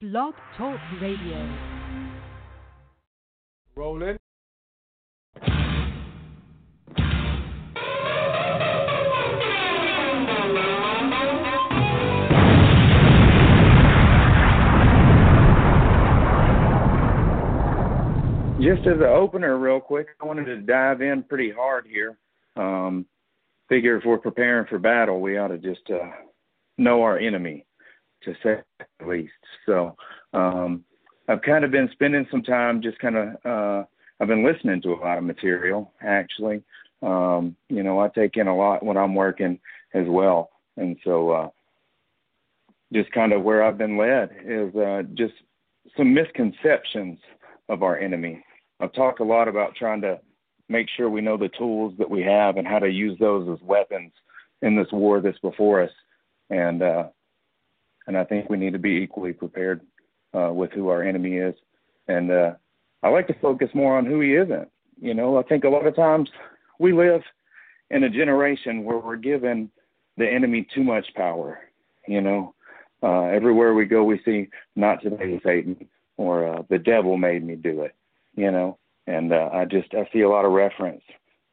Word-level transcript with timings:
Blog 0.00 0.32
Talk 0.56 0.78
Radio. 1.02 1.58
Rolling. 3.74 4.16
Just 18.60 18.86
as 18.86 18.98
an 18.98 19.02
opener, 19.02 19.58
real 19.58 19.80
quick, 19.80 20.06
I 20.20 20.26
wanted 20.26 20.44
to 20.44 20.60
dive 20.60 21.02
in 21.02 21.24
pretty 21.24 21.50
hard 21.50 21.88
here. 21.88 22.16
Um, 22.54 23.04
figure 23.68 23.96
if 23.96 24.04
we're 24.04 24.18
preparing 24.18 24.68
for 24.68 24.78
battle, 24.78 25.20
we 25.20 25.38
ought 25.38 25.48
to 25.48 25.58
just 25.58 25.90
uh, 25.90 26.06
know 26.76 27.02
our 27.02 27.18
enemy, 27.18 27.66
to 28.24 28.34
say 28.42 28.56
the 28.98 29.06
least. 29.06 29.32
So 29.66 29.96
um, 30.32 30.84
I've 31.28 31.42
kind 31.42 31.64
of 31.64 31.70
been 31.70 31.88
spending 31.92 32.26
some 32.30 32.42
time 32.42 32.82
just 32.82 32.98
kind 32.98 33.16
of. 33.16 33.28
Uh, 33.44 33.84
I've 34.20 34.28
been 34.28 34.44
listening 34.44 34.82
to 34.82 34.94
a 34.94 35.00
lot 35.00 35.18
of 35.18 35.24
material 35.24 35.92
actually. 36.00 36.62
Um, 37.02 37.54
you 37.68 37.82
know, 37.82 38.00
I 38.00 38.08
take 38.08 38.36
in 38.36 38.48
a 38.48 38.56
lot 38.56 38.84
when 38.84 38.96
I'm 38.96 39.14
working 39.14 39.60
as 39.94 40.04
well, 40.08 40.50
and 40.76 40.96
so 41.04 41.30
uh, 41.30 41.48
just 42.92 43.12
kind 43.12 43.32
of 43.32 43.42
where 43.42 43.62
I've 43.62 43.78
been 43.78 43.96
led 43.96 44.30
is 44.44 44.74
uh, 44.74 45.02
just 45.14 45.34
some 45.96 46.12
misconceptions 46.12 47.18
of 47.68 47.82
our 47.82 47.98
enemy. 47.98 48.42
I've 48.80 48.92
talked 48.92 49.20
a 49.20 49.24
lot 49.24 49.48
about 49.48 49.76
trying 49.76 50.00
to 50.02 50.18
make 50.68 50.88
sure 50.96 51.08
we 51.08 51.20
know 51.20 51.36
the 51.36 51.50
tools 51.56 51.94
that 51.98 52.10
we 52.10 52.22
have 52.22 52.56
and 52.56 52.66
how 52.66 52.78
to 52.78 52.90
use 52.90 53.18
those 53.18 53.48
as 53.48 53.64
weapons 53.64 54.12
in 54.62 54.76
this 54.76 54.88
war 54.92 55.20
that's 55.20 55.38
before 55.38 55.82
us, 55.82 55.90
and 56.50 56.82
uh, 56.82 57.04
and 58.08 58.16
I 58.16 58.24
think 58.24 58.48
we 58.48 58.56
need 58.56 58.72
to 58.72 58.78
be 58.78 58.96
equally 59.02 59.34
prepared 59.34 59.82
uh, 60.34 60.50
with 60.52 60.72
who 60.72 60.88
our 60.88 61.02
enemy 61.02 61.36
is. 61.36 61.54
And 62.08 62.32
uh, 62.32 62.54
I 63.02 63.10
like 63.10 63.26
to 63.28 63.38
focus 63.40 63.68
more 63.74 63.96
on 63.96 64.06
who 64.06 64.20
he 64.20 64.34
isn't. 64.34 64.68
You 65.00 65.14
know, 65.14 65.38
I 65.38 65.42
think 65.42 65.62
a 65.62 65.68
lot 65.68 65.86
of 65.86 65.94
times 65.94 66.30
we 66.80 66.92
live 66.92 67.20
in 67.90 68.04
a 68.04 68.10
generation 68.10 68.82
where 68.82 68.98
we're 68.98 69.16
given 69.16 69.70
the 70.16 70.26
enemy 70.26 70.66
too 70.74 70.82
much 70.82 71.06
power. 71.14 71.60
You 72.08 72.22
know, 72.22 72.54
uh, 73.02 73.24
everywhere 73.24 73.74
we 73.74 73.84
go, 73.84 74.02
we 74.02 74.20
see 74.24 74.48
not 74.74 75.02
today, 75.02 75.38
Satan, 75.44 75.86
or 76.16 76.48
uh, 76.48 76.62
the 76.70 76.78
devil 76.78 77.18
made 77.18 77.46
me 77.46 77.56
do 77.56 77.82
it. 77.82 77.94
You 78.34 78.50
know, 78.50 78.78
and 79.06 79.34
uh, 79.34 79.50
I 79.52 79.66
just 79.66 79.92
I 79.94 80.08
see 80.12 80.22
a 80.22 80.28
lot 80.30 80.46
of 80.46 80.52
reference 80.52 81.02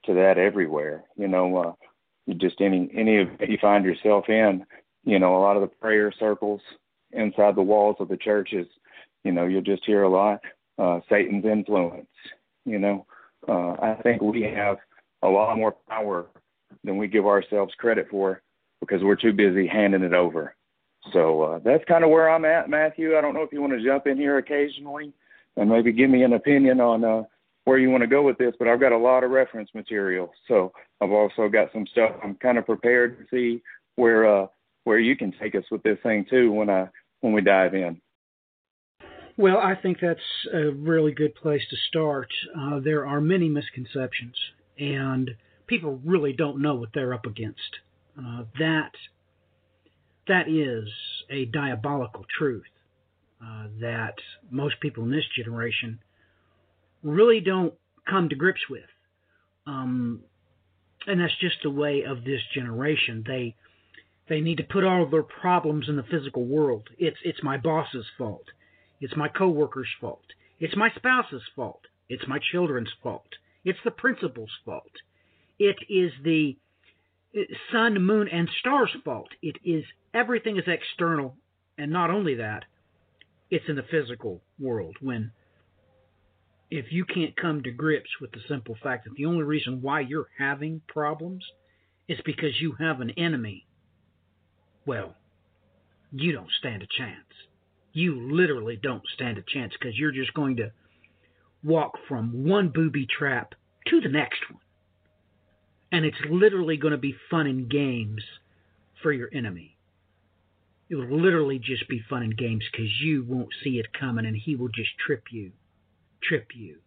to 0.05 0.13
that 0.13 0.37
everywhere. 0.37 1.03
You 1.17 1.27
know, 1.27 1.57
uh, 1.57 2.33
just 2.37 2.61
any 2.61 2.89
any 2.95 3.19
of 3.19 3.27
you 3.41 3.57
find 3.59 3.83
yourself 3.83 4.29
in, 4.29 4.65
you 5.05 5.19
know, 5.19 5.37
a 5.37 5.41
lot 5.41 5.55
of 5.55 5.61
the 5.61 5.67
prayer 5.67 6.11
circles 6.19 6.61
inside 7.11 7.55
the 7.55 7.61
walls 7.61 7.95
of 7.99 8.09
the 8.09 8.17
churches, 8.17 8.67
you 9.23 9.31
know, 9.31 9.45
you'll 9.45 9.61
just 9.61 9.85
hear 9.85 10.03
a 10.03 10.09
lot 10.09 10.41
uh, 10.77 10.99
Satan's 11.09 11.45
influence. 11.45 12.07
You 12.65 12.79
know, 12.79 13.05
uh, 13.47 13.73
I 13.81 13.99
think 14.03 14.21
we 14.21 14.41
have 14.41 14.77
a 15.21 15.27
lot 15.27 15.55
more 15.57 15.75
power 15.87 16.25
than 16.83 16.97
we 16.97 17.07
give 17.07 17.25
ourselves 17.25 17.73
credit 17.77 18.07
for 18.09 18.41
because 18.79 19.03
we're 19.03 19.15
too 19.15 19.33
busy 19.33 19.67
handing 19.67 20.03
it 20.03 20.13
over. 20.13 20.55
So 21.13 21.41
uh, 21.43 21.59
that's 21.63 21.83
kind 21.85 22.03
of 22.03 22.09
where 22.09 22.29
I'm 22.29 22.45
at, 22.45 22.69
Matthew. 22.69 23.17
I 23.17 23.21
don't 23.21 23.33
know 23.33 23.43
if 23.43 23.53
you 23.53 23.61
want 23.61 23.73
to 23.73 23.83
jump 23.83 24.07
in 24.07 24.17
here 24.17 24.37
occasionally 24.37 25.13
and 25.55 25.69
maybe 25.69 25.91
give 25.91 26.09
me 26.09 26.23
an 26.23 26.33
opinion 26.33 26.81
on 26.81 27.03
uh, 27.03 27.23
where 27.65 27.77
you 27.77 27.89
want 27.89 28.01
to 28.01 28.07
go 28.07 28.23
with 28.23 28.37
this, 28.37 28.53
but 28.57 28.67
I've 28.67 28.79
got 28.79 28.91
a 28.91 28.97
lot 28.97 29.23
of 29.23 29.31
reference 29.31 29.69
material. 29.73 30.31
So 30.47 30.73
I've 31.01 31.11
also 31.11 31.47
got 31.47 31.71
some 31.73 31.85
stuff 31.87 32.11
I'm 32.23 32.35
kind 32.35 32.57
of 32.57 32.65
prepared 32.65 33.17
to 33.19 33.25
see 33.31 33.61
where 33.95 34.43
uh, 34.43 34.47
where 34.85 34.99
you 34.99 35.17
can 35.17 35.33
take 35.39 35.53
us 35.55 35.65
with 35.69 35.83
this 35.83 35.97
thing 36.01 36.25
too 36.29 36.51
when 36.51 36.69
I 36.69 36.87
when 37.19 37.33
we 37.33 37.41
dive 37.41 37.73
in. 37.73 38.01
Well, 39.37 39.57
I 39.57 39.75
think 39.75 39.97
that's 40.01 40.19
a 40.53 40.69
really 40.71 41.11
good 41.11 41.35
place 41.35 41.63
to 41.69 41.75
start. 41.89 42.29
Uh, 42.57 42.79
there 42.79 43.05
are 43.05 43.19
many 43.19 43.49
misconceptions, 43.49 44.35
and 44.79 45.31
people 45.67 45.99
really 46.05 46.31
don't 46.31 46.61
know 46.61 46.75
what 46.75 46.89
they're 46.93 47.13
up 47.13 47.25
against. 47.25 47.59
Uh, 48.17 48.43
that 48.59 48.91
that 50.27 50.47
is 50.47 50.89
a 51.29 51.45
diabolical 51.45 52.25
truth 52.37 52.63
uh, 53.43 53.67
that 53.81 54.15
most 54.49 54.79
people 54.79 55.03
in 55.03 55.11
this 55.11 55.25
generation 55.37 55.99
really 57.03 57.39
don't 57.39 57.73
come 58.09 58.29
to 58.29 58.35
grips 58.35 58.61
with. 58.69 58.85
Um, 59.67 60.21
and 61.07 61.19
that's 61.19 61.37
just 61.39 61.57
the 61.63 61.69
way 61.69 62.03
of 62.03 62.23
this 62.23 62.41
generation. 62.53 63.23
They 63.27 63.55
they 64.27 64.41
need 64.41 64.57
to 64.57 64.63
put 64.63 64.83
all 64.83 65.03
of 65.03 65.11
their 65.11 65.23
problems 65.23 65.87
in 65.87 65.95
the 65.95 66.03
physical 66.03 66.45
world. 66.45 66.89
It's 66.97 67.17
it's 67.23 67.43
my 67.43 67.57
boss's 67.57 68.05
fault. 68.17 68.45
It's 68.99 69.15
my 69.15 69.27
coworker's 69.27 69.89
fault. 69.99 70.25
It's 70.59 70.75
my 70.75 70.89
spouse's 70.95 71.43
fault. 71.55 71.81
It's 72.09 72.27
my 72.27 72.39
children's 72.51 72.91
fault. 73.03 73.27
It's 73.63 73.79
the 73.83 73.91
principal's 73.91 74.51
fault. 74.63 74.91
It 75.59 75.77
is 75.89 76.11
the 76.23 76.57
uh, 77.35 77.41
sun, 77.71 78.01
moon, 78.01 78.27
and 78.31 78.49
stars' 78.59 78.95
fault. 79.03 79.29
It 79.41 79.57
is 79.63 79.83
everything 80.13 80.57
is 80.57 80.67
external, 80.67 81.35
and 81.77 81.91
not 81.91 82.09
only 82.09 82.35
that, 82.35 82.65
it's 83.49 83.65
in 83.67 83.75
the 83.75 83.83
physical 83.83 84.41
world. 84.59 84.97
When 85.01 85.31
if 86.71 86.91
you 86.91 87.05
can't 87.05 87.35
come 87.35 87.63
to 87.63 87.71
grips 87.71 88.09
with 88.19 88.31
the 88.31 88.41
simple 88.47 88.75
fact 88.81 89.05
that 89.05 89.15
the 89.15 89.25
only 89.25 89.43
reason 89.43 89.81
why 89.81 89.99
you're 90.01 90.29
having 90.37 90.81
problems 90.87 91.43
is 92.07 92.19
because 92.25 92.59
you 92.59 92.73
have 92.79 93.01
an 93.01 93.11
enemy, 93.11 93.65
well, 94.85 95.15
you 96.11 96.31
don't 96.31 96.51
stand 96.59 96.81
a 96.81 96.87
chance. 96.97 97.25
You 97.93 98.31
literally 98.31 98.77
don't 98.81 99.03
stand 99.13 99.37
a 99.37 99.43
chance 99.47 99.73
because 99.79 99.97
you're 99.97 100.11
just 100.11 100.33
going 100.33 100.57
to 100.57 100.71
walk 101.63 101.97
from 102.07 102.45
one 102.45 102.69
booby 102.69 103.07
trap 103.07 103.55
to 103.87 104.01
the 104.01 104.09
next 104.09 104.39
one. 104.51 104.61
And 105.91 106.05
it's 106.05 106.17
literally 106.29 106.77
going 106.77 106.91
to 106.91 106.97
be 106.97 107.15
fun 107.29 107.47
and 107.47 107.69
games 107.69 108.21
for 109.01 109.11
your 109.11 109.29
enemy. 109.33 109.77
It 110.89 110.95
will 110.95 111.21
literally 111.21 111.57
just 111.57 111.87
be 111.89 112.01
fun 112.09 112.21
and 112.21 112.37
games 112.37 112.63
because 112.71 112.89
you 113.01 113.23
won't 113.27 113.49
see 113.63 113.79
it 113.79 113.87
coming 113.97 114.25
and 114.25 114.35
he 114.35 114.55
will 114.55 114.67
just 114.67 114.91
trip 115.05 115.23
you, 115.31 115.51
trip 116.21 116.49
you, 116.53 116.77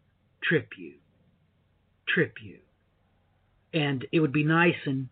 trip 0.43 0.69
you, 0.79 0.95
trip 2.07 2.35
you. 2.43 2.59
And 3.73 4.07
it 4.13 4.21
would 4.21 4.33
be 4.33 4.45
nice 4.45 4.77
and 4.87 5.09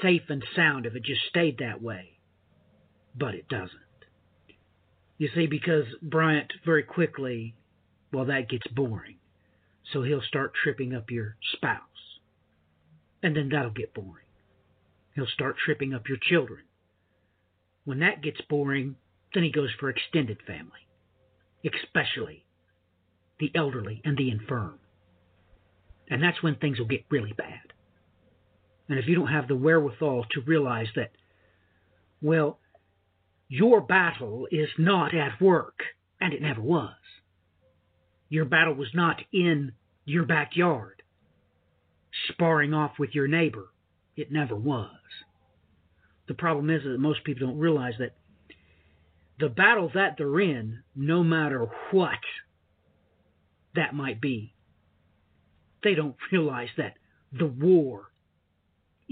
safe 0.00 0.22
and 0.28 0.44
sound 0.54 0.86
if 0.86 0.94
it 0.94 1.04
just 1.04 1.22
stayed 1.28 1.58
that 1.58 1.82
way. 1.82 2.18
But 3.16 3.34
it 3.34 3.48
doesn't. 3.48 3.70
You 5.18 5.28
see, 5.34 5.46
because 5.46 5.84
Bryant 6.00 6.52
very 6.64 6.82
quickly, 6.82 7.54
well, 8.12 8.24
that 8.26 8.48
gets 8.48 8.66
boring. 8.68 9.16
So 9.92 10.02
he'll 10.02 10.22
start 10.22 10.52
tripping 10.54 10.94
up 10.94 11.10
your 11.10 11.36
spouse. 11.52 11.80
And 13.22 13.36
then 13.36 13.48
that'll 13.50 13.70
get 13.70 13.94
boring. 13.94 14.26
He'll 15.14 15.26
start 15.26 15.56
tripping 15.64 15.94
up 15.94 16.08
your 16.08 16.18
children. 16.20 16.62
When 17.84 18.00
that 18.00 18.22
gets 18.22 18.40
boring, 18.48 18.96
then 19.34 19.42
he 19.42 19.50
goes 19.50 19.70
for 19.78 19.90
extended 19.90 20.38
family, 20.46 20.88
especially 21.64 22.44
the 23.38 23.50
elderly 23.54 24.00
and 24.04 24.16
the 24.16 24.30
infirm. 24.30 24.78
And 26.08 26.22
that's 26.22 26.42
when 26.42 26.56
things 26.56 26.78
will 26.78 26.86
get 26.86 27.04
really 27.10 27.32
bad. 27.32 27.71
And 28.92 28.98
if 29.00 29.08
you 29.08 29.14
don't 29.14 29.28
have 29.28 29.48
the 29.48 29.56
wherewithal 29.56 30.26
to 30.32 30.42
realize 30.42 30.88
that, 30.96 31.12
well, 32.20 32.58
your 33.48 33.80
battle 33.80 34.46
is 34.50 34.68
not 34.76 35.14
at 35.14 35.40
work, 35.40 35.78
and 36.20 36.34
it 36.34 36.42
never 36.42 36.60
was. 36.60 36.92
Your 38.28 38.44
battle 38.44 38.74
was 38.74 38.90
not 38.92 39.22
in 39.32 39.72
your 40.04 40.26
backyard, 40.26 41.02
sparring 42.28 42.74
off 42.74 42.98
with 42.98 43.14
your 43.14 43.26
neighbor. 43.26 43.70
It 44.14 44.30
never 44.30 44.54
was. 44.54 44.90
The 46.28 46.34
problem 46.34 46.68
is 46.68 46.82
that 46.82 46.98
most 46.98 47.24
people 47.24 47.46
don't 47.46 47.58
realize 47.58 47.94
that 47.98 48.14
the 49.40 49.48
battle 49.48 49.90
that 49.94 50.16
they're 50.18 50.40
in, 50.40 50.82
no 50.94 51.24
matter 51.24 51.66
what 51.92 52.20
that 53.74 53.94
might 53.94 54.20
be, 54.20 54.52
they 55.82 55.94
don't 55.94 56.16
realize 56.30 56.68
that 56.76 56.96
the 57.32 57.46
war 57.46 58.11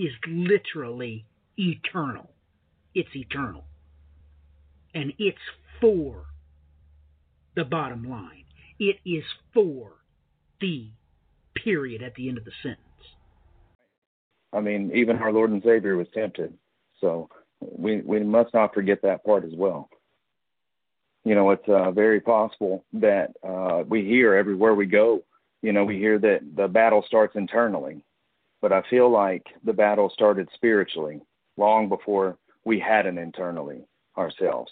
is 0.00 0.12
literally 0.26 1.26
eternal. 1.58 2.30
It's 2.94 3.14
eternal. 3.14 3.64
And 4.94 5.12
it's 5.18 5.38
for 5.80 6.24
the 7.54 7.64
bottom 7.64 8.08
line. 8.08 8.44
It 8.78 8.96
is 9.04 9.24
for 9.52 9.92
the 10.60 10.88
period 11.54 12.02
at 12.02 12.14
the 12.14 12.28
end 12.30 12.38
of 12.38 12.46
the 12.46 12.52
sentence. 12.62 12.80
I 14.52 14.60
mean, 14.60 14.90
even 14.94 15.16
our 15.18 15.32
Lord 15.32 15.50
and 15.50 15.62
Savior 15.62 15.96
was 15.96 16.08
tempted. 16.14 16.54
So 17.00 17.28
we 17.60 18.00
we 18.00 18.20
must 18.20 18.54
not 18.54 18.72
forget 18.74 19.02
that 19.02 19.24
part 19.24 19.44
as 19.44 19.52
well. 19.54 19.90
You 21.24 21.34
know, 21.34 21.50
it's 21.50 21.68
uh, 21.68 21.90
very 21.90 22.20
possible 22.20 22.84
that 22.94 23.34
uh, 23.46 23.84
we 23.86 24.04
hear 24.04 24.34
everywhere 24.34 24.74
we 24.74 24.86
go. 24.86 25.22
You 25.60 25.74
know, 25.74 25.84
we 25.84 25.98
hear 25.98 26.18
that 26.18 26.40
the 26.56 26.66
battle 26.68 27.04
starts 27.06 27.36
internally, 27.36 28.02
but 28.60 28.72
I 28.72 28.82
feel 28.88 29.10
like 29.10 29.46
the 29.64 29.72
battle 29.72 30.10
started 30.12 30.48
spiritually 30.54 31.20
long 31.56 31.88
before 31.88 32.36
we 32.64 32.78
had 32.78 33.06
an 33.06 33.18
internally 33.18 33.84
ourselves. 34.16 34.70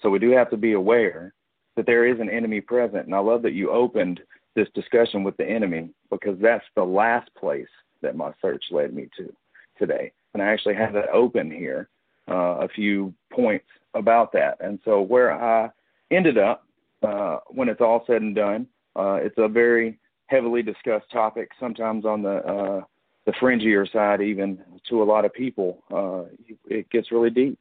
So 0.00 0.10
we 0.10 0.18
do 0.18 0.30
have 0.30 0.50
to 0.50 0.56
be 0.56 0.72
aware 0.72 1.34
that 1.76 1.86
there 1.86 2.06
is 2.06 2.20
an 2.20 2.28
enemy 2.28 2.60
present. 2.60 3.06
And 3.06 3.14
I 3.14 3.18
love 3.18 3.42
that 3.42 3.54
you 3.54 3.70
opened 3.70 4.20
this 4.54 4.68
discussion 4.74 5.24
with 5.24 5.36
the 5.36 5.48
enemy 5.48 5.90
because 6.10 6.38
that's 6.40 6.64
the 6.76 6.84
last 6.84 7.30
place 7.34 7.68
that 8.02 8.16
my 8.16 8.32
search 8.42 8.64
led 8.70 8.92
me 8.92 9.08
to 9.16 9.32
today. 9.78 10.12
And 10.34 10.42
I 10.42 10.46
actually 10.46 10.74
have 10.74 10.92
that 10.92 11.08
open 11.10 11.50
here, 11.50 11.88
uh, 12.28 12.58
a 12.60 12.68
few 12.68 13.14
points 13.32 13.66
about 13.94 14.32
that. 14.32 14.58
And 14.60 14.78
so 14.84 15.00
where 15.00 15.32
I 15.32 15.70
ended 16.10 16.36
up, 16.36 16.66
uh, 17.02 17.38
when 17.48 17.68
it's 17.68 17.80
all 17.80 18.04
said 18.06 18.22
and 18.22 18.34
done, 18.34 18.66
uh, 18.96 19.14
it's 19.22 19.38
a 19.38 19.48
very 19.48 19.98
heavily 20.26 20.62
discussed 20.62 21.10
topic, 21.10 21.50
sometimes 21.58 22.04
on 22.04 22.22
the 22.22 22.36
uh, 22.46 22.80
the 23.26 23.32
fringier 23.32 23.90
side, 23.90 24.20
even 24.20 24.58
to 24.88 25.02
a 25.02 25.04
lot 25.04 25.24
of 25.24 25.32
people. 25.32 25.82
Uh, 25.92 26.24
it 26.66 26.90
gets 26.90 27.12
really 27.12 27.30
deep, 27.30 27.58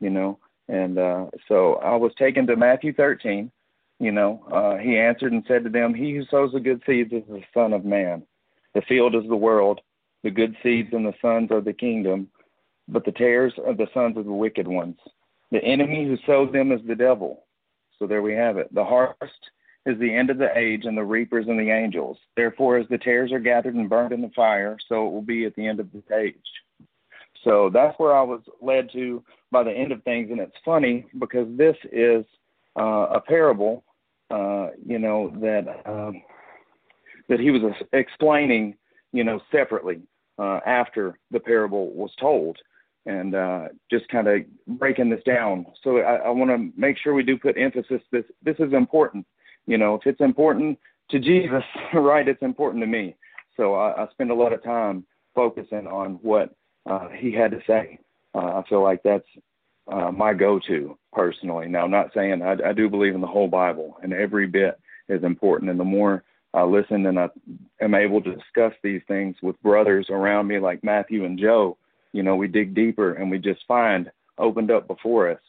you 0.00 0.10
know. 0.10 0.38
And 0.68 0.98
uh, 0.98 1.26
so 1.48 1.74
I 1.76 1.94
was 1.96 2.12
taken 2.18 2.46
to 2.46 2.56
Matthew 2.56 2.92
13. 2.92 3.50
You 3.98 4.12
know, 4.12 4.44
uh, 4.52 4.76
he 4.76 4.98
answered 4.98 5.32
and 5.32 5.44
said 5.48 5.64
to 5.64 5.70
them, 5.70 5.94
He 5.94 6.14
who 6.14 6.24
sows 6.30 6.52
the 6.52 6.60
good 6.60 6.82
seeds 6.86 7.12
is 7.12 7.22
the 7.28 7.42
Son 7.54 7.72
of 7.72 7.84
Man. 7.84 8.22
The 8.74 8.82
field 8.82 9.14
is 9.14 9.26
the 9.28 9.36
world. 9.36 9.80
The 10.22 10.30
good 10.30 10.56
seeds 10.62 10.90
and 10.92 11.06
the 11.06 11.14
sons 11.22 11.50
are 11.50 11.60
the 11.60 11.72
kingdom, 11.72 12.28
but 12.88 13.04
the 13.04 13.12
tares 13.12 13.54
are 13.64 13.74
the 13.74 13.86
sons 13.94 14.16
of 14.16 14.24
the 14.24 14.32
wicked 14.32 14.66
ones. 14.66 14.96
The 15.52 15.62
enemy 15.62 16.04
who 16.04 16.16
sows 16.26 16.52
them 16.52 16.72
is 16.72 16.80
the 16.86 16.96
devil. 16.96 17.44
So 17.98 18.06
there 18.06 18.22
we 18.22 18.34
have 18.34 18.58
it. 18.58 18.74
The 18.74 18.84
harvest 18.84 19.50
is 19.86 19.98
the 20.00 20.12
end 20.12 20.30
of 20.30 20.38
the 20.38 20.50
age, 20.58 20.84
and 20.84 20.98
the 20.98 21.04
reapers 21.04 21.46
and 21.48 21.58
the 21.58 21.70
angels. 21.70 22.18
Therefore, 22.36 22.76
as 22.76 22.88
the 22.88 22.98
tares 22.98 23.32
are 23.32 23.38
gathered 23.38 23.76
and 23.76 23.88
burned 23.88 24.12
in 24.12 24.20
the 24.20 24.30
fire, 24.34 24.76
so 24.88 25.06
it 25.06 25.12
will 25.12 25.22
be 25.22 25.44
at 25.46 25.54
the 25.54 25.66
end 25.66 25.80
of 25.80 25.88
the 25.92 26.02
age. 26.14 26.34
So 27.44 27.70
that's 27.72 27.96
where 27.98 28.14
I 28.14 28.22
was 28.22 28.40
led 28.60 28.90
to 28.92 29.22
by 29.52 29.62
the 29.62 29.70
end 29.70 29.92
of 29.92 30.02
things, 30.02 30.30
and 30.30 30.40
it's 30.40 30.56
funny 30.64 31.06
because 31.20 31.46
this 31.56 31.76
is 31.92 32.24
uh, 32.78 33.06
a 33.12 33.20
parable, 33.20 33.84
uh, 34.30 34.70
you 34.84 34.98
know, 34.98 35.32
that 35.40 35.82
um, 35.86 36.20
that 37.28 37.38
he 37.38 37.52
was 37.52 37.72
explaining, 37.92 38.74
you 39.12 39.22
know, 39.22 39.40
separately 39.52 40.00
uh, 40.38 40.58
after 40.66 41.18
the 41.30 41.38
parable 41.40 41.92
was 41.92 42.10
told, 42.20 42.58
and 43.06 43.36
uh, 43.36 43.68
just 43.88 44.08
kind 44.08 44.26
of 44.26 44.40
breaking 44.66 45.10
this 45.10 45.22
down. 45.24 45.66
So 45.84 45.98
I, 45.98 46.16
I 46.16 46.30
want 46.30 46.50
to 46.50 46.72
make 46.76 46.98
sure 46.98 47.14
we 47.14 47.22
do 47.22 47.38
put 47.38 47.56
emphasis. 47.56 48.02
This 48.10 48.24
this 48.42 48.56
is 48.58 48.72
important 48.72 49.24
you 49.66 49.78
know, 49.78 49.94
if 49.94 50.06
it's 50.06 50.20
important 50.20 50.78
to 51.10 51.18
Jesus, 51.18 51.62
right, 51.94 52.26
it's 52.26 52.42
important 52.42 52.82
to 52.82 52.86
me. 52.86 53.16
So 53.56 53.74
I, 53.74 54.04
I 54.04 54.08
spend 54.10 54.30
a 54.30 54.34
lot 54.34 54.52
of 54.52 54.62
time 54.62 55.04
focusing 55.34 55.86
on 55.86 56.18
what 56.22 56.54
uh, 56.86 57.08
he 57.08 57.32
had 57.32 57.50
to 57.50 57.60
say. 57.66 57.98
Uh, 58.34 58.60
I 58.60 58.62
feel 58.68 58.82
like 58.82 59.02
that's 59.02 59.26
uh, 59.90 60.10
my 60.10 60.34
go-to 60.34 60.98
personally. 61.12 61.68
Now, 61.68 61.84
I'm 61.84 61.90
not 61.90 62.12
saying 62.14 62.42
I, 62.42 62.56
I 62.68 62.72
do 62.72 62.88
believe 62.88 63.14
in 63.14 63.20
the 63.20 63.26
whole 63.26 63.48
Bible, 63.48 63.96
and 64.02 64.12
every 64.12 64.46
bit 64.46 64.78
is 65.08 65.22
important. 65.22 65.70
And 65.70 65.80
the 65.80 65.84
more 65.84 66.24
I 66.54 66.62
listen 66.62 67.06
and 67.06 67.18
I 67.18 67.28
am 67.80 67.94
able 67.94 68.20
to 68.22 68.34
discuss 68.34 68.72
these 68.82 69.02
things 69.08 69.36
with 69.42 69.60
brothers 69.62 70.06
around 70.10 70.46
me, 70.46 70.58
like 70.58 70.82
Matthew 70.82 71.24
and 71.24 71.38
Joe, 71.38 71.76
you 72.12 72.22
know, 72.22 72.34
we 72.34 72.48
dig 72.48 72.74
deeper 72.74 73.12
and 73.14 73.30
we 73.30 73.38
just 73.38 73.60
find 73.68 74.10
opened 74.38 74.70
up 74.70 74.86
before 74.86 75.30
us 75.30 75.40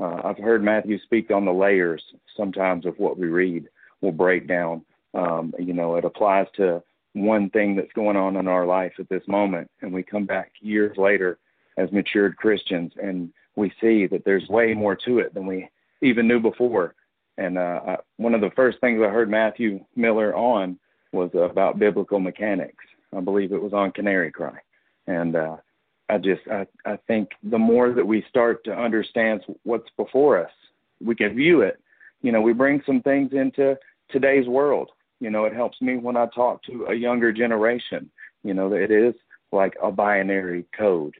uh, 0.00 0.22
I've 0.24 0.38
heard 0.38 0.64
Matthew 0.64 0.98
speak 1.02 1.30
on 1.30 1.44
the 1.44 1.52
layers 1.52 2.02
sometimes 2.36 2.86
of 2.86 2.98
what 2.98 3.18
we 3.18 3.26
read 3.26 3.68
will 4.00 4.12
break 4.12 4.48
down. 4.48 4.82
Um, 5.14 5.52
you 5.58 5.74
know, 5.74 5.96
it 5.96 6.04
applies 6.04 6.46
to 6.56 6.82
one 7.12 7.50
thing 7.50 7.76
that's 7.76 7.92
going 7.92 8.16
on 8.16 8.36
in 8.36 8.48
our 8.48 8.64
life 8.64 8.92
at 8.98 9.08
this 9.08 9.22
moment, 9.26 9.70
and 9.82 9.92
we 9.92 10.02
come 10.02 10.24
back 10.24 10.52
years 10.60 10.96
later 10.96 11.38
as 11.76 11.90
matured 11.92 12.36
Christians, 12.36 12.92
and 13.02 13.32
we 13.56 13.72
see 13.80 14.06
that 14.06 14.24
there's 14.24 14.48
way 14.48 14.74
more 14.74 14.96
to 14.96 15.18
it 15.18 15.34
than 15.34 15.46
we 15.46 15.68
even 16.02 16.28
knew 16.28 16.40
before. 16.40 16.94
And 17.36 17.58
uh, 17.58 17.80
I, 17.86 17.96
one 18.16 18.34
of 18.34 18.40
the 18.40 18.50
first 18.54 18.80
things 18.80 19.00
I 19.04 19.10
heard 19.10 19.30
Matthew 19.30 19.84
Miller 19.96 20.34
on 20.34 20.78
was 21.12 21.30
about 21.34 21.78
biblical 21.78 22.20
mechanics. 22.20 22.84
I 23.16 23.20
believe 23.20 23.52
it 23.52 23.62
was 23.62 23.72
on 23.72 23.92
Canary 23.92 24.30
Cry, 24.30 24.58
and 25.06 25.34
uh, 25.34 25.56
I 26.10 26.18
just 26.18 26.42
I, 26.50 26.66
I 26.84 26.96
think 27.06 27.30
the 27.42 27.58
more 27.58 27.92
that 27.92 28.06
we 28.06 28.24
start 28.28 28.64
to 28.64 28.72
understand 28.72 29.42
what's 29.62 29.88
before 29.96 30.38
us, 30.44 30.50
we 31.00 31.14
can 31.14 31.34
view 31.34 31.62
it. 31.62 31.80
You 32.22 32.32
know, 32.32 32.40
we 32.40 32.52
bring 32.52 32.82
some 32.84 33.00
things 33.02 33.32
into 33.32 33.76
today's 34.10 34.46
world. 34.46 34.90
You 35.20 35.30
know, 35.30 35.44
it 35.44 35.54
helps 35.54 35.80
me 35.80 35.96
when 35.96 36.16
I 36.16 36.26
talk 36.34 36.62
to 36.64 36.86
a 36.86 36.94
younger 36.94 37.32
generation. 37.32 38.10
You 38.42 38.54
know, 38.54 38.72
it 38.72 38.90
is 38.90 39.14
like 39.52 39.74
a 39.82 39.90
binary 39.90 40.66
code. 40.76 41.14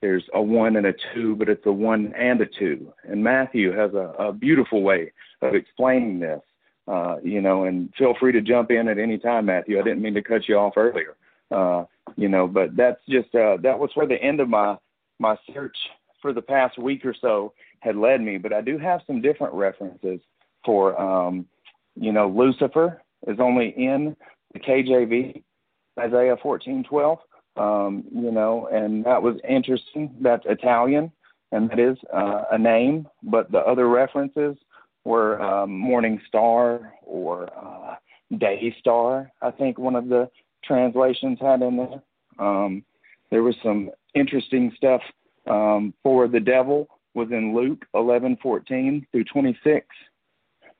There's 0.00 0.24
a 0.32 0.40
one 0.40 0.76
and 0.76 0.86
a 0.86 0.94
two, 1.14 1.36
but 1.36 1.48
it's 1.48 1.66
a 1.66 1.72
one 1.72 2.14
and 2.16 2.40
a 2.40 2.46
two. 2.46 2.92
And 3.04 3.22
Matthew 3.22 3.72
has 3.72 3.92
a, 3.94 4.14
a 4.18 4.32
beautiful 4.32 4.82
way 4.82 5.12
of 5.42 5.54
explaining 5.54 6.20
this. 6.20 6.40
Uh, 6.88 7.16
you 7.22 7.40
know, 7.40 7.64
and 7.64 7.92
feel 7.96 8.14
free 8.18 8.32
to 8.32 8.40
jump 8.40 8.70
in 8.70 8.88
at 8.88 8.98
any 8.98 9.18
time, 9.18 9.46
Matthew. 9.46 9.78
I 9.78 9.82
didn't 9.82 10.02
mean 10.02 10.14
to 10.14 10.22
cut 10.22 10.48
you 10.48 10.56
off 10.56 10.72
earlier. 10.76 11.16
Uh, 11.50 11.84
you 12.16 12.28
know, 12.28 12.46
but 12.46 12.76
that's 12.76 13.00
just 13.08 13.34
uh, 13.34 13.56
that 13.62 13.78
was 13.78 13.90
where 13.94 14.06
the 14.06 14.20
end 14.22 14.40
of 14.40 14.48
my 14.48 14.76
my 15.18 15.36
search 15.52 15.76
for 16.20 16.32
the 16.32 16.42
past 16.42 16.78
week 16.78 17.04
or 17.04 17.14
so 17.18 17.52
had 17.80 17.96
led 17.96 18.20
me. 18.20 18.38
But 18.38 18.52
I 18.52 18.60
do 18.60 18.78
have 18.78 19.00
some 19.06 19.20
different 19.20 19.54
references 19.54 20.20
for, 20.64 21.00
um, 21.00 21.46
you 21.94 22.12
know, 22.12 22.28
Lucifer 22.28 23.02
is 23.26 23.38
only 23.40 23.70
in 23.76 24.16
the 24.52 24.60
KJV, 24.60 25.42
Isaiah 25.98 26.36
14:12. 26.36 27.18
Um, 27.56 28.04
you 28.14 28.30
know, 28.30 28.68
and 28.72 29.04
that 29.04 29.22
was 29.22 29.36
interesting. 29.48 30.14
That's 30.20 30.44
Italian, 30.46 31.10
and 31.52 31.68
that 31.70 31.78
is 31.78 31.98
uh, 32.14 32.44
a 32.52 32.58
name. 32.58 33.08
But 33.22 33.50
the 33.50 33.58
other 33.58 33.88
references 33.88 34.56
were 35.04 35.40
um, 35.42 35.76
Morning 35.76 36.20
Star 36.28 36.92
or 37.02 37.48
uh, 37.56 37.96
Day 38.38 38.74
Star. 38.78 39.32
I 39.42 39.50
think 39.50 39.78
one 39.78 39.96
of 39.96 40.08
the 40.08 40.30
translations 40.64 41.38
had 41.40 41.62
in 41.62 41.76
there. 41.76 42.02
Um, 42.38 42.84
there 43.30 43.42
was 43.42 43.54
some 43.62 43.90
interesting 44.14 44.72
stuff 44.76 45.02
um, 45.48 45.94
for 46.02 46.28
the 46.28 46.40
devil 46.40 46.88
was 47.14 47.28
in 47.30 47.54
Luke 47.54 47.84
11:14 47.94 49.06
through 49.10 49.24
26, 49.24 49.86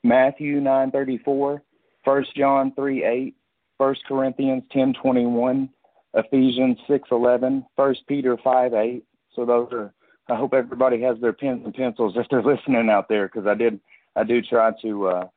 Matthew 0.02 0.60
9:34, 0.60 1.60
1 2.04 2.24
John 2.36 2.72
3:8, 2.72 3.34
1 3.78 3.94
Corinthians 4.06 4.62
10:21, 4.74 5.68
Ephesians 6.14 6.78
6:11, 6.88 7.66
1 7.76 7.94
Peter 8.06 8.36
5:8. 8.36 9.02
So 9.34 9.44
those 9.44 9.72
are. 9.72 9.92
I 10.28 10.36
hope 10.36 10.54
everybody 10.54 11.02
has 11.02 11.18
their 11.20 11.32
pens 11.32 11.62
and 11.64 11.74
pencils 11.74 12.14
if 12.16 12.28
they're 12.30 12.42
listening 12.54 12.88
out 12.88 13.08
there, 13.08 13.26
because 13.26 13.46
I 13.46 13.54
did. 13.54 13.80
I 14.16 14.24
do 14.24 14.40
try 14.42 14.70
to 14.82 15.08
uh, 15.08 15.28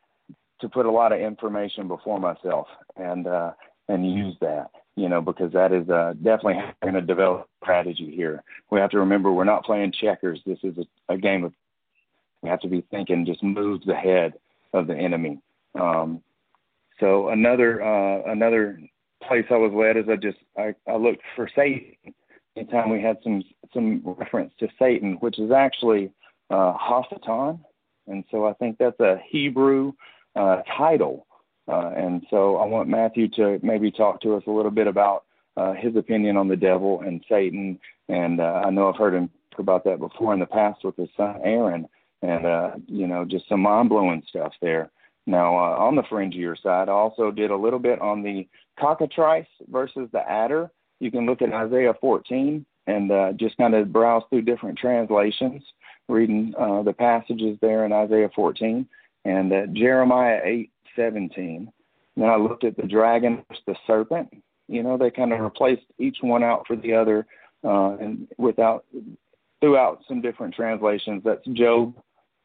to 0.62 0.70
put 0.70 0.86
a 0.86 0.92
lot 0.92 1.12
of 1.12 1.20
information 1.20 1.88
before 1.88 2.20
myself, 2.20 2.68
and 2.96 3.28
uh, 3.28 3.52
and 3.90 4.12
use 4.12 4.36
that, 4.42 4.72
you 4.96 5.10
know, 5.10 5.22
because 5.22 5.52
that 5.54 5.72
is 5.72 5.90
uh, 5.90 6.14
definitely 6.14 6.60
going 6.82 6.94
to 6.94 7.02
develop 7.02 7.48
strategy 7.62 8.14
here. 8.16 8.44
We 8.72 8.80
have 8.80 8.92
to 8.92 9.00
remember 9.00 9.32
we're 9.32 9.44
not 9.44 9.66
playing 9.66 9.94
checkers. 10.00 10.40
This 10.46 10.60
is 10.64 10.78
a, 10.78 11.14
a 11.14 11.18
game 11.18 11.44
of 11.44 11.54
we 12.42 12.50
have 12.50 12.60
to 12.62 12.68
be 12.68 12.84
thinking 12.92 13.26
just 13.26 13.42
moves 13.42 13.88
ahead 13.88 14.34
of 14.74 14.88
the 14.88 14.96
enemy. 14.96 15.40
Um, 15.80 16.22
so 17.00 17.30
another 17.30 17.82
uh, 17.82 18.32
another 18.32 18.80
place 19.26 19.46
I 19.50 19.56
was 19.56 19.72
led 19.74 19.98
is 19.98 20.06
I 20.10 20.16
just 20.16 20.38
I, 20.58 20.76
I 20.88 20.96
looked 20.98 21.22
for 21.36 21.50
Satan. 21.56 21.96
Anytime 22.56 22.90
we 22.90 23.02
had 23.02 23.18
some 23.24 23.44
some 23.74 24.02
reference 24.06 24.54
to 24.60 24.68
Satan, 24.78 25.14
which 25.16 25.40
is 25.40 25.52
actually 25.52 26.12
uh, 26.50 26.74
Hasatan, 26.78 27.60
and 28.08 28.24
so 28.30 28.46
I 28.46 28.54
think 28.54 28.78
that's 28.78 29.00
a 29.00 29.20
Hebrew 29.28 29.94
uh, 30.36 30.62
title 30.78 31.26
uh, 31.68 31.92
and 31.96 32.26
so 32.30 32.58
I 32.58 32.66
want 32.66 32.90
Matthew 32.90 33.30
to 33.30 33.60
maybe 33.64 33.92
talk 33.92 34.22
to 34.22 34.36
us 34.36 34.44
a 34.48 34.52
little 34.52 34.72
bit 34.72 34.88
about 34.88 35.24
uh, 35.56 35.74
his 35.74 35.96
opinion 35.96 36.38
on 36.38 36.48
the 36.48 36.56
devil 36.56 37.02
and 37.02 37.24
Satan. 37.30 37.80
And 38.10 38.42
uh, 38.42 38.64
I 38.66 38.70
know 38.70 38.90
I've 38.90 38.98
heard 38.98 39.14
him 39.14 39.30
talk 39.52 39.60
about 39.60 39.84
that 39.86 40.00
before 40.00 40.34
in 40.34 40.40
the 40.40 40.46
past 40.46 40.84
with 40.84 40.98
his 40.98 41.10
son 41.16 41.40
Aaron, 41.44 41.88
and 42.22 42.46
uh, 42.46 42.72
you 42.88 43.08
know 43.08 43.24
just 43.24 43.48
some 43.48 43.62
mind 43.62 43.90
blowing 43.90 44.24
stuff 44.28 44.54
there. 44.62 44.92
Now 45.26 45.56
uh, 45.56 45.78
on 45.78 45.96
the 45.96 46.04
fringier 46.04 46.62
side, 46.62 46.90
I 46.90 46.94
also 46.94 47.32
did 47.32 47.52
a 47.52 47.56
little 47.58 47.80
bit 47.80 48.02
on 48.02 48.24
the 48.24 48.48
cockatrice 48.80 49.48
versus 49.70 50.10
the 50.12 50.30
adder. 50.30 50.70
You 51.00 51.12
can 51.12 51.26
look 51.26 51.42
at 51.42 51.54
Isaiah 51.54 51.94
14 52.00 52.66
and 52.88 53.12
uh, 53.12 53.32
just 53.34 53.58
kind 53.58 53.74
of 53.74 53.94
browse 53.94 54.24
through 54.30 54.42
different 54.42 54.78
translations, 54.78 55.64
reading 56.10 56.54
uh, 56.60 56.84
the 56.84 56.94
passages 56.94 57.58
there 57.62 57.86
in 57.86 57.94
Isaiah 57.94 58.30
14 58.36 58.86
and 59.26 59.54
uh, 59.54 59.66
Jeremiah 59.68 60.42
8 60.44 60.70
17. 60.96 61.72
Then 62.16 62.30
I 62.30 62.36
looked 62.36 62.64
at 62.64 62.78
the 62.78 62.84
dragon, 62.84 63.44
the 63.66 63.76
serpent. 63.88 64.30
You 64.68 64.84
know, 64.84 64.98
they 64.98 65.12
kind 65.12 65.34
of 65.34 65.40
replaced 65.40 65.86
each 66.00 66.18
one 66.22 66.44
out 66.44 66.66
for 66.68 66.76
the 66.76 66.94
other, 66.94 67.26
uh, 67.64 67.98
and 68.00 68.28
without 68.38 68.86
throughout 69.62 70.02
some 70.08 70.22
different 70.22 70.54
translations. 70.54 71.24
That's 71.24 71.46
Job 71.54 71.96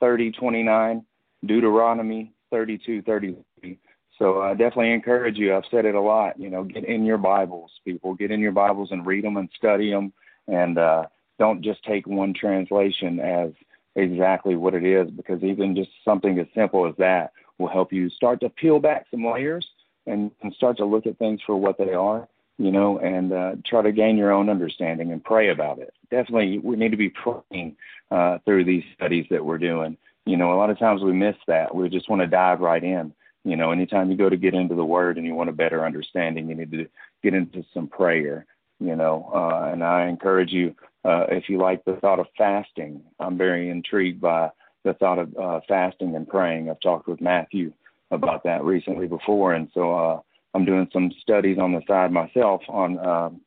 30:29, 0.01 1.05
Deuteronomy 1.45 2.33
32:33. 2.53 3.79
So 4.19 4.43
I 4.43 4.51
definitely 4.51 4.93
encourage 4.93 5.37
you. 5.37 5.55
I've 5.55 5.65
said 5.71 5.85
it 5.85 5.95
a 5.95 6.01
lot. 6.01 6.41
You 6.41 6.51
know, 6.51 6.65
get 6.65 6.85
in 6.85 7.05
your 7.05 7.19
Bibles, 7.19 7.71
people. 7.85 8.15
Get 8.15 8.33
in 8.33 8.41
your 8.41 8.53
Bibles 8.53 8.91
and 8.91 9.07
read 9.07 9.25
them 9.25 9.37
and 9.37 9.49
study 9.57 9.91
them, 9.91 10.13
and 10.49 10.77
uh, 10.77 11.07
don't 11.39 11.63
just 11.63 11.85
take 11.85 12.07
one 12.07 12.35
translation 12.35 13.21
as 13.21 13.53
exactly 13.95 14.57
what 14.57 14.75
it 14.75 14.85
is 14.85 15.11
because 15.11 15.43
even 15.43 15.75
just 15.75 15.91
something 16.05 16.39
as 16.39 16.47
simple 16.55 16.87
as 16.87 16.95
that 16.99 17.33
will 17.59 17.69
help 17.69 17.93
you 17.93 18.09
start 18.11 18.41
to 18.41 18.49
peel 18.49 18.79
back 18.79 19.07
some 19.11 19.25
layers 19.25 19.67
and, 20.07 20.31
and 20.43 20.55
start 20.55 20.77
to 20.79 20.85
look 20.85 21.07
at 21.07 21.19
things 21.19 21.41
for 21.45 21.57
what 21.57 21.77
they 21.79 21.93
are, 21.93 22.29
you 22.57 22.71
know, 22.71 22.99
and 22.99 23.33
uh, 23.33 23.55
try 23.67 23.83
to 23.83 23.93
gain 23.93 24.17
your 24.17 24.33
own 24.33 24.49
understanding 24.49 25.13
and 25.13 25.23
pray 25.23 25.51
about 25.51 25.79
it. 25.79 25.93
Definitely, 26.11 26.59
we 26.59 26.77
need 26.77 26.91
to 26.91 26.97
be 26.97 27.11
praying 27.11 27.77
uh, 28.11 28.39
through 28.45 28.65
these 28.65 28.85
studies 28.95 29.27
that 29.31 29.45
we're 29.45 29.59
doing. 29.59 29.97
You 30.25 30.37
know, 30.37 30.53
a 30.53 30.57
lot 30.57 30.71
of 30.71 30.79
times 30.79 31.03
we 31.03 31.13
miss 31.13 31.37
that. 31.47 31.75
We 31.75 31.89
just 31.89 32.09
want 32.09 32.21
to 32.23 32.27
dive 32.27 32.61
right 32.61 32.83
in. 32.83 33.13
You 33.45 33.57
know, 33.57 33.71
anytime 33.71 34.11
you 34.11 34.17
go 34.17 34.29
to 34.29 34.37
get 34.37 34.55
into 34.55 34.75
the 34.75 34.85
Word 34.85 35.17
and 35.17 35.27
you 35.27 35.35
want 35.35 35.49
a 35.49 35.55
better 35.55 35.85
understanding, 35.85 36.49
you 36.49 36.55
need 36.55 36.71
to 36.73 36.87
get 37.23 37.35
into 37.35 37.65
some 37.73 37.87
prayer. 37.87 38.47
You 38.81 38.95
know, 38.95 39.31
uh, 39.35 39.71
and 39.73 39.83
I 39.83 40.07
encourage 40.07 40.53
you 40.53 40.75
uh, 41.05 41.27
if 41.31 41.49
you 41.49 41.59
like 41.59 41.85
the 41.85 41.97
thought 41.97 42.21
of 42.21 42.27
fasting. 42.37 43.03
I'm 43.19 43.37
very 43.39 43.71
intrigued 43.71 44.21
by 44.21 44.51
the 44.85 44.95
thought 44.95 45.19
of 45.19 45.37
uh, 45.37 45.61
fasting 45.69 46.17
and 46.17 46.29
praying. 46.29 46.71
I've 46.71 46.81
talked 46.81 47.09
with 47.09 47.21
Matthew 47.21 47.73
about 48.11 48.45
that 48.45 48.65
recently 48.65 49.07
before, 49.07 49.55
and 49.55 49.69
so 49.75 49.95
uh, 49.95 50.21
I'm 50.55 50.65
doing 50.65 50.89
some 50.93 51.11
studies 51.21 51.59
on 51.59 51.73
the 51.73 51.83
side 51.87 52.13
myself 52.13 52.63
on 52.69 52.99
um, 52.99 53.41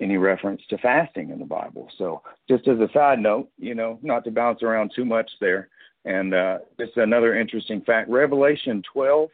any 0.00 0.16
reference 0.16 0.62
to 0.70 0.78
fasting 0.78 1.30
in 1.30 1.38
the 1.38 1.44
Bible. 1.44 1.88
So 1.98 2.22
just 2.48 2.66
as 2.68 2.78
a 2.78 2.88
side 2.92 3.20
note, 3.20 3.48
you 3.58 3.74
know, 3.74 3.98
not 4.02 4.24
to 4.24 4.30
bounce 4.30 4.62
around 4.62 4.92
too 4.94 5.04
much 5.04 5.30
there. 5.40 5.68
And 6.04 6.34
uh, 6.34 6.58
just 6.78 6.96
another 6.96 7.38
interesting 7.38 7.82
fact: 7.82 8.08
Revelation 8.08 8.82
12 8.92 9.28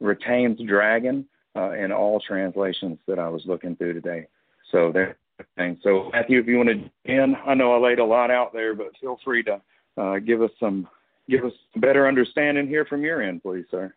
retains 0.00 0.60
dragon 0.66 1.26
uh, 1.56 1.72
in 1.72 1.92
all 1.92 2.20
translations 2.20 2.98
that 3.06 3.18
I 3.18 3.28
was 3.28 3.42
looking 3.46 3.76
through 3.76 3.94
today. 3.94 4.26
So 4.70 4.92
there. 4.92 5.16
Thing. 5.56 5.78
So 5.84 6.10
Matthew, 6.12 6.40
if 6.40 6.48
you 6.48 6.56
want 6.56 6.68
to 6.70 6.90
in, 7.04 7.36
I 7.46 7.54
know 7.54 7.72
I 7.72 7.78
laid 7.78 8.00
a 8.00 8.04
lot 8.04 8.32
out 8.32 8.52
there, 8.52 8.74
but 8.74 8.88
feel 9.00 9.20
free 9.24 9.44
to 9.44 9.60
uh, 9.96 10.18
give 10.18 10.42
us 10.42 10.50
some 10.58 10.88
give 11.28 11.44
us 11.44 11.52
better 11.76 12.08
understanding 12.08 12.66
here 12.66 12.84
from 12.84 13.02
your 13.02 13.22
end, 13.22 13.42
please, 13.42 13.64
sir. 13.70 13.94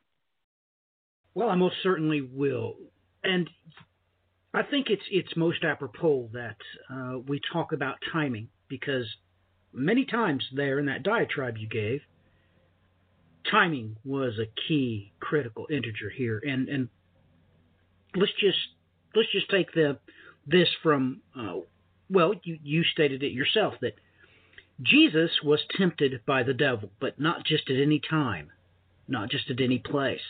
Well, 1.34 1.50
I 1.50 1.56
most 1.56 1.76
certainly 1.82 2.22
will, 2.22 2.76
and 3.24 3.50
I 4.54 4.64
think 4.64 4.88
it's 4.90 5.04
it's 5.10 5.36
most 5.38 5.64
apropos 5.64 6.30
that 6.34 6.58
uh, 6.94 7.20
we 7.26 7.40
talk 7.54 7.72
about 7.72 7.96
timing 8.12 8.50
because 8.68 9.06
many 9.72 10.06
times 10.06 10.44
there 10.54 10.78
in 10.78 10.88
that 10.88 11.04
diatribe 11.04 11.58
you 11.58 11.70
gave, 11.70 12.02
timing 13.50 13.96
was 14.04 14.40
a 14.40 14.52
key 14.68 15.14
critical 15.22 15.68
integer 15.72 16.10
here, 16.10 16.42
and 16.46 16.68
and 16.68 16.90
let's 18.16 18.34
just 18.42 18.58
let's 19.16 19.32
just 19.32 19.50
take 19.50 19.74
the 19.74 19.98
this 20.46 20.68
from 20.84 21.22
uh, 21.38 21.60
well 22.10 22.34
you 22.44 22.58
you 22.62 22.84
stated 22.84 23.24
it 23.24 23.32
yourself 23.32 23.76
that 23.80 23.94
Jesus 24.82 25.32
was 25.44 25.60
tempted 25.78 26.22
by 26.26 26.44
the 26.44 26.54
devil, 26.54 26.90
but 27.00 27.20
not 27.20 27.46
just 27.46 27.70
at 27.70 27.78
any 27.78 28.00
time, 28.00 28.52
not 29.08 29.30
just 29.30 29.50
at 29.50 29.62
any 29.62 29.80
place 29.80 30.22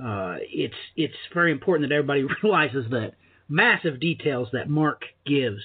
uh, 0.00 0.36
it's 0.40 0.74
it's 0.96 1.14
very 1.34 1.52
important 1.52 1.88
that 1.88 1.94
everybody 1.94 2.24
realizes 2.42 2.86
that 2.90 3.14
massive 3.48 4.00
details 4.00 4.48
that 4.52 4.68
Mark 4.68 5.02
gives 5.26 5.62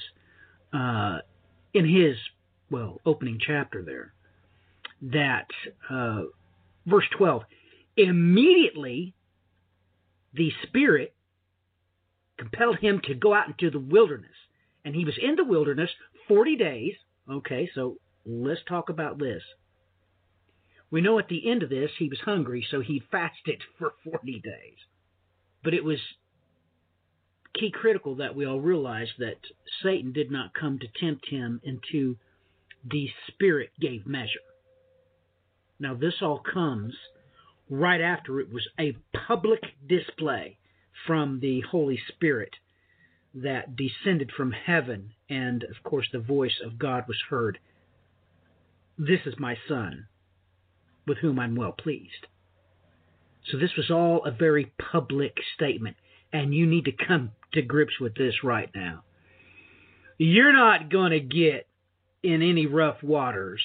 uh, 0.74 1.20
in 1.74 1.88
his 1.88 2.18
well 2.70 3.00
opening 3.06 3.40
chapter 3.40 3.84
there. 3.84 4.14
That 5.02 5.48
uh, 5.90 6.24
verse 6.86 7.06
twelve 7.18 7.44
immediately 7.96 9.14
the 10.34 10.52
Spirit 10.64 11.14
compelled 12.38 12.78
him 12.80 13.02
to 13.06 13.16
go 13.16 13.34
out 13.34 13.48
into 13.48 13.72
the 13.72 13.80
wilderness, 13.80 14.36
and 14.84 14.94
he 14.94 15.06
was 15.06 15.18
in 15.22 15.36
the 15.36 15.44
wilderness 15.44 15.90
forty 16.28 16.56
days. 16.58 16.94
Okay, 17.30 17.70
so 17.76 17.98
let's 18.26 18.62
talk 18.68 18.90
about 18.90 19.20
this. 19.20 19.44
We 20.90 21.02
know 21.02 21.20
at 21.20 21.28
the 21.28 21.50
end 21.50 21.64
of 21.64 21.70
this 21.70 21.92
he 22.00 22.08
was 22.08 22.20
hungry, 22.24 22.66
so 22.70 22.82
he 22.82 23.04
fasted 23.12 23.62
for 23.80 23.94
40 24.04 24.40
days. 24.40 24.78
But 25.64 25.74
it 25.74 25.84
was 25.84 26.00
key 27.54 27.72
critical 27.72 28.16
that 28.16 28.36
we 28.36 28.46
all 28.46 28.62
realize 28.62 29.10
that 29.20 29.38
Satan 29.84 30.14
did 30.14 30.32
not 30.32 30.54
come 30.54 30.80
to 30.80 30.88
tempt 31.00 31.28
him 31.30 31.60
into 31.64 32.16
the 32.90 33.10
Spirit 33.28 33.72
gave 33.80 34.06
measure. 34.06 34.40
Now, 35.80 35.94
this 35.94 36.16
all 36.22 36.40
comes 36.40 36.94
right 37.70 38.02
after 38.02 38.40
it 38.40 38.52
was 38.52 38.68
a 38.80 38.96
public 39.28 39.62
display 39.88 40.58
from 41.06 41.40
the 41.40 41.62
Holy 41.62 42.00
Spirit 42.14 42.56
that 43.34 43.76
descended 43.76 44.32
from 44.32 44.52
heaven, 44.52 45.14
and 45.30 45.64
of 45.64 45.84
course, 45.84 46.08
the 46.12 46.20
voice 46.20 46.60
of 46.64 46.80
God 46.80 47.06
was 47.08 47.22
heard. 47.30 47.60
This 48.98 49.20
is 49.26 49.36
my 49.38 49.58
Son, 49.68 50.08
with 51.06 51.20
whom 51.20 51.40
I'm 51.40 51.56
well 51.56 51.72
pleased. 51.72 52.28
So 53.52 53.58
this 53.58 53.76
was 53.78 53.92
all 53.92 54.26
a 54.26 54.32
very 54.32 54.74
public 54.92 55.38
statement, 55.56 55.98
and 56.34 56.54
you 56.54 56.66
need 56.66 56.86
to 56.86 56.92
come 56.92 57.32
to 57.54 57.62
grips 57.62 58.00
with 58.00 58.16
this 58.16 58.44
right 58.44 58.70
now. 58.76 59.04
You're 60.18 60.54
not 60.54 60.90
going 60.90 61.12
to 61.12 61.20
get 61.20 61.68
in 62.24 62.42
any 62.42 62.66
rough 62.66 63.04
waters 63.04 63.62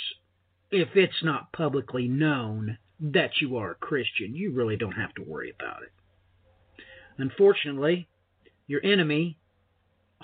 if 0.70 0.88
it's 0.94 1.22
not 1.22 1.52
publicly 1.52 2.08
known 2.08 2.78
that 3.00 3.40
you 3.40 3.56
are 3.56 3.72
a 3.72 3.76
Christian. 3.76 4.36
You 4.36 4.52
really 4.52 4.76
don't 4.76 4.92
have 4.92 5.14
to 5.14 5.22
worry 5.22 5.52
about 5.58 5.82
it. 5.82 5.92
Unfortunately, 7.18 8.08
your 8.66 8.84
enemy 8.84 9.38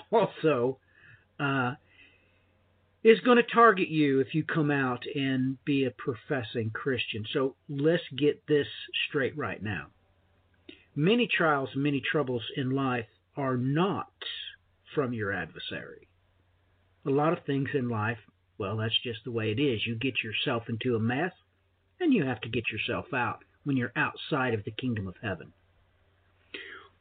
also 0.11 0.77
uh, 1.39 1.73
is 3.03 3.19
going 3.21 3.37
to 3.37 3.43
target 3.43 3.89
you 3.89 4.19
if 4.19 4.33
you 4.33 4.43
come 4.43 4.71
out 4.71 5.03
and 5.13 5.57
be 5.65 5.85
a 5.85 5.91
professing 5.91 6.69
Christian. 6.71 7.25
So 7.33 7.55
let's 7.69 8.03
get 8.17 8.45
this 8.47 8.67
straight 9.07 9.37
right 9.37 9.61
now. 9.61 9.87
Many 10.95 11.27
trials 11.27 11.69
many 11.75 12.01
troubles 12.01 12.43
in 12.57 12.71
life 12.71 13.05
are 13.37 13.55
not 13.55 14.11
from 14.93 15.13
your 15.13 15.31
adversary. 15.31 16.07
A 17.05 17.09
lot 17.09 17.31
of 17.31 17.45
things 17.45 17.69
in 17.73 17.87
life, 17.87 18.17
well, 18.57 18.77
that's 18.77 18.99
just 19.01 19.23
the 19.23 19.31
way 19.31 19.51
it 19.51 19.61
is. 19.61 19.85
You 19.85 19.95
get 19.95 20.23
yourself 20.23 20.63
into 20.67 20.95
a 20.95 20.99
mess, 20.99 21.31
and 21.99 22.13
you 22.13 22.25
have 22.25 22.41
to 22.41 22.49
get 22.49 22.65
yourself 22.71 23.13
out 23.13 23.43
when 23.63 23.77
you're 23.77 23.93
outside 23.95 24.53
of 24.53 24.65
the 24.65 24.71
kingdom 24.71 25.07
of 25.07 25.15
heaven. 25.21 25.53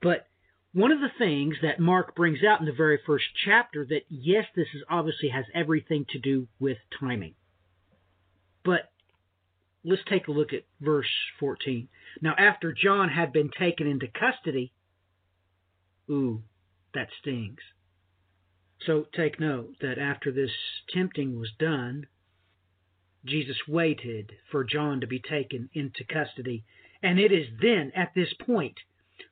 But 0.01 0.27
one 0.73 0.93
of 0.93 1.01
the 1.01 1.11
things 1.19 1.57
that 1.63 1.81
Mark 1.81 2.15
brings 2.15 2.45
out 2.45 2.61
in 2.61 2.67
the 2.67 2.73
very 2.73 2.99
first 3.07 3.25
chapter 3.45 3.85
that 3.87 4.03
yes, 4.09 4.45
this 4.55 4.69
is 4.75 4.83
obviously 4.89 5.31
has 5.31 5.45
everything 5.55 6.05
to 6.11 6.19
do 6.19 6.47
with 6.61 6.79
timing. 7.01 7.35
But 8.65 8.91
let's 9.85 10.03
take 10.09 10.29
a 10.29 10.33
look 10.33 10.53
at 10.53 10.65
verse 10.81 11.11
14. 11.41 11.89
Now, 12.21 12.35
after 12.37 12.73
John 12.73 13.09
had 13.09 13.33
been 13.33 13.51
taken 13.51 13.87
into 13.87 14.09
custody, 14.09 14.73
ooh, 16.11 16.43
that 16.95 17.09
stings. 17.21 17.61
So 18.87 19.07
take 19.15 19.41
note 19.41 19.77
that 19.81 19.99
after 19.99 20.31
this 20.31 20.53
tempting 20.93 21.39
was 21.39 21.51
done, 21.59 22.07
Jesus 23.25 23.57
waited 23.67 24.33
for 24.51 24.65
John 24.65 25.01
to 25.01 25.07
be 25.07 25.19
taken 25.19 25.69
into 25.73 26.05
custody. 26.05 26.65
And 27.03 27.19
it 27.19 27.33
is 27.33 27.47
then, 27.61 27.93
at 27.95 28.13
this 28.15 28.33
point, 28.35 28.79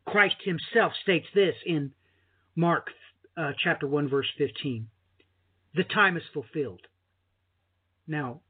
Christ 0.07 0.37
himself 0.45 0.93
states 1.03 1.27
this 1.35 1.55
in 1.65 1.93
Mark 2.55 2.89
uh, 3.37 3.53
chapter 3.63 3.87
1 3.87 4.09
verse 4.09 4.29
15. 4.39 4.89
The 5.75 5.85
time 5.85 6.17
is 6.17 6.23
fulfilled. 6.33 6.81
Now, 8.07 8.41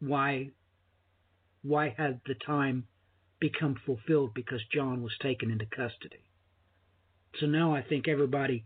why 0.00 0.50
why 1.62 1.94
had 1.96 2.20
the 2.26 2.34
time 2.34 2.86
become 3.40 3.76
fulfilled 3.86 4.34
because 4.34 4.60
John 4.72 5.02
was 5.02 5.12
taken 5.20 5.50
into 5.50 5.66
custody? 5.66 6.24
So 7.38 7.46
now 7.46 7.74
I 7.74 7.82
think 7.82 8.08
everybody 8.08 8.64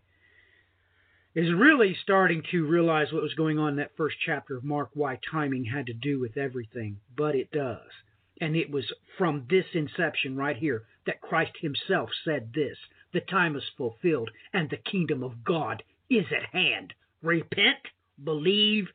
is 1.35 1.53
really 1.53 1.95
starting 2.03 2.43
to 2.51 2.67
realize 2.67 3.13
what 3.13 3.23
was 3.23 3.35
going 3.35 3.59
on 3.59 3.71
in 3.71 3.77
that 3.77 3.97
first 3.97 4.17
chapter 4.25 4.57
of 4.57 4.65
Mark, 4.65 4.91
why 4.95 5.19
timing 5.31 5.67
had 5.67 5.87
to 5.87 5.93
do 5.93 6.19
with 6.19 6.39
everything, 6.39 6.99
but 7.15 7.35
it 7.35 7.51
does. 7.53 7.91
And 8.41 8.57
it 8.57 8.71
was 8.71 8.93
from 9.17 9.47
this 9.49 9.67
inception 9.73 10.37
right 10.37 10.57
here 10.57 10.85
that 11.07 11.21
Christ 11.21 11.53
himself 11.61 12.11
said 12.25 12.53
this 12.55 12.77
The 13.13 13.21
time 13.21 13.57
is 13.57 13.63
fulfilled, 13.77 14.31
and 14.53 14.69
the 14.69 14.77
kingdom 14.77 15.23
of 15.23 15.45
God 15.45 15.83
is 16.11 16.27
at 16.31 16.51
hand. 16.51 16.93
Repent, 17.23 17.79
believe 18.23 18.89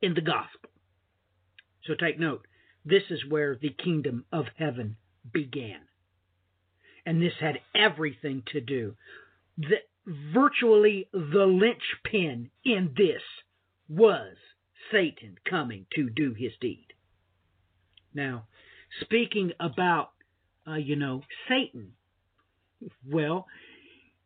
in 0.00 0.14
the 0.14 0.20
gospel. 0.20 0.70
So 1.84 1.94
take 1.94 2.18
note 2.18 2.46
this 2.84 3.04
is 3.10 3.26
where 3.28 3.56
the 3.56 3.70
kingdom 3.70 4.24
of 4.32 4.46
heaven 4.56 4.96
began. 5.32 5.80
And 7.04 7.20
this 7.20 7.34
had 7.40 7.60
everything 7.74 8.42
to 8.52 8.60
do. 8.60 8.96
The, 9.58 9.76
virtually 10.06 11.08
the 11.12 11.46
linchpin 11.46 12.50
in 12.64 12.94
this 12.96 13.22
was 13.88 14.36
Satan 14.92 15.36
coming 15.48 15.86
to 15.94 16.08
do 16.10 16.32
his 16.32 16.52
deed. 16.60 16.86
Now, 18.14 18.46
speaking 19.00 19.52
about 19.60 20.10
uh, 20.66 20.74
you 20.74 20.96
know, 20.96 21.22
Satan. 21.48 21.92
Well, 23.08 23.46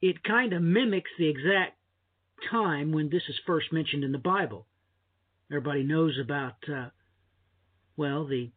it 0.01 0.23
kind 0.25 0.53
of 0.53 0.63
mimics 0.63 1.11
the 1.19 1.29
exact 1.29 1.77
time 2.51 2.93
when 2.93 3.11
this 3.11 3.23
is 3.29 3.39
first 3.47 3.73
mentioned 3.73 4.05
in 4.05 4.13
the 4.13 4.19
Bible. 4.19 4.67
Everybody 5.51 5.83
knows 5.83 6.19
about 6.23 6.57
uh, 6.69 6.89
well, 7.97 8.27
the 8.27 8.51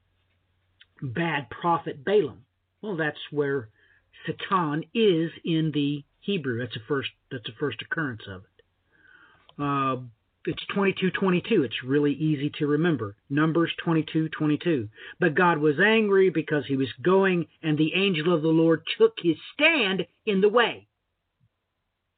bad 1.01 1.50
prophet 1.50 2.05
Balaam. 2.05 2.46
Well, 2.82 2.96
that's 2.96 3.20
where 3.32 3.70
Satan 4.25 4.84
is 4.93 5.32
in 5.43 5.72
the 5.74 6.03
Hebrew. 6.22 6.60
That's 6.60 6.74
the 6.74 6.79
first. 6.88 7.10
That's 7.32 7.46
the 7.46 7.53
first 7.60 7.82
occurrence 7.82 8.24
of 8.29 8.43
it. 8.43 9.62
Uh, 9.62 10.01
it's 10.46 10.66
22:22. 10.66 11.64
It's 11.64 11.84
really 11.84 12.14
easy 12.14 12.50
to 12.58 12.68
remember. 12.68 13.16
Numbers 13.30 13.74
22:22. 13.84 14.90
But 15.20 15.36
God 15.36 15.60
was 15.60 15.80
angry 15.80 16.30
because 16.30 16.66
he 16.66 16.76
was 16.76 16.92
going, 17.02 17.48
and 17.62 17.78
the 17.78 17.94
angel 17.94 18.34
of 18.34 18.42
the 18.42 18.50
Lord 18.50 18.86
took 18.98 19.20
his 19.20 19.38
stand 19.54 20.06
in 20.26 20.42
the 20.42 20.50
way 20.50 20.88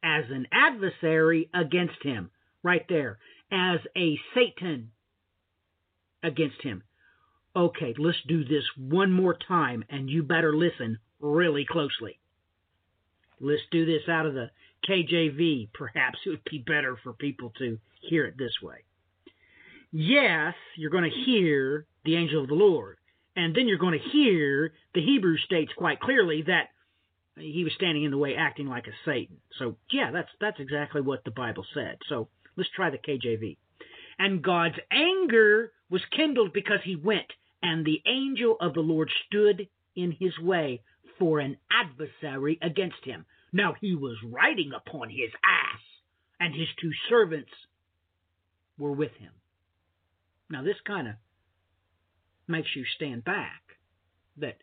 as 0.03 0.29
an 0.29 0.47
adversary 0.51 1.49
against 1.53 2.01
him. 2.03 2.31
Right 2.63 2.87
there, 2.87 3.19
as 3.51 3.79
a 3.95 4.19
Satan 4.33 4.91
against 6.23 6.61
him. 6.63 6.83
Okay, 7.55 7.93
let's 7.97 8.21
do 8.27 8.43
this 8.43 8.65
one 8.75 9.11
more 9.11 9.35
time, 9.35 9.85
and 9.89 10.09
you 10.09 10.23
better 10.23 10.55
listen 10.55 10.97
really 11.19 11.65
closely. 11.65 12.19
Let's 13.39 13.61
do 13.69 13.85
this 13.85 14.09
out 14.09 14.25
of 14.25 14.33
the 14.33 14.49
KJV. 14.87 15.69
Perhaps 15.73 16.19
it 16.25 16.29
would 16.29 16.43
be 16.49 16.59
better 16.59 16.97
for 17.03 17.13
people 17.13 17.51
to 17.57 17.79
hear 18.01 18.25
it 18.25 18.37
this 18.37 18.61
way. 18.61 18.83
Yes, 19.91 20.55
you're 20.75 20.91
going 20.91 21.09
to 21.09 21.23
hear 21.25 21.85
the 22.03 22.15
angel 22.15 22.41
of 22.41 22.49
the 22.49 22.55
Lord, 22.55 22.97
and 23.35 23.55
then 23.55 23.67
you're 23.67 23.77
going 23.77 23.97
to 23.97 24.09
hear 24.09 24.73
the 24.93 25.01
Hebrew 25.01 25.37
states 25.37 25.71
quite 25.77 25.99
clearly 25.99 26.43
that 26.43 26.69
he 27.37 27.63
was 27.63 27.73
standing 27.75 28.03
in 28.03 28.11
the 28.11 28.17
way, 28.17 28.35
acting 28.35 28.67
like 28.67 28.87
a 28.87 28.91
Satan. 29.05 29.37
So 29.59 29.77
yeah, 29.91 30.11
that's 30.11 30.29
that's 30.39 30.59
exactly 30.59 31.01
what 31.01 31.23
the 31.23 31.31
Bible 31.31 31.65
said. 31.73 31.97
So 32.09 32.29
let's 32.55 32.69
try 32.75 32.89
the 32.89 32.97
KJV. 32.97 33.57
And 34.17 34.41
God's 34.41 34.77
anger 34.91 35.71
was 35.89 36.01
kindled 36.15 36.53
because 36.53 36.79
he 36.83 36.95
went, 36.95 37.31
and 37.61 37.85
the 37.85 38.01
angel 38.05 38.57
of 38.59 38.73
the 38.73 38.81
Lord 38.81 39.09
stood 39.27 39.67
in 39.95 40.11
his 40.11 40.37
way 40.39 40.81
for 41.19 41.39
an 41.39 41.57
adversary 41.71 42.57
against 42.61 43.03
him. 43.03 43.25
Now 43.51 43.75
he 43.79 43.95
was 43.95 44.17
riding 44.23 44.71
upon 44.73 45.09
his 45.09 45.31
ass, 45.43 45.81
and 46.39 46.53
his 46.53 46.67
two 46.79 46.91
servants 47.09 47.51
were 48.77 48.91
with 48.91 49.13
him. 49.13 49.31
Now 50.49 50.63
this 50.63 50.79
kind 50.85 51.07
of 51.07 51.15
makes 52.47 52.75
you 52.75 52.85
stand 52.95 53.23
back. 53.23 53.61
That, 54.37 54.57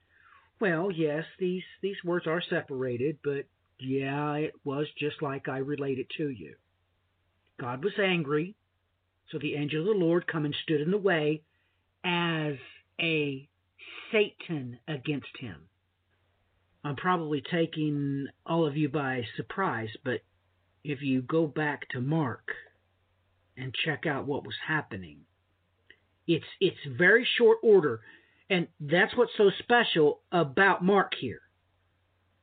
well, 0.60 0.90
yes, 0.90 1.24
these 1.38 1.64
these 1.80 1.96
words 2.04 2.26
are 2.26 2.42
separated, 2.42 3.18
but 3.24 3.46
yeah, 3.78 4.34
it 4.34 4.52
was 4.64 4.86
just 4.98 5.22
like 5.22 5.48
I 5.48 5.58
related 5.58 6.06
to 6.18 6.28
you. 6.28 6.54
God 7.58 7.82
was 7.82 7.94
angry, 7.98 8.54
so 9.30 9.38
the 9.38 9.54
angel 9.54 9.80
of 9.80 9.86
the 9.86 10.04
Lord 10.04 10.26
come 10.26 10.44
and 10.44 10.54
stood 10.62 10.80
in 10.80 10.90
the 10.90 10.98
way 10.98 11.42
as 12.04 12.54
a 13.00 13.48
Satan 14.10 14.78
against 14.86 15.36
him. 15.38 15.68
I'm 16.84 16.96
probably 16.96 17.42
taking 17.48 18.26
all 18.44 18.66
of 18.66 18.76
you 18.76 18.88
by 18.88 19.22
surprise, 19.36 19.90
but 20.04 20.20
if 20.84 21.00
you 21.00 21.22
go 21.22 21.46
back 21.46 21.88
to 21.90 22.00
Mark 22.00 22.50
and 23.56 23.72
check 23.84 24.04
out 24.06 24.26
what 24.26 24.44
was 24.44 24.56
happening, 24.66 25.20
it's 26.26 26.46
it's 26.60 26.78
very 26.86 27.26
short 27.38 27.58
order, 27.62 28.00
and 28.50 28.66
that's 28.80 29.16
what's 29.16 29.36
so 29.36 29.50
special 29.60 30.20
about 30.32 30.84
Mark 30.84 31.12
here. 31.20 31.40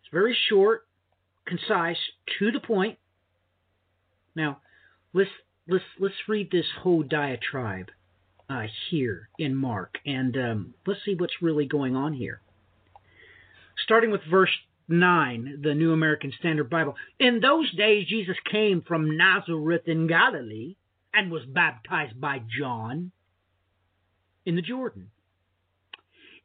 It's 0.02 0.12
very 0.12 0.38
short, 0.50 0.88
concise, 1.46 1.98
to 2.40 2.52
the 2.52 2.60
point. 2.60 2.98
Now, 4.36 4.62
let's 5.14 5.30
let's 5.68 5.84
let's 6.00 6.16
read 6.30 6.50
this 6.50 6.66
whole 6.82 7.04
diatribe 7.04 7.90
uh, 8.50 8.68
here 8.90 9.30
in 9.38 9.56
Mark, 9.56 9.98
and 10.06 10.38
um, 10.38 10.74
let's 10.88 11.02
see 11.04 11.16
what's 11.16 11.42
really 11.42 11.66
going 11.66 11.96
on 11.96 12.14
here. 12.14 12.42
Starting 13.84 14.12
with 14.12 14.22
verse 14.30 14.56
9, 14.88 15.60
the 15.62 15.74
New 15.74 15.94
American 15.94 16.34
Standard 16.40 16.70
Bible. 16.70 16.96
In 17.20 17.40
those 17.40 17.72
days, 17.76 18.08
Jesus 18.08 18.38
came 18.52 18.82
from 18.82 19.18
Nazareth 19.18 19.88
in 19.88 20.08
Galilee 20.08 20.76
and 21.14 21.32
was 21.32 21.46
baptized 21.46 22.20
by 22.20 22.42
John 22.58 23.12
in 24.46 24.56
the 24.56 24.62
Jordan. 24.62 25.12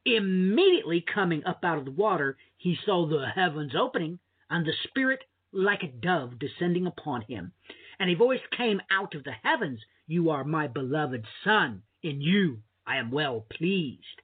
Immediately 0.05 1.05
coming 1.13 1.45
up 1.45 1.61
out 1.65 1.79
of 1.79 1.87
the 1.87 1.91
water, 1.91 2.37
he 2.59 2.77
saw 2.85 3.07
the 3.07 3.27
heavens 3.35 3.73
opening 3.75 4.19
and 4.51 4.67
the 4.67 4.75
Spirit 4.85 5.25
like 5.53 5.83
a 5.83 5.89
dove 5.89 6.39
descending 6.39 6.87
upon 6.87 7.23
him. 7.23 7.53
And 7.99 8.11
a 8.11 8.15
voice 8.15 8.41
came 8.57 8.83
out 8.91 9.15
of 9.15 9.25
the 9.25 9.35
heavens 9.43 9.81
You 10.07 10.31
are 10.31 10.45
my 10.45 10.67
beloved 10.67 11.25
Son, 11.45 11.83
in 12.03 12.21
you 12.21 12.59
I 12.87 12.99
am 12.99 13.11
well 13.11 13.47
pleased. 13.51 14.21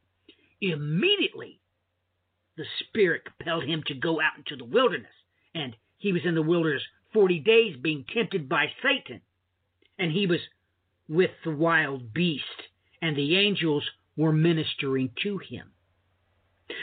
Immediately 0.60 1.59
the 2.60 2.66
Spirit 2.86 3.24
compelled 3.24 3.64
him 3.64 3.82
to 3.86 3.94
go 3.94 4.20
out 4.20 4.36
into 4.36 4.54
the 4.54 4.70
wilderness, 4.70 5.10
and 5.54 5.74
he 5.96 6.12
was 6.12 6.26
in 6.26 6.34
the 6.34 6.42
wilderness 6.42 6.82
forty 7.10 7.38
days 7.38 7.74
being 7.80 8.04
tempted 8.12 8.50
by 8.50 8.66
Satan. 8.82 9.22
And 9.98 10.12
he 10.12 10.26
was 10.26 10.40
with 11.08 11.30
the 11.42 11.52
wild 11.52 12.12
beast, 12.12 12.44
and 13.00 13.16
the 13.16 13.38
angels 13.38 13.88
were 14.14 14.30
ministering 14.32 15.08
to 15.22 15.38
him. 15.38 15.70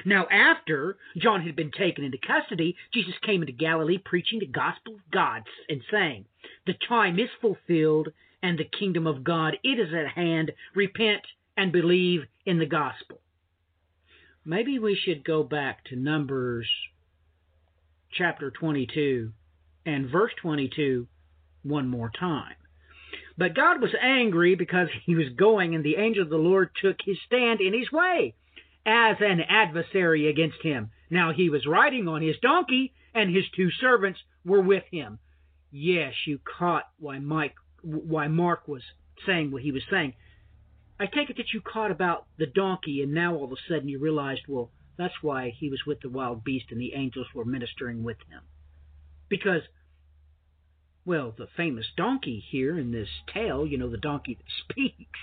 Now, 0.03 0.27
after 0.31 0.97
John 1.15 1.43
had 1.43 1.55
been 1.55 1.71
taken 1.71 2.03
into 2.03 2.17
custody, 2.17 2.75
Jesus 2.91 3.13
came 3.21 3.41
into 3.41 3.53
Galilee 3.53 3.99
preaching 3.99 4.39
the 4.39 4.47
gospel 4.47 4.95
of 4.95 5.11
God 5.11 5.43
and 5.69 5.83
saying, 5.91 6.25
The 6.65 6.73
time 6.89 7.19
is 7.19 7.29
fulfilled 7.39 8.09
and 8.41 8.57
the 8.57 8.65
kingdom 8.79 9.05
of 9.05 9.23
God 9.23 9.59
it 9.63 9.79
is 9.79 9.93
at 9.93 10.07
hand. 10.07 10.53
Repent 10.73 11.21
and 11.55 11.71
believe 11.71 12.21
in 12.47 12.57
the 12.57 12.65
gospel. 12.65 13.21
Maybe 14.49 14.79
we 14.79 14.95
should 14.95 15.25
go 15.25 15.43
back 15.43 15.83
to 15.89 15.97
Numbers 15.97 16.69
chapter 18.17 18.49
22 18.49 19.33
and 19.85 20.09
verse 20.09 20.31
22 20.41 21.05
one 21.63 21.89
more 21.89 22.09
time. 22.17 22.55
But 23.37 23.55
God 23.55 23.81
was 23.81 23.93
angry 24.01 24.55
because 24.55 24.87
he 25.05 25.15
was 25.15 25.27
going, 25.37 25.75
and 25.75 25.83
the 25.83 25.97
angel 25.97 26.23
of 26.23 26.29
the 26.29 26.37
Lord 26.37 26.69
took 26.81 26.95
his 27.03 27.17
stand 27.25 27.59
in 27.59 27.73
his 27.73 27.91
way 27.91 28.35
as 28.85 29.17
an 29.19 29.41
adversary 29.41 30.29
against 30.29 30.61
him. 30.63 30.91
Now 31.09 31.33
he 31.33 31.49
was 31.49 31.67
riding 31.67 32.07
on 32.07 32.21
his 32.21 32.37
donkey, 32.41 32.93
and 33.13 33.35
his 33.35 33.43
two 33.53 33.69
servants 33.69 34.21
were 34.45 34.61
with 34.61 34.85
him. 34.89 35.19
Yes, 35.71 36.13
you 36.25 36.39
caught 36.57 36.85
why 36.99 37.19
Mike, 37.19 37.55
why 37.81 38.29
Mark 38.29 38.65
was 38.65 38.83
saying 39.25 39.51
what 39.51 39.63
he 39.63 39.73
was 39.73 39.83
saying. 39.91 40.13
I 40.99 41.05
take 41.05 41.29
it 41.29 41.37
that 41.37 41.53
you 41.53 41.61
caught 41.61 41.91
about 41.91 42.25
the 42.37 42.47
donkey, 42.47 43.01
and 43.01 43.13
now 43.13 43.35
all 43.35 43.45
of 43.45 43.51
a 43.51 43.55
sudden 43.69 43.87
you 43.87 43.99
realized, 43.99 44.41
well, 44.47 44.71
that's 44.97 45.21
why 45.21 45.51
he 45.55 45.69
was 45.69 45.85
with 45.85 46.01
the 46.01 46.09
wild 46.09 46.43
beast, 46.43 46.71
and 46.71 46.81
the 46.81 46.93
angels 46.93 47.27
were 47.33 47.45
ministering 47.45 48.03
with 48.03 48.17
him, 48.29 48.41
because. 49.29 49.61
Well, 51.05 51.33
the 51.37 51.47
famous 51.55 51.85
donkey 51.95 52.43
here 52.51 52.77
in 52.77 52.91
this 52.91 53.07
tale, 53.33 53.65
you 53.65 53.77
know, 53.77 53.89
the 53.89 53.97
donkey 53.97 54.33
that 54.33 54.51
speaks, 54.69 55.19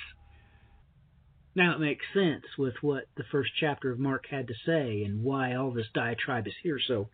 now 1.54 1.74
it 1.74 1.80
makes 1.80 2.04
sense 2.12 2.44
with 2.58 2.74
what 2.80 3.04
the 3.16 3.24
first 3.30 3.52
chapter 3.58 3.90
of 3.90 3.98
Mark 3.98 4.26
had 4.28 4.48
to 4.48 4.54
say 4.66 5.04
and 5.04 5.22
why 5.22 5.54
all 5.54 5.70
this 5.70 5.86
diatribe 5.94 6.46
is 6.46 6.54
here. 6.62 6.80
So, 6.80 7.10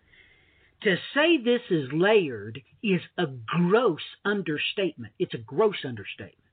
to 0.83 0.97
say 1.15 1.37
this 1.37 1.61
is 1.69 1.93
layered 1.93 2.63
is 2.83 3.03
a 3.19 3.27
gross 3.27 4.01
understatement. 4.25 5.13
It's 5.19 5.35
a 5.35 5.39
gross 5.39 5.85
understatement. 5.85 6.50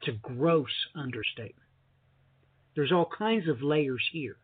It's 0.00 0.16
a 0.16 0.18
gross 0.34 0.70
understatement. 0.94 1.68
There's 2.74 2.92
all 2.92 3.10
kinds 3.18 3.48
of 3.48 3.62
layers 3.62 4.08
here. 4.12 4.36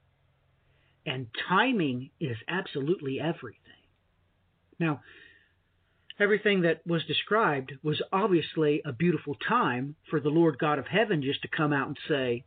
And 1.06 1.28
timing 1.48 2.10
is 2.20 2.36
absolutely 2.48 3.20
everything. 3.20 3.60
Now, 4.78 5.00
everything 6.18 6.62
that 6.62 6.86
was 6.86 7.04
described 7.04 7.72
was 7.82 8.02
obviously 8.12 8.82
a 8.84 8.92
beautiful 8.92 9.36
time 9.48 9.94
for 10.10 10.20
the 10.20 10.28
Lord 10.28 10.58
God 10.58 10.78
of 10.78 10.86
heaven 10.86 11.22
just 11.22 11.42
to 11.42 11.48
come 11.48 11.72
out 11.72 11.86
and 11.86 11.98
say, 12.08 12.44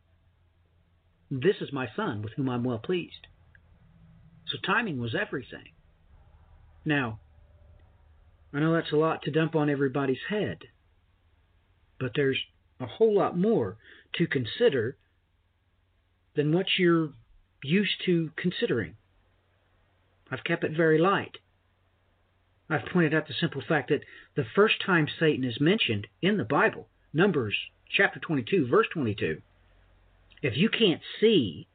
this 1.30 1.56
is 1.60 1.72
my 1.72 1.88
son 1.96 2.22
with 2.22 2.34
whom 2.34 2.48
I'm 2.48 2.64
well 2.64 2.78
pleased. 2.78 3.26
So 4.48 4.58
timing 4.64 5.00
was 5.00 5.14
everything. 5.14 5.72
Now, 6.84 7.20
I 8.52 8.60
know 8.60 8.74
that's 8.74 8.92
a 8.92 8.96
lot 8.96 9.22
to 9.22 9.30
dump 9.30 9.54
on 9.54 9.70
everybody's 9.70 10.18
head, 10.28 10.58
but 12.00 12.12
there's 12.14 12.38
a 12.80 12.86
whole 12.86 13.14
lot 13.14 13.38
more 13.38 13.76
to 14.14 14.26
consider 14.26 14.96
than 16.34 16.52
what 16.52 16.66
you're 16.78 17.10
used 17.62 18.02
to 18.06 18.30
considering. 18.36 18.96
I've 20.30 20.44
kept 20.44 20.64
it 20.64 20.72
very 20.76 20.98
light. 20.98 21.36
I've 22.68 22.86
pointed 22.92 23.14
out 23.14 23.26
the 23.26 23.34
simple 23.34 23.62
fact 23.66 23.88
that 23.88 24.04
the 24.36 24.44
first 24.54 24.76
time 24.84 25.08
Satan 25.18 25.44
is 25.44 25.60
mentioned 25.60 26.06
in 26.22 26.36
the 26.36 26.44
Bible, 26.44 26.88
Numbers 27.12 27.56
chapter 27.90 28.20
22, 28.20 28.68
verse 28.68 28.86
22, 28.92 29.42
if 30.42 30.56
you 30.56 30.68
can't 30.68 31.02
see 31.20 31.66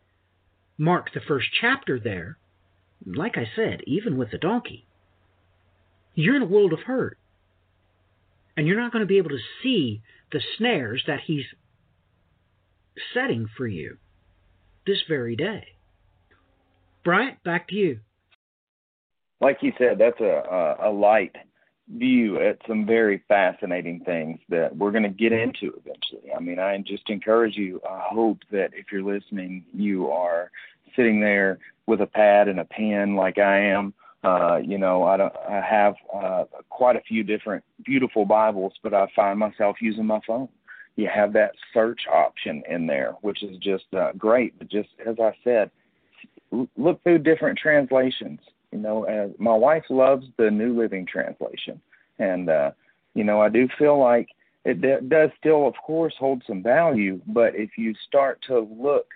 Mark, 0.78 1.14
the 1.14 1.20
first 1.20 1.48
chapter 1.60 2.00
there, 2.00 2.38
like 3.06 3.38
I 3.38 3.50
said, 3.56 3.82
even 3.86 4.18
with 4.18 4.32
the 4.32 4.38
donkey, 4.38 4.88
you're 6.16 6.36
in 6.36 6.42
a 6.42 6.46
world 6.46 6.74
of 6.74 6.80
hurt. 6.80 7.18
And 8.58 8.68
you're 8.68 8.80
not 8.80 8.92
going 8.92 9.02
to 9.02 9.08
be 9.08 9.18
able 9.18 9.32
to 9.32 9.40
see 9.62 10.02
the 10.32 10.42
snares 10.58 11.04
that 11.08 11.20
he's 11.26 11.46
setting 13.14 13.48
for 13.58 13.68
you. 13.68 13.98
this 14.86 15.02
very 15.08 15.36
day. 15.36 15.68
Bryant, 17.04 17.44
back 17.44 17.68
to 17.70 17.76
you. 17.76 18.00
Like 19.42 19.58
you 19.62 19.74
said, 19.78 19.98
that's 20.00 20.20
a, 20.20 20.78
a, 20.82 20.90
a 20.90 20.92
light 20.92 21.36
view 21.94 22.40
at 22.42 22.58
some 22.68 22.86
very 22.86 23.24
fascinating 23.28 24.00
things 24.06 24.40
that 24.50 24.76
we're 24.76 24.92
going 24.92 25.04
to 25.04 25.10
get 25.10 25.32
mm-hmm. 25.32 25.50
into 25.50 25.78
eventually. 25.78 26.32
I 26.36 26.40
mean, 26.40 26.60
I 26.60 26.78
just 26.80 27.10
encourage 27.10 27.56
you. 27.56 27.82
I 27.88 28.08
hope 28.10 28.40
that 28.52 28.70
if 28.74 28.88
you're 28.92 29.04
listening, 29.04 29.66
you 29.74 30.10
are 30.10 30.50
sitting 30.96 31.20
there 31.20 31.60
with 31.86 32.02
a 32.02 32.08
pad 32.08 32.48
and 32.48 32.60
a 32.60 32.66
pen 32.66 33.16
like 33.16 33.38
I 33.38 33.60
am. 33.60 33.94
Uh, 34.26 34.58
you 34.58 34.78
know, 34.78 35.04
I 35.04 35.18
don't. 35.18 35.34
I 35.50 35.62
have 35.62 35.96
uh, 36.14 36.44
quite 36.70 36.96
a 36.96 37.02
few 37.02 37.24
different 37.24 37.64
beautiful 37.86 38.26
Bibles, 38.26 38.74
but 38.82 38.94
I 38.94 39.08
find 39.16 39.38
myself 39.38 39.78
using 39.82 40.06
my 40.06 40.20
phone. 40.26 40.50
You 40.96 41.10
have 41.14 41.34
that 41.34 41.52
search 41.74 42.02
option 42.12 42.64
in 42.70 42.88
there, 42.88 43.14
which 43.22 43.44
is 43.44 43.58
just 43.58 43.86
uh, 43.96 44.14
great. 44.18 44.58
But 44.58 44.70
just 44.70 44.90
as 45.06 45.18
I 45.20 45.36
said, 45.44 45.70
look 46.78 47.04
through 47.04 47.20
different 47.20 47.60
translations 47.60 48.40
you 48.76 48.82
know, 48.82 49.04
as 49.06 49.32
my 49.40 49.56
wife 49.56 49.86
loves 49.90 50.26
the 50.38 50.52
New 50.52 50.78
Living 50.78 51.06
Translation, 51.06 51.80
and 52.20 52.50
uh, 52.50 52.72
you 53.14 53.24
know, 53.24 53.40
I 53.40 53.48
do 53.48 53.70
feel 53.78 53.98
like 53.98 54.28
it 54.66 54.82
d- 54.82 55.08
does 55.08 55.30
still, 55.40 55.66
of 55.66 55.76
course, 55.82 56.14
hold 56.20 56.44
some 56.46 56.62
value. 56.62 57.22
But 57.26 57.56
if 57.56 57.78
you 57.78 57.94
start 58.06 58.44
to 58.48 58.60
look 58.60 59.08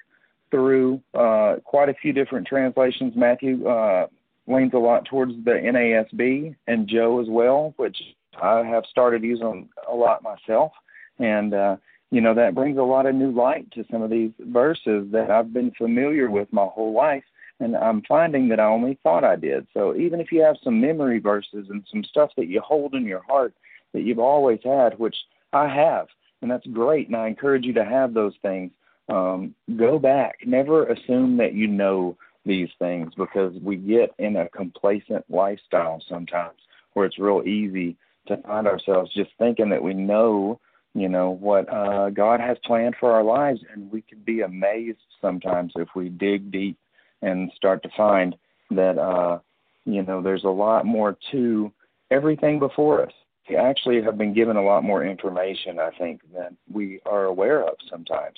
through 0.50 1.02
uh, 1.14 1.58
quite 1.66 1.90
a 1.90 1.94
few 1.94 2.14
different 2.14 2.48
translations, 2.48 3.14
Matthew 3.18 3.68
uh, 3.68 4.08
leans 4.50 4.74
a 4.74 4.78
lot 4.78 5.06
towards 5.06 5.34
the 5.46 5.52
NASB 5.52 6.56
and 6.68 6.88
Joe 6.88 7.22
as 7.22 7.28
well, 7.30 7.74
which 7.78 7.98
I 8.42 8.64
have 8.64 8.84
started 8.90 9.24
using 9.24 9.70
a 9.90 9.96
lot 9.96 10.24
myself, 10.24 10.72
and 11.20 11.54
uh, 11.54 11.78
you 12.12 12.22
know 12.22 12.34
that 12.34 12.56
brings 12.56 12.78
a 12.78 12.84
lot 12.84 13.06
of 13.06 13.16
new 13.16 13.32
light 13.32 13.72
to 13.72 13.86
some 13.92 14.02
of 14.02 14.10
these 14.10 14.32
verses 14.40 15.08
that 15.12 15.30
I've 15.30 15.54
been 15.54 15.72
familiar 15.72 16.30
with 16.30 16.52
my 16.52 16.66
whole 16.66 16.94
life 16.94 17.24
and 17.60 17.76
I'm 17.76 18.02
finding 18.08 18.48
that 18.50 18.60
I 18.60 18.66
only 18.66 18.98
thought 19.04 19.24
I 19.24 19.36
did. 19.36 19.68
So 19.74 19.96
even 19.96 20.20
if 20.20 20.32
you 20.32 20.42
have 20.42 20.56
some 20.64 20.80
memory 20.80 21.20
verses 21.20 21.68
and 21.70 21.84
some 21.92 22.04
stuff 22.04 22.32
that 22.38 22.48
you 22.48 22.62
hold 22.62 22.94
in 22.94 23.06
your 23.06 23.24
heart 23.24 23.54
that 23.94 24.02
you've 24.02 24.20
always 24.20 24.60
had, 24.64 24.98
which 24.98 25.16
I 25.52 25.68
have, 25.68 26.08
and 26.42 26.50
that's 26.50 26.66
great, 26.68 27.08
and 27.08 27.18
I 27.18 27.28
encourage 27.28 27.66
you 27.66 27.74
to 27.74 27.86
have 27.86 28.14
those 28.14 28.34
things. 28.42 28.72
Um, 29.10 29.56
go 29.76 30.00
back. 30.00 30.38
Never 30.46 30.86
assume 30.86 31.38
that 31.38 31.54
you 31.54 31.68
know 31.68 32.16
these 32.50 32.70
things 32.80 33.14
because 33.16 33.54
we 33.62 33.78
get 33.78 34.14
in 34.18 34.36
a 34.36 34.50
complacent 34.50 35.24
lifestyle 35.30 36.04
sometimes 36.10 36.58
where 36.94 37.06
it's 37.06 37.20
real 37.20 37.44
easy 37.46 37.96
to 38.28 38.38
find 38.38 38.68
ourselves 38.68 39.14
just 39.14 39.30
thinking 39.38 39.70
that 39.70 39.84
we 39.84 39.94
know, 39.94 40.60
you 40.94 41.08
know, 41.08 41.30
what 41.30 41.72
uh, 41.72 42.10
God 42.10 42.40
has 42.40 42.58
planned 42.66 42.96
for 43.00 43.12
our 43.12 43.24
lives, 43.24 43.62
and 43.72 43.92
we 43.92 44.02
can 44.02 44.20
be 44.20 44.42
amazed 44.42 44.98
sometimes 45.22 45.74
if 45.76 45.90
we 45.96 46.10
dig 46.10 46.52
deep 46.52 46.78
and 47.22 47.52
start 47.56 47.84
to 47.84 47.90
find 47.96 48.36
that 48.72 48.98
uh, 48.98 49.40
you 49.86 50.04
know 50.04 50.22
there's 50.22 50.44
a 50.44 50.50
lot 50.50 50.86
more 50.86 51.18
to 51.32 51.72
everything 52.12 52.60
before 52.60 53.04
us. 53.04 53.14
We 53.48 53.56
actually 53.56 54.02
have 54.04 54.18
been 54.18 54.34
given 54.34 54.58
a 54.58 54.64
lot 54.64 54.84
more 54.84 55.04
information, 55.04 55.80
I 55.80 55.90
think, 55.98 56.22
than 56.34 56.56
we 56.72 57.00
are 57.06 57.26
aware 57.26 57.64
of 57.64 57.76
sometimes. 57.90 58.38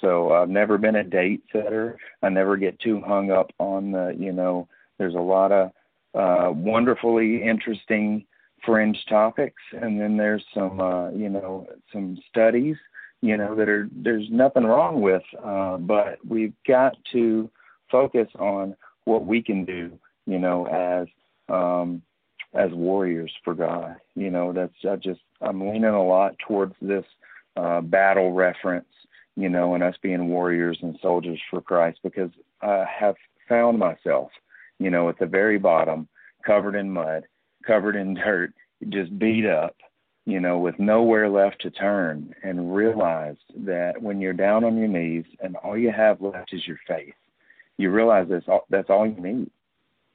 So 0.00 0.32
I've 0.32 0.48
never 0.48 0.78
been 0.78 0.96
a 0.96 1.04
date 1.04 1.42
setter. 1.52 1.98
I 2.22 2.28
never 2.28 2.56
get 2.56 2.78
too 2.80 3.00
hung 3.06 3.30
up 3.30 3.50
on 3.58 3.92
the, 3.92 4.14
you 4.18 4.32
know, 4.32 4.68
there's 4.98 5.14
a 5.14 5.18
lot 5.18 5.52
of 5.52 5.70
uh, 6.14 6.52
wonderfully 6.52 7.42
interesting 7.42 8.24
fringe 8.64 8.98
topics, 9.08 9.62
and 9.72 10.00
then 10.00 10.16
there's 10.16 10.44
some, 10.54 10.80
uh, 10.80 11.10
you 11.10 11.28
know, 11.28 11.66
some 11.92 12.18
studies, 12.28 12.76
you 13.22 13.36
know, 13.36 13.54
that 13.54 13.68
are 13.68 13.88
there's 13.92 14.26
nothing 14.30 14.64
wrong 14.64 15.00
with, 15.00 15.22
uh, 15.44 15.76
but 15.78 16.18
we've 16.26 16.54
got 16.66 16.96
to 17.12 17.50
focus 17.90 18.28
on 18.38 18.76
what 19.04 19.26
we 19.26 19.42
can 19.42 19.64
do, 19.64 19.98
you 20.26 20.38
know, 20.38 20.66
as 20.66 21.06
um, 21.48 22.02
as 22.54 22.70
warriors 22.72 23.32
for 23.44 23.54
God. 23.54 23.96
You 24.14 24.30
know, 24.30 24.52
that's 24.52 24.72
I 24.88 24.96
just 24.96 25.20
I'm 25.40 25.60
leaning 25.60 25.84
a 25.84 26.04
lot 26.04 26.36
towards 26.46 26.74
this 26.80 27.04
uh, 27.56 27.80
battle 27.80 28.32
reference, 28.32 28.88
you 29.40 29.48
know, 29.48 29.74
and 29.74 29.82
us 29.82 29.94
being 30.02 30.28
warriors 30.28 30.78
and 30.82 30.98
soldiers 31.00 31.40
for 31.48 31.60
Christ 31.60 32.00
because 32.02 32.30
I 32.60 32.84
have 32.98 33.16
found 33.48 33.78
myself, 33.78 34.30
you 34.78 34.90
know, 34.90 35.08
at 35.08 35.18
the 35.18 35.26
very 35.26 35.58
bottom, 35.58 36.08
covered 36.44 36.74
in 36.74 36.90
mud, 36.90 37.24
covered 37.66 37.96
in 37.96 38.14
dirt, 38.14 38.52
just 38.88 39.18
beat 39.18 39.46
up, 39.46 39.76
you 40.26 40.40
know, 40.40 40.58
with 40.58 40.78
nowhere 40.78 41.28
left 41.28 41.60
to 41.62 41.70
turn, 41.70 42.34
and 42.42 42.74
realized 42.74 43.42
that 43.56 44.00
when 44.00 44.20
you're 44.20 44.32
down 44.32 44.64
on 44.64 44.76
your 44.76 44.88
knees 44.88 45.24
and 45.40 45.56
all 45.56 45.76
you 45.76 45.90
have 45.90 46.20
left 46.20 46.52
is 46.52 46.66
your 46.66 46.78
faith, 46.86 47.14
you 47.78 47.90
realize 47.90 48.26
that's 48.28 48.48
all, 48.48 48.66
that's 48.70 48.90
all 48.90 49.06
you 49.06 49.20
need. 49.20 49.50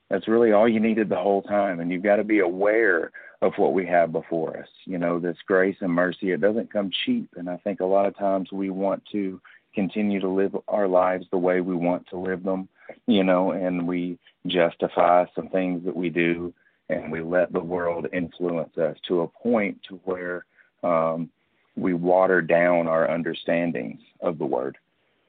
That's 0.09 0.27
really 0.27 0.51
all 0.51 0.69
you 0.69 0.79
needed 0.79 1.09
the 1.09 1.15
whole 1.15 1.41
time, 1.41 1.79
and 1.79 1.91
you've 1.91 2.03
got 2.03 2.17
to 2.17 2.23
be 2.23 2.39
aware 2.39 3.11
of 3.45 3.53
what 3.57 3.73
we 3.73 3.85
have 3.85 4.11
before 4.11 4.57
us. 4.57 4.67
You 4.85 4.97
know, 4.97 5.19
this 5.19 5.37
grace 5.45 5.77
and 5.81 5.91
mercy. 5.91 6.31
It 6.31 6.41
doesn't 6.41 6.73
come 6.73 6.89
cheap, 7.05 7.29
and 7.37 7.49
I 7.49 7.57
think 7.57 7.79
a 7.79 7.85
lot 7.85 8.07
of 8.07 8.17
times 8.17 8.51
we 8.51 8.69
want 8.69 9.03
to 9.11 9.39
continue 9.73 10.19
to 10.19 10.27
live 10.27 10.55
our 10.67 10.87
lives 10.87 11.25
the 11.29 11.37
way 11.37 11.61
we 11.61 11.75
want 11.75 12.07
to 12.09 12.17
live 12.17 12.43
them. 12.43 12.67
You 13.07 13.23
know, 13.23 13.51
and 13.51 13.87
we 13.87 14.17
justify 14.47 15.25
some 15.35 15.49
things 15.49 15.85
that 15.85 15.95
we 15.95 16.09
do, 16.09 16.53
and 16.89 17.11
we 17.11 17.21
let 17.21 17.53
the 17.53 17.59
world 17.59 18.07
influence 18.11 18.77
us 18.77 18.97
to 19.07 19.21
a 19.21 19.27
point 19.27 19.79
to 19.89 19.95
where 20.05 20.45
um, 20.83 21.29
we 21.75 21.93
water 21.93 22.41
down 22.41 22.87
our 22.87 23.09
understandings 23.09 23.99
of 24.21 24.39
the 24.39 24.45
word 24.45 24.77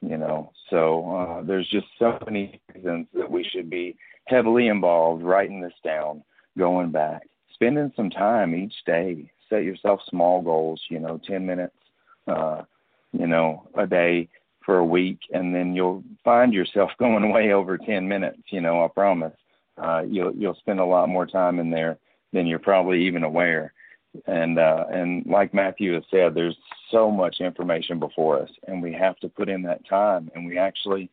you 0.01 0.15
know. 0.15 0.51
So 0.69 1.09
uh, 1.09 1.43
there's 1.43 1.67
just 1.69 1.87
so 1.97 2.19
many 2.25 2.61
reasons 2.73 3.07
that 3.15 3.31
we 3.31 3.43
should 3.43 3.67
be 3.67 3.97
heavily 4.25 4.67
involved 4.67 5.23
writing 5.23 5.59
this 5.59 5.73
down, 5.83 6.23
going 6.55 6.91
back, 6.91 7.27
spending 7.57 7.91
some 7.95 8.09
time 8.09 8.55
each 8.55 8.73
day. 8.85 9.31
Set 9.49 9.63
yourself 9.63 10.01
small 10.09 10.41
goals, 10.41 10.81
you 10.89 10.99
know, 10.99 11.19
10 11.25 11.45
minutes, 11.45 11.75
uh, 12.27 12.63
you 13.13 13.27
know, 13.27 13.67
a 13.75 13.87
day 13.87 14.27
for 14.65 14.77
a 14.77 14.85
week, 14.85 15.19
and 15.31 15.55
then 15.55 15.73
you'll 15.73 16.03
find 16.23 16.53
yourself 16.53 16.91
going 16.99 17.31
way 17.31 17.53
over 17.53 17.77
10 17.77 18.07
minutes, 18.07 18.41
you 18.49 18.61
know, 18.61 18.83
I 18.83 18.87
promise. 18.89 19.33
Uh, 19.81 20.01
you'll 20.07 20.33
you'll 20.35 20.55
spend 20.55 20.79
a 20.79 20.85
lot 20.85 21.07
more 21.07 21.27
time 21.27 21.59
in 21.59 21.69
there 21.69 21.99
than 22.33 22.47
you're 22.47 22.57
probably 22.57 23.05
even 23.05 23.23
aware 23.23 23.73
and 24.25 24.57
uh, 24.57 24.85
and 24.89 25.25
like 25.25 25.53
Matthew 25.53 25.93
has 25.93 26.03
said, 26.09 26.33
there's 26.33 26.57
so 26.91 27.11
much 27.11 27.37
information 27.39 27.99
before 27.99 28.41
us, 28.41 28.49
and 28.67 28.81
we 28.81 28.93
have 28.93 29.17
to 29.17 29.29
put 29.29 29.49
in 29.49 29.61
that 29.63 29.87
time, 29.87 30.31
and 30.33 30.45
we 30.45 30.57
actually 30.57 31.09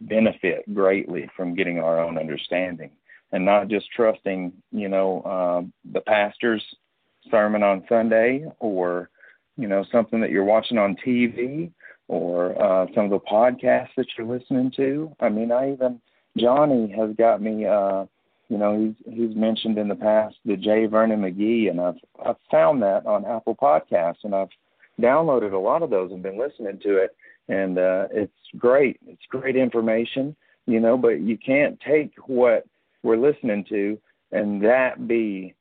benefit 0.00 0.72
greatly 0.74 1.28
from 1.36 1.54
getting 1.54 1.78
our 1.78 2.00
own 2.00 2.18
understanding, 2.18 2.90
and 3.32 3.44
not 3.44 3.68
just 3.68 3.90
trusting, 3.94 4.52
you 4.72 4.88
know, 4.88 5.20
uh, 5.22 5.90
the 5.92 6.00
pastor's 6.00 6.64
sermon 7.30 7.62
on 7.62 7.84
Sunday, 7.88 8.44
or 8.58 9.10
you 9.56 9.68
know, 9.68 9.84
something 9.92 10.20
that 10.20 10.30
you're 10.30 10.44
watching 10.44 10.78
on 10.78 10.96
TV, 11.06 11.70
or 12.08 12.60
uh, 12.60 12.86
some 12.94 13.04
of 13.04 13.10
the 13.10 13.20
podcasts 13.20 13.94
that 13.96 14.06
you're 14.16 14.26
listening 14.26 14.72
to. 14.76 15.14
I 15.20 15.28
mean, 15.28 15.52
I 15.52 15.72
even 15.72 16.00
Johnny 16.36 16.92
has 16.96 17.14
got 17.16 17.42
me. 17.42 17.66
Uh, 17.66 18.06
you 18.48 18.58
know, 18.58 18.94
he's 19.06 19.14
he's 19.14 19.36
mentioned 19.36 19.78
in 19.78 19.88
the 19.88 19.94
past 19.94 20.36
the 20.44 20.56
J. 20.56 20.86
Vernon 20.86 21.20
McGee, 21.20 21.70
and 21.70 21.80
I've 21.80 21.98
I've 22.24 22.36
found 22.50 22.82
that 22.82 23.06
on 23.06 23.24
Apple 23.24 23.54
Podcasts, 23.54 24.24
and 24.24 24.34
I've 24.34 24.48
downloaded 25.00 25.52
a 25.52 25.58
lot 25.58 25.82
of 25.82 25.90
those 25.90 26.10
and 26.10 26.22
been 26.22 26.38
listening 26.38 26.80
to 26.82 26.96
it, 26.96 27.16
and 27.48 27.78
uh, 27.78 28.08
it's 28.10 28.32
great. 28.58 28.98
It's 29.06 29.22
great 29.28 29.56
information, 29.56 30.34
you 30.66 30.80
know, 30.80 30.96
but 30.96 31.20
you 31.20 31.38
can't 31.38 31.78
take 31.80 32.12
what 32.26 32.64
we're 33.02 33.16
listening 33.16 33.64
to 33.68 33.98
and 34.32 34.62
that 34.64 35.08
be 35.08 35.54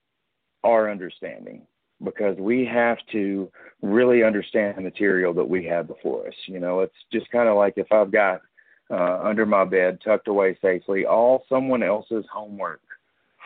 our 0.64 0.92
understanding 0.92 1.66
because 2.04 2.38
we 2.38 2.66
have 2.66 2.98
to 3.12 3.52
really 3.82 4.24
understand 4.24 4.78
the 4.78 4.82
material 4.82 5.34
that 5.34 5.48
we 5.48 5.66
have 5.66 5.88
before 5.88 6.28
us. 6.28 6.34
You 6.48 6.60
know, 6.60 6.82
it's 6.82 6.96
just 7.12 7.30
kind 7.32 7.50
of 7.50 7.58
like 7.58 7.74
if 7.78 7.92
I've 7.92 8.12
got 8.12 8.42
uh, 8.90 9.20
under 9.24 9.46
my 9.46 9.66
bed, 9.66 10.00
tucked 10.04 10.28
away 10.28 10.58
safely, 10.62 11.06
all 11.06 11.46
someone 11.50 11.84
else's 11.84 12.26
homework 12.32 12.82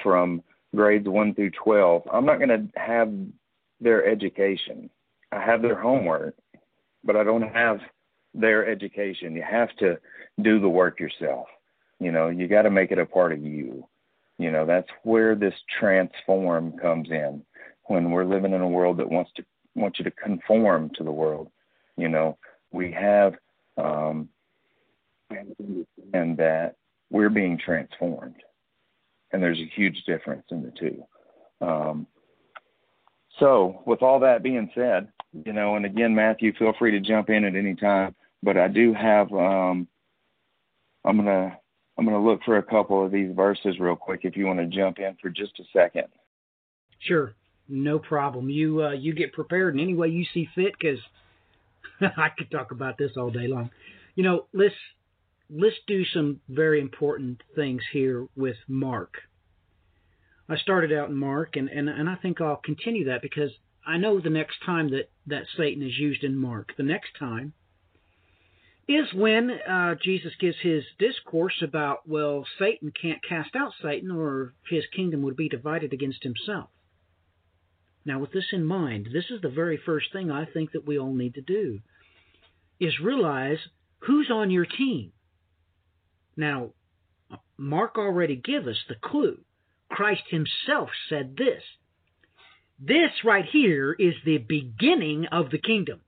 from 0.02 0.44
grades 0.76 1.08
1 1.08 1.36
through 1.36 1.52
12. 1.52 2.04
I'm 2.12 2.26
not 2.26 2.38
going 2.38 2.50
to 2.50 2.80
have 2.80 3.14
their 3.80 4.06
education. 4.06 4.90
I 5.32 5.42
have 5.42 5.62
their 5.62 5.80
homework, 5.80 6.36
but 7.04 7.16
I 7.16 7.24
don't 7.24 7.42
have 7.42 7.80
their 8.34 8.68
education. 8.68 9.36
You 9.36 9.44
have 9.44 9.76
to 9.78 9.98
do 10.42 10.60
the 10.60 10.70
work 10.70 11.00
yourself. 11.00 11.48
You 12.00 12.12
know, 12.12 12.30
you 12.30 12.48
got 12.48 12.64
to 12.64 12.72
make 12.72 12.92
it 12.92 13.00
a 13.00 13.06
part 13.06 13.34
of 13.34 13.44
you. 13.44 13.88
You 14.38 14.52
know, 14.52 14.66
that's 14.66 14.90
where 15.04 15.36
this 15.36 15.54
transform 15.80 16.74
comes 16.78 17.10
in. 17.10 17.44
When 17.86 18.12
we're 18.12 18.26
living 18.26 18.54
in 18.54 18.62
a 18.62 18.68
world 18.68 18.98
that 18.98 19.10
wants 19.10 19.32
to 19.36 19.46
wants 19.76 20.00
you 20.00 20.06
to 20.06 20.12
conform 20.12 20.92
to 20.96 21.04
the 21.04 21.12
world, 21.12 21.50
you 21.98 22.08
know, 22.08 22.38
we 22.72 22.92
have 22.92 23.34
um, 23.78 24.30
and 26.14 26.38
that 26.38 26.76
we're 27.10 27.30
being 27.30 27.58
transformed. 27.58 28.36
And 29.32 29.42
there's 29.42 29.60
a 29.60 29.72
huge 29.76 30.04
difference 30.06 30.46
in 30.52 30.62
the 30.62 30.72
two. 30.72 31.04
Um, 31.66 32.08
so, 33.40 33.82
with 33.86 34.04
all 34.04 34.20
that 34.20 34.44
being 34.44 34.70
said, 34.76 35.08
you 35.46 35.54
know, 35.54 35.76
and 35.76 35.86
again, 35.86 36.14
Matthew, 36.14 36.54
feel 36.54 36.74
free 36.78 36.92
to 36.92 37.00
jump 37.00 37.30
in 37.30 37.46
at 37.46 37.56
any 37.56 37.76
time. 37.76 38.16
But 38.44 38.58
I 38.58 38.68
do 38.68 38.94
have 38.94 39.32
um, 39.32 39.88
I'm 41.04 41.18
gonna 41.18 41.58
I'm 41.98 42.06
gonna 42.06 42.24
look 42.24 42.42
for 42.44 42.58
a 42.58 42.64
couple 42.64 43.06
of 43.06 43.12
these 43.12 43.32
verses 43.36 43.80
real 43.80 43.96
quick. 43.96 44.22
If 44.24 44.36
you 44.36 44.46
want 44.46 44.60
to 44.60 44.66
jump 44.66 45.00
in 45.00 45.16
for 45.22 45.30
just 45.30 45.60
a 45.60 45.64
second. 45.72 46.06
Sure, 47.00 47.34
no 47.68 48.00
problem. 48.00 48.50
You 48.50 48.84
uh, 48.84 48.92
you 48.92 49.14
get 49.14 49.34
prepared 49.34 49.76
in 49.76 49.80
any 49.80 49.94
way 49.94 50.08
you 50.08 50.26
see 50.34 50.50
fit, 50.56 50.74
because 50.80 51.00
I 52.18 52.30
could 52.38 52.50
talk 52.52 52.72
about 52.72 52.98
this 52.98 53.12
all 53.18 53.30
day 53.30 53.48
long. 53.48 53.70
You 54.16 54.24
know, 54.24 54.46
let's 54.54 54.76
let's 55.50 55.76
do 55.88 56.04
some 56.06 56.42
very 56.50 56.82
important 56.82 57.42
things 57.56 57.82
here 57.92 58.28
with 58.36 58.58
Mark. 58.68 59.14
I 60.50 60.58
started 60.58 60.92
out 60.92 61.10
in 61.10 61.16
Mark, 61.16 61.56
and, 61.56 61.70
and, 61.70 61.88
and 61.88 62.10
I 62.10 62.16
think 62.16 62.42
I'll 62.42 62.58
continue 62.58 63.06
that 63.06 63.22
because 63.22 63.52
I 63.86 63.98
know 63.98 64.20
the 64.20 64.30
next 64.30 64.58
time 64.66 64.90
that, 64.92 65.10
that 65.28 65.44
Satan 65.58 65.84
is 65.84 65.98
used 65.98 66.24
in 66.24 66.38
Mark, 66.38 66.74
the 66.76 66.84
next 66.84 67.12
time 67.18 67.54
is 68.88 69.14
when 69.14 69.50
uh, 69.50 69.96
Jesus 69.96 70.34
gives 70.40 70.58
his 70.62 70.84
discourse 71.00 71.62
about, 71.62 72.08
well, 72.08 72.46
Satan 72.60 72.92
can't 73.00 73.24
cast 73.28 73.56
out 73.56 73.72
Satan 73.82 74.12
or 74.12 74.54
his 74.70 74.84
kingdom 74.94 75.22
would 75.22 75.38
be 75.38 75.48
divided 75.48 75.94
against 75.94 76.24
himself. 76.24 76.70
Now, 78.06 78.20
with 78.20 78.34
this 78.34 78.48
in 78.52 78.66
mind, 78.66 79.10
this 79.14 79.26
is 79.30 79.42
the 79.42 79.50
very 79.50 79.78
first 79.78 80.12
thing 80.12 80.30
I 80.30 80.46
think 80.46 80.74
that 80.74 80.86
we 80.86 81.00
all 81.00 81.14
need 81.14 81.36
to 81.36 81.42
do 81.42 81.80
is 82.80 83.00
realize 83.00 83.60
who's 84.00 84.30
on 84.30 84.52
your 84.52 84.66
team. 84.66 85.14
Now, 86.36 86.72
Mark 87.58 87.98
already 87.98 88.36
gave 88.36 88.68
us 88.68 88.80
the 88.90 88.96
clue. 88.96 89.40
Christ 89.90 90.24
himself 90.30 90.90
said 91.08 91.38
this. 91.38 91.64
This 92.80 93.12
right 93.24 93.46
here 93.46 93.94
is 93.94 94.16
the 94.26 94.40
beginning 94.40 95.28
of 95.32 95.52
the 95.52 95.60
kingdom. 95.60 96.02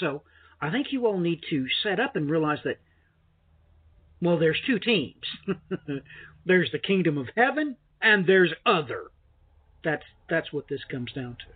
So, 0.00 0.22
I 0.60 0.70
think 0.70 0.88
you 0.90 1.06
all 1.06 1.18
need 1.18 1.40
to 1.50 1.66
set 1.82 2.00
up 2.00 2.16
and 2.16 2.28
realize 2.30 2.58
that, 2.64 2.78
well, 4.20 4.38
there's 4.38 4.60
two 4.66 4.78
teams. 4.78 5.22
there's 6.44 6.70
the 6.72 6.78
kingdom 6.78 7.18
of 7.18 7.28
heaven 7.36 7.76
and 8.02 8.26
there's 8.26 8.52
other. 8.66 9.04
That's, 9.84 10.02
that's 10.28 10.52
what 10.52 10.68
this 10.68 10.80
comes 10.90 11.12
down 11.12 11.36
to. 11.36 11.54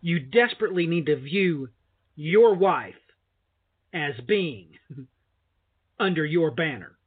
You 0.00 0.18
desperately 0.18 0.86
need 0.86 1.06
to 1.06 1.16
view 1.16 1.68
your 2.16 2.54
wife 2.54 2.94
as 3.92 4.14
being 4.26 4.70
under 6.00 6.24
your 6.24 6.50
banner, 6.50 6.98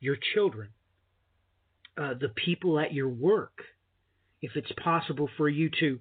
your 0.00 0.16
children, 0.34 0.70
uh, 1.98 2.14
the 2.18 2.28
people 2.28 2.78
at 2.78 2.94
your 2.94 3.08
work. 3.08 3.58
If 4.40 4.52
it's 4.56 4.72
possible 4.82 5.28
for 5.36 5.48
you 5.48 5.70
to 5.80 6.00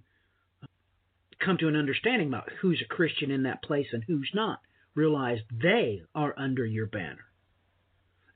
come 1.43 1.57
to 1.57 1.67
an 1.67 1.75
understanding 1.75 2.27
about 2.27 2.49
who's 2.61 2.81
a 2.81 2.93
Christian 2.93 3.31
in 3.31 3.43
that 3.43 3.63
place 3.63 3.87
and 3.91 4.03
who's 4.03 4.31
not, 4.33 4.59
realize 4.95 5.39
they 5.51 6.01
are 6.13 6.33
under 6.37 6.65
your 6.65 6.87
banner. 6.87 7.25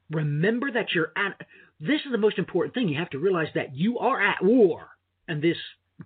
Remember 0.09 0.71
that 0.71 0.93
you're 0.93 1.11
at. 1.15 1.41
This 1.79 2.01
is 2.05 2.11
the 2.11 2.17
most 2.17 2.37
important 2.37 2.73
thing. 2.73 2.87
You 2.87 2.99
have 2.99 3.09
to 3.11 3.19
realize 3.19 3.49
that 3.55 3.75
you 3.75 3.99
are 3.99 4.21
at 4.21 4.43
war, 4.43 4.89
and 5.27 5.41
this 5.41 5.57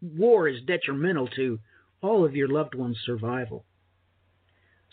war 0.02 0.48
is 0.48 0.62
detrimental 0.66 1.28
to 1.36 1.60
all 2.02 2.26
of 2.26 2.36
your 2.36 2.48
loved 2.48 2.76
ones' 2.76 2.98
survival. 3.06 3.66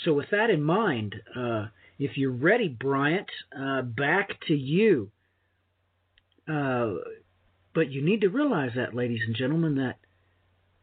So, 0.05 0.13
with 0.13 0.31
that 0.31 0.51
in 0.51 0.63
mind, 0.63 1.15
uh, 1.35 1.67
if 1.99 2.17
you're 2.17 2.33
ready, 2.33 2.69
Bryant, 2.69 3.29
uh, 3.59 3.83
back 3.83 4.41
to 4.49 4.55
you. 4.55 5.11
Uh, 6.49 6.95
but 7.75 7.91
you 7.91 8.03
need 8.03 8.23
to 8.23 8.29
realize 8.29 8.73
that, 8.77 8.95
ladies 8.95 9.21
and 9.27 9.37
gentlemen, 9.37 9.77
that 9.77 9.99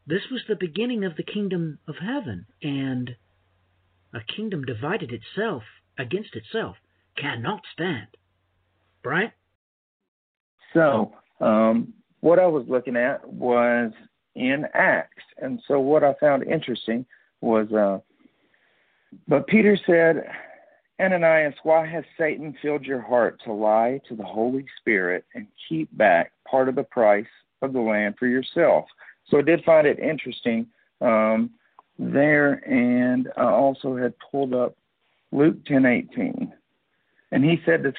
this 0.05 0.21
was 0.31 0.41
the 0.47 0.55
beginning 0.55 1.03
of 1.05 1.15
the 1.15 1.23
kingdom 1.23 1.79
of 1.87 1.95
heaven, 1.95 2.45
and 2.61 3.15
a 4.13 4.19
kingdom 4.35 4.63
divided 4.63 5.11
itself 5.11 5.63
against 5.97 6.35
itself 6.35 6.75
cannot 7.17 7.61
stand. 7.73 8.07
Bryant? 9.03 9.33
So, 10.73 11.13
um, 11.39 11.93
what 12.21 12.39
I 12.39 12.47
was 12.47 12.65
looking 12.67 12.95
at 12.95 13.27
was 13.27 13.91
in 14.35 14.65
Acts. 14.73 15.23
And 15.41 15.61
so, 15.67 15.79
what 15.79 16.03
I 16.03 16.13
found 16.19 16.43
interesting 16.43 17.05
was, 17.41 17.71
uh, 17.71 17.99
but 19.27 19.47
Peter 19.47 19.77
said, 19.85 20.25
Ananias, 20.99 21.55
why 21.63 21.85
has 21.85 22.03
Satan 22.17 22.55
filled 22.61 22.85
your 22.85 23.01
heart 23.01 23.39
to 23.45 23.53
lie 23.53 23.99
to 24.07 24.15
the 24.15 24.23
Holy 24.23 24.65
Spirit 24.79 25.25
and 25.33 25.47
keep 25.69 25.95
back 25.97 26.31
part 26.49 26.69
of 26.69 26.75
the 26.75 26.83
price 26.83 27.25
of 27.61 27.73
the 27.73 27.79
land 27.79 28.15
for 28.17 28.27
yourself? 28.27 28.85
So 29.29 29.39
I 29.39 29.41
did 29.41 29.63
find 29.63 29.87
it 29.87 29.99
interesting 29.99 30.67
um, 31.01 31.51
there, 31.97 32.53
and 32.69 33.29
I 33.37 33.45
also 33.45 33.95
had 33.95 34.13
pulled 34.31 34.53
up 34.53 34.75
Luke 35.31 35.63
ten 35.65 35.85
eighteen, 35.85 36.53
and 37.31 37.43
he 37.43 37.61
said 37.65 37.83
to 37.83 37.93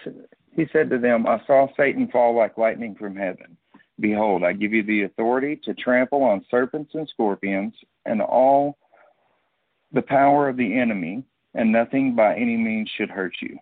he 0.54 0.66
said 0.72 0.90
to 0.90 0.98
them, 0.98 1.26
"I 1.26 1.40
saw 1.46 1.68
Satan 1.76 2.08
fall 2.08 2.36
like 2.36 2.58
lightning 2.58 2.94
from 2.94 3.16
heaven. 3.16 3.56
Behold, 4.00 4.42
I 4.42 4.52
give 4.52 4.72
you 4.72 4.82
the 4.82 5.02
authority 5.02 5.60
to 5.64 5.74
trample 5.74 6.22
on 6.22 6.44
serpents 6.50 6.94
and 6.94 7.08
scorpions 7.08 7.74
and 8.04 8.20
all 8.20 8.76
the 9.92 10.02
power 10.02 10.48
of 10.48 10.56
the 10.56 10.78
enemy." 10.78 11.24
and 11.54 11.70
nothing 11.70 12.14
by 12.14 12.34
any 12.34 12.56
means 12.56 12.90
should 12.96 13.10
hurt 13.10 13.34
you. 13.40 13.58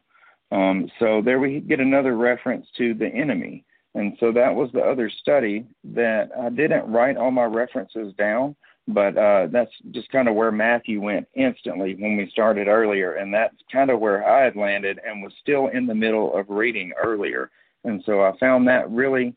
Um, 0.51 0.90
so 0.98 1.22
there 1.25 1.38
we 1.38 1.61
get 1.61 1.81
another 1.81 2.16
reference 2.16 2.66
to 2.79 2.94
the 2.94 3.07
enemy. 3.07 3.64
And 3.94 4.16
so 4.20 4.33
that 4.33 4.55
was 4.55 4.70
the 4.72 4.81
other 4.81 5.11
study 5.11 5.66
that 5.85 6.31
I 6.38 6.48
didn't 6.48 6.90
write 6.90 7.16
all 7.16 7.31
my 7.31 7.44
references 7.44 8.14
down, 8.14 8.57
but 8.88 9.16
uh, 9.18 9.48
that's 9.50 9.70
just 9.90 10.11
kind 10.11 10.28
of 10.28 10.35
where 10.35 10.50
Matthew 10.50 11.00
went 11.00 11.28
instantly 11.35 11.94
when 11.94 12.16
we 12.16 12.31
started 12.31 12.68
earlier. 12.68 13.14
And 13.14 13.33
that's 13.33 13.57
kind 13.70 13.90
of 13.90 14.00
where 14.00 14.26
I 14.26 14.44
had 14.44 14.57
landed 14.57 14.98
and 15.07 15.22
was 15.22 15.33
still 15.40 15.68
in 15.68 15.87
the 15.87 15.94
middle 15.94 16.35
of 16.35 16.48
reading 16.48 16.92
earlier. 17.02 17.50
And 17.85 18.02
so 18.07 18.22
I 18.22 18.37
found 18.38 18.66
that 18.68 18.90
really 18.90 19.35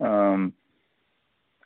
um, 0.00 0.54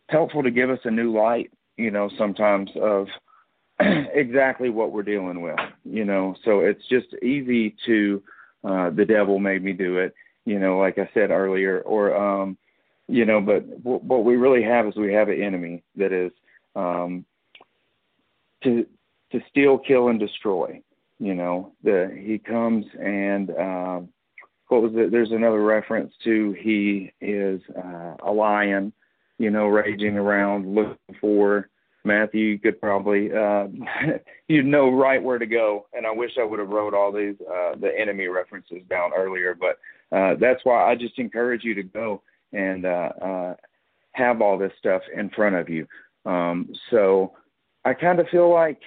helpful 0.09 0.43
to 0.43 0.51
give 0.51 0.71
us 0.71 0.81
a 0.85 0.91
new 0.91 1.17
light, 1.17 1.53
you 1.77 1.91
know, 1.91 2.11
sometimes 2.19 2.71
of 2.81 3.07
exactly 3.81 4.71
what 4.71 4.93
we're 4.93 5.03
dealing 5.03 5.41
with, 5.41 5.59
you 5.85 6.05
know. 6.05 6.35
So 6.45 6.61
it's 6.61 6.87
just 6.89 7.15
easy 7.23 7.75
to 7.87 8.23
uh 8.65 8.91
the 8.91 9.05
devil 9.05 9.39
made 9.39 9.63
me 9.63 9.73
do 9.73 9.99
it, 9.99 10.15
you 10.45 10.59
know, 10.59 10.79
like 10.79 10.99
I 10.99 11.09
said 11.15 11.31
earlier 11.31 11.81
or 11.81 12.17
um 12.17 12.57
you 13.07 13.25
know, 13.25 13.41
but 13.41 13.69
w- 13.85 14.01
what 14.01 14.25
we 14.25 14.37
really 14.37 14.63
have 14.63 14.87
is 14.87 14.97
we 14.97 15.13
have 15.13 15.29
an 15.29 15.43
enemy 15.43 15.83
that 15.97 16.13
is 16.13 16.33
um 16.75 17.25
to 18.63 18.87
to 19.33 19.41
steal, 19.51 19.79
kill 19.79 20.09
and 20.09 20.21
destroy, 20.21 20.81
you 21.19 21.35
know. 21.35 21.73
The 21.83 22.17
he 22.19 22.39
comes 22.39 22.87
and 23.01 23.51
um 23.51 24.09
what 24.69 24.83
was 24.83 24.93
it? 24.95 25.11
There's 25.11 25.33
another 25.33 25.63
reference 25.63 26.13
to 26.25 26.53
he 26.53 27.13
is 27.21 27.61
uh, 27.77 28.17
a 28.25 28.33
lion, 28.33 28.93
you 29.39 29.51
know, 29.51 29.67
raging 29.67 30.17
around 30.17 30.75
looking 30.75 30.97
for 31.21 31.69
Matthew, 32.05 32.45
you 32.45 32.59
could 32.59 32.81
probably 32.81 33.33
uh, 33.33 33.67
you'd 34.49 34.67
know 34.67 34.91
right 34.91 35.23
where 35.23 35.39
to 35.39 35.47
go. 35.47 35.87
And 35.95 36.07
I 36.07 36.13
wish 36.13 36.33
I 36.39 36.45
would 36.45 36.59
have 36.59 36.69
wrote 36.69 36.95
all 36.95 37.11
these 37.11 37.37
uh, 37.41 37.75
the 37.81 37.91
enemy 37.99 38.29
references 38.29 38.83
down 38.89 39.13
earlier, 39.17 39.57
but 39.59 39.79
uh, 40.13 40.35
that's 40.41 40.61
why 40.65 40.91
I 40.91 40.95
just 40.95 41.19
encourage 41.19 41.65
you 41.65 41.75
to 41.75 41.83
go 41.83 42.23
and 42.53 42.87
uh, 42.87 43.11
uh, 43.21 43.55
have 44.13 44.41
all 44.41 44.59
this 44.59 44.73
stuff 44.79 45.03
in 45.15 45.31
front 45.31 45.57
of 45.57 45.69
you. 45.69 45.87
Um, 46.25 46.73
so 46.91 47.33
I 47.85 47.95
kind 47.95 48.19
of 48.21 48.29
feel 48.29 48.51
like 48.53 48.81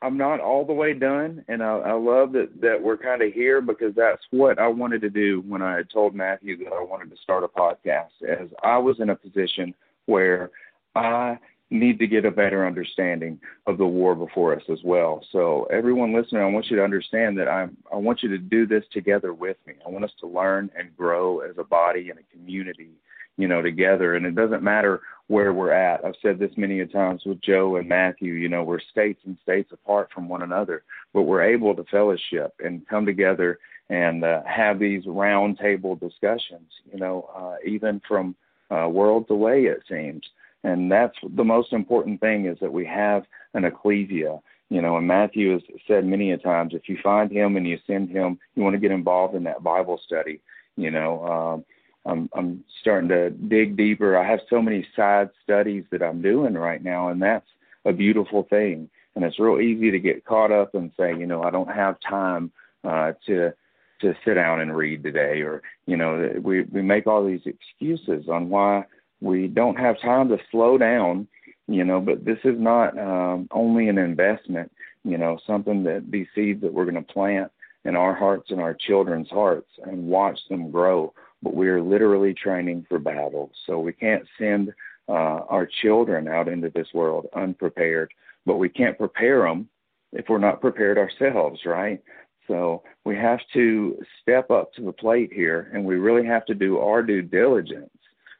I'm 0.00 0.16
not 0.16 0.40
all 0.40 0.64
the 0.64 0.72
way 0.72 0.94
done, 0.94 1.44
and 1.48 1.62
I, 1.62 1.78
I 1.78 1.92
love 1.92 2.32
that 2.32 2.60
that 2.60 2.80
we're 2.80 2.96
kind 2.96 3.20
of 3.20 3.32
here 3.32 3.60
because 3.60 3.94
that's 3.96 4.22
what 4.30 4.58
I 4.58 4.68
wanted 4.68 5.00
to 5.00 5.10
do 5.10 5.42
when 5.46 5.60
I 5.60 5.82
told 5.92 6.14
Matthew 6.14 6.56
that 6.58 6.72
I 6.72 6.82
wanted 6.82 7.10
to 7.10 7.16
start 7.16 7.42
a 7.42 7.48
podcast. 7.48 8.22
As 8.28 8.48
I 8.62 8.78
was 8.78 9.00
in 9.00 9.10
a 9.10 9.16
position 9.16 9.74
where 10.06 10.50
I 10.94 11.38
need 11.70 11.98
to 11.98 12.06
get 12.06 12.24
a 12.24 12.30
better 12.30 12.66
understanding 12.66 13.38
of 13.66 13.78
the 13.78 13.86
war 13.86 14.14
before 14.14 14.54
us 14.56 14.62
as 14.70 14.78
well. 14.84 15.24
So 15.32 15.64
everyone 15.70 16.14
listening, 16.14 16.42
I 16.42 16.46
want 16.46 16.66
you 16.70 16.76
to 16.76 16.84
understand 16.84 17.38
that 17.38 17.48
I 17.48 17.68
I 17.92 17.96
want 17.96 18.22
you 18.22 18.28
to 18.30 18.38
do 18.38 18.66
this 18.66 18.84
together 18.92 19.34
with 19.34 19.56
me. 19.66 19.74
I 19.86 19.90
want 19.90 20.04
us 20.04 20.12
to 20.20 20.26
learn 20.26 20.70
and 20.78 20.96
grow 20.96 21.40
as 21.40 21.56
a 21.58 21.64
body 21.64 22.10
and 22.10 22.18
a 22.18 22.36
community, 22.36 22.90
you 23.36 23.48
know, 23.48 23.60
together. 23.60 24.14
And 24.14 24.24
it 24.24 24.34
doesn't 24.34 24.62
matter 24.62 25.02
where 25.26 25.52
we're 25.52 25.72
at. 25.72 26.04
I've 26.04 26.14
said 26.22 26.38
this 26.38 26.52
many 26.56 26.80
a 26.80 26.86
times 26.86 27.22
with 27.26 27.42
Joe 27.42 27.76
and 27.76 27.86
Matthew. 27.86 28.32
You 28.32 28.48
know, 28.48 28.64
we're 28.64 28.80
states 28.80 29.20
and 29.26 29.36
states 29.42 29.70
apart 29.72 30.08
from 30.14 30.28
one 30.28 30.42
another, 30.42 30.84
but 31.12 31.22
we're 31.22 31.42
able 31.42 31.74
to 31.74 31.84
fellowship 31.84 32.54
and 32.64 32.88
come 32.88 33.04
together 33.04 33.58
and 33.90 34.24
uh, 34.24 34.42
have 34.44 34.78
these 34.78 35.02
round 35.06 35.58
table 35.58 35.96
discussions. 35.96 36.70
You 36.90 36.98
know, 36.98 37.28
uh, 37.36 37.56
even 37.66 38.00
from 38.08 38.34
uh, 38.70 38.88
worlds 38.88 39.30
away, 39.30 39.64
it 39.64 39.82
seems 39.88 40.22
and 40.64 40.90
that's 40.90 41.16
the 41.36 41.44
most 41.44 41.72
important 41.72 42.20
thing 42.20 42.46
is 42.46 42.58
that 42.60 42.72
we 42.72 42.84
have 42.86 43.24
an 43.54 43.64
ecclesia. 43.64 44.40
You 44.70 44.82
know, 44.82 44.98
and 44.98 45.06
Matthew 45.06 45.52
has 45.52 45.62
said 45.86 46.04
many 46.04 46.32
a 46.32 46.36
times, 46.36 46.74
if 46.74 46.90
you 46.90 46.98
find 47.02 47.32
him 47.32 47.56
and 47.56 47.66
you 47.66 47.78
send 47.86 48.10
him, 48.10 48.38
you 48.54 48.62
want 48.62 48.74
to 48.74 48.80
get 48.80 48.90
involved 48.90 49.34
in 49.34 49.44
that 49.44 49.62
Bible 49.62 49.98
study. 50.04 50.40
You 50.76 50.90
know, 50.90 51.24
um, 51.24 51.64
I'm 52.04 52.28
I'm 52.34 52.64
starting 52.80 53.08
to 53.08 53.30
dig 53.30 53.76
deeper. 53.76 54.16
I 54.18 54.28
have 54.28 54.40
so 54.50 54.60
many 54.60 54.86
side 54.94 55.30
studies 55.42 55.84
that 55.90 56.02
I'm 56.02 56.20
doing 56.20 56.54
right 56.54 56.82
now, 56.82 57.08
and 57.08 57.22
that's 57.22 57.48
a 57.84 57.92
beautiful 57.92 58.42
thing. 58.44 58.90
And 59.14 59.24
it's 59.24 59.38
real 59.38 59.60
easy 59.60 59.90
to 59.90 59.98
get 59.98 60.24
caught 60.24 60.52
up 60.52 60.74
and 60.74 60.92
say, 60.98 61.16
you 61.16 61.26
know, 61.26 61.42
I 61.42 61.50
don't 61.50 61.70
have 61.74 61.96
time 62.00 62.52
uh, 62.84 63.12
to 63.26 63.52
to 64.00 64.14
sit 64.24 64.34
down 64.34 64.60
and 64.60 64.76
read 64.76 65.02
today, 65.02 65.40
or 65.40 65.62
you 65.86 65.96
know, 65.96 66.32
we 66.42 66.62
we 66.62 66.82
make 66.82 67.06
all 67.06 67.26
these 67.26 67.46
excuses 67.46 68.28
on 68.28 68.48
why 68.48 68.84
we 69.20 69.48
don't 69.48 69.78
have 69.78 70.00
time 70.00 70.28
to 70.28 70.38
slow 70.50 70.78
down. 70.78 71.28
You 71.70 71.84
know, 71.84 72.00
but 72.00 72.24
this 72.24 72.38
is 72.44 72.58
not 72.58 72.98
um, 72.98 73.46
only 73.50 73.88
an 73.88 73.98
investment. 73.98 74.72
You 75.04 75.18
know, 75.18 75.38
something 75.46 75.82
that 75.84 76.10
these 76.10 76.26
seeds 76.34 76.62
that 76.62 76.72
we're 76.72 76.90
going 76.90 76.94
to 77.02 77.12
plant 77.12 77.50
in 77.84 77.94
our 77.94 78.14
hearts 78.14 78.50
and 78.50 78.60
our 78.60 78.74
children's 78.74 79.28
hearts 79.30 79.70
and 79.84 80.06
watch 80.06 80.38
them 80.48 80.70
grow. 80.70 81.12
But 81.42 81.54
we 81.54 81.68
are 81.68 81.80
literally 81.80 82.34
training 82.34 82.86
for 82.88 82.98
battle, 82.98 83.52
so 83.66 83.78
we 83.78 83.92
can't 83.92 84.26
send 84.38 84.72
uh, 85.08 85.12
our 85.48 85.68
children 85.82 86.26
out 86.26 86.48
into 86.48 86.70
this 86.70 86.88
world 86.92 87.26
unprepared. 87.34 88.12
But 88.44 88.56
we 88.56 88.68
can't 88.68 88.98
prepare 88.98 89.42
them 89.42 89.68
if 90.12 90.26
we're 90.28 90.38
not 90.38 90.60
prepared 90.60 90.98
ourselves, 90.98 91.60
right? 91.64 92.02
So 92.48 92.82
we 93.04 93.14
have 93.16 93.40
to 93.52 93.98
step 94.22 94.50
up 94.50 94.72
to 94.74 94.82
the 94.82 94.92
plate 94.92 95.30
here, 95.32 95.70
and 95.72 95.84
we 95.84 95.96
really 95.96 96.26
have 96.26 96.46
to 96.46 96.54
do 96.54 96.78
our 96.78 97.02
due 97.02 97.22
diligence, 97.22 97.90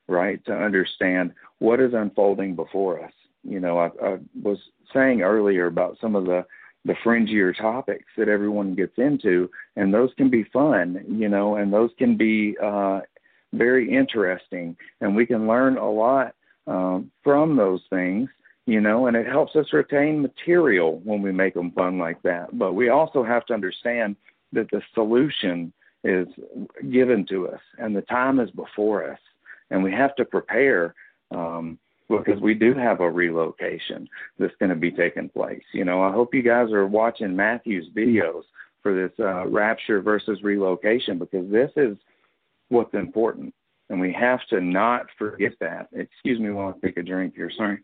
right, 0.09 0.45
to 0.47 0.53
understand 0.53 1.33
what 1.59 1.81
is 1.81 1.93
unfolding 1.95 2.55
before 2.55 3.05
us. 3.05 3.13
You 3.45 3.61
know, 3.61 3.79
I, 3.79 3.87
I 4.05 4.19
was 4.43 4.59
saying 4.93 5.23
earlier 5.23 5.67
about 5.67 5.99
some 6.01 6.17
of 6.17 6.25
the 6.25 6.45
the 6.85 6.95
fringier 7.05 7.55
topics 7.55 8.07
that 8.17 8.29
everyone 8.29 8.75
gets 8.75 8.97
into, 8.97 9.51
and 9.77 9.93
those 9.93 10.11
can 10.17 10.31
be 10.31 10.45
fun, 10.45 11.05
you 11.09 11.29
know, 11.29 11.57
and 11.57 11.73
those 11.73 11.91
can 11.99 12.17
be 12.17 12.57
uh, 12.63 13.01
very 13.53 13.93
interesting, 13.93 14.77
and 15.01 15.15
we 15.15 15.27
can 15.27 15.47
learn 15.47 15.77
a 15.77 15.91
lot 15.91 16.35
um, 16.67 17.11
from 17.23 17.57
those 17.57 17.83
things 17.91 18.29
you 18.69 18.83
know, 18.83 19.07
and 19.07 19.17
it 19.17 19.27
helps 19.27 19.57
us 19.57 19.73
retain 19.73 20.21
material 20.21 21.01
when 21.03 21.23
we 21.23 21.33
make 21.33 21.55
them 21.55 21.71
fun 21.71 21.99
like 21.99 22.21
that. 22.21 22.59
But 22.59 22.75
we 22.75 22.91
also 22.91 23.25
have 23.25 23.47
to 23.47 23.55
understand 23.55 24.15
that 24.53 24.71
the 24.71 24.83
solution 24.93 25.73
is 26.05 26.29
given 26.91 27.25
to 27.31 27.49
us 27.49 27.61
and 27.79 27.97
the 27.97 28.03
time 28.03 28.39
is 28.39 28.51
before 28.51 29.11
us, 29.11 29.19
and 29.71 29.83
we 29.83 29.93
have 29.93 30.15
to 30.17 30.25
prepare 30.25 30.95
um, 31.31 31.79
because 32.09 32.41
we 32.41 32.55
do 32.55 32.75
have 32.75 33.01
a 33.01 33.11
relocation 33.11 34.09
that's 34.39 34.55
going 34.59 34.71
to 34.71 34.77
be 34.77 34.91
taking 34.91 35.29
place. 35.29 35.63
You 35.73 35.85
know, 35.85 36.03
I 36.03 36.13
hope 36.13 36.35
you 36.35 36.43
guys 36.43 36.73
are 36.73 36.87
watching 36.87 37.37
Matthew's 37.37 37.89
videos 37.95 38.43
for 38.83 38.95
this 38.95 39.13
uh, 39.19 39.47
rapture 39.47 40.01
versus 40.01 40.43
relocation 40.43 41.19
because 41.19 41.51
this 41.51 41.71
is 41.77 41.97
what's 42.69 42.95
important. 42.95 43.55
And 43.91 44.01
we 44.01 44.13
have 44.13 44.41
to 44.51 44.61
not 44.61 45.07
forget 45.19 45.53
that. 45.61 45.89
Excuse 45.93 46.39
me 46.41 46.51
while 46.51 46.75
I 46.77 46.87
take 46.87 46.97
a 46.97 47.03
drink 47.03 47.35
here. 47.35 47.51
Sorry 47.57 47.79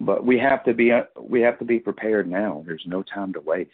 but 0.00 0.24
we 0.24 0.38
have 0.38 0.64
to 0.64 0.74
be 0.74 0.92
we 1.20 1.40
have 1.40 1.58
to 1.58 1.64
be 1.64 1.78
prepared 1.78 2.30
now. 2.30 2.62
There's 2.66 2.84
no 2.86 3.02
time 3.02 3.32
to 3.32 3.40
waste, 3.40 3.70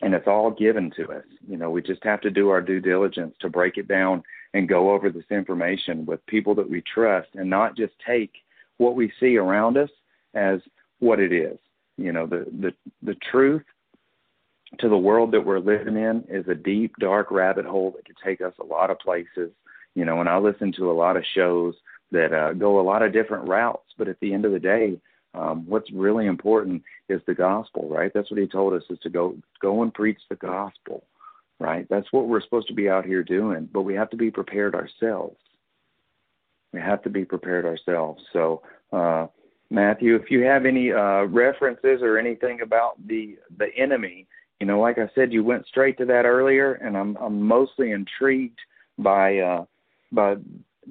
and 0.00 0.14
it's 0.14 0.26
all 0.26 0.50
given 0.50 0.90
to 0.96 1.12
us. 1.12 1.24
You 1.46 1.56
know, 1.56 1.70
we 1.70 1.82
just 1.82 2.02
have 2.04 2.20
to 2.22 2.30
do 2.30 2.48
our 2.48 2.60
due 2.60 2.80
diligence 2.80 3.34
to 3.40 3.48
break 3.48 3.76
it 3.76 3.88
down 3.88 4.22
and 4.54 4.68
go 4.68 4.92
over 4.92 5.10
this 5.10 5.24
information 5.30 6.04
with 6.06 6.24
people 6.26 6.54
that 6.56 6.68
we 6.68 6.82
trust, 6.82 7.28
and 7.34 7.48
not 7.48 7.76
just 7.76 7.92
take 8.06 8.32
what 8.78 8.96
we 8.96 9.12
see 9.20 9.36
around 9.36 9.76
us 9.76 9.90
as 10.34 10.60
what 10.98 11.20
it 11.20 11.32
is. 11.32 11.58
You 11.96 12.12
know, 12.12 12.26
the 12.26 12.46
the 12.60 12.72
the 13.02 13.16
truth 13.30 13.62
to 14.78 14.88
the 14.88 14.96
world 14.96 15.32
that 15.32 15.44
we're 15.44 15.58
living 15.58 15.96
in 15.96 16.24
is 16.28 16.46
a 16.48 16.54
deep, 16.54 16.94
dark 17.00 17.30
rabbit 17.30 17.66
hole 17.66 17.92
that 17.96 18.04
could 18.04 18.16
take 18.24 18.40
us 18.40 18.54
a 18.60 18.64
lot 18.64 18.90
of 18.90 18.98
places. 18.98 19.50
You 19.94 20.04
know, 20.04 20.20
and 20.20 20.28
I 20.28 20.38
listen 20.38 20.72
to 20.78 20.90
a 20.90 20.94
lot 20.94 21.16
of 21.16 21.24
shows 21.34 21.74
that 22.12 22.32
uh, 22.32 22.52
go 22.52 22.80
a 22.80 22.82
lot 22.82 23.02
of 23.02 23.12
different 23.12 23.48
routes, 23.48 23.86
but 23.98 24.08
at 24.08 24.18
the 24.20 24.32
end 24.32 24.44
of 24.44 24.52
the 24.52 24.58
day, 24.58 25.00
um, 25.34 25.64
what's 25.66 25.90
really 25.92 26.26
important 26.26 26.82
is 27.08 27.20
the 27.26 27.34
gospel, 27.34 27.88
right? 27.88 28.10
That's 28.12 28.30
what 28.30 28.40
he 28.40 28.46
told 28.46 28.74
us 28.74 28.82
is 28.90 28.98
to 29.02 29.10
go 29.10 29.36
go 29.60 29.82
and 29.82 29.94
preach 29.94 30.18
the 30.28 30.36
gospel, 30.36 31.04
right? 31.60 31.86
That's 31.88 32.10
what 32.10 32.26
we're 32.26 32.40
supposed 32.40 32.66
to 32.68 32.74
be 32.74 32.88
out 32.88 33.04
here 33.04 33.22
doing, 33.22 33.68
but 33.72 33.82
we 33.82 33.94
have 33.94 34.10
to 34.10 34.16
be 34.16 34.30
prepared 34.30 34.74
ourselves. 34.74 35.36
We 36.72 36.80
have 36.80 37.02
to 37.02 37.10
be 37.10 37.24
prepared 37.24 37.64
ourselves. 37.66 38.22
So, 38.32 38.62
uh, 38.92 39.26
Matthew, 39.70 40.16
if 40.16 40.30
you 40.30 40.42
have 40.42 40.66
any 40.66 40.90
uh, 40.90 41.24
references 41.24 42.00
or 42.02 42.18
anything 42.18 42.62
about 42.62 42.94
the 43.06 43.38
the 43.56 43.68
enemy, 43.76 44.26
you 44.58 44.66
know, 44.66 44.80
like 44.80 44.98
I 44.98 45.08
said, 45.14 45.32
you 45.32 45.44
went 45.44 45.66
straight 45.66 45.96
to 45.98 46.04
that 46.06 46.24
earlier, 46.24 46.72
and 46.74 46.96
I'm 46.96 47.16
I'm 47.18 47.40
mostly 47.40 47.92
intrigued 47.92 48.58
by 48.98 49.38
uh, 49.38 49.64
by 50.10 50.36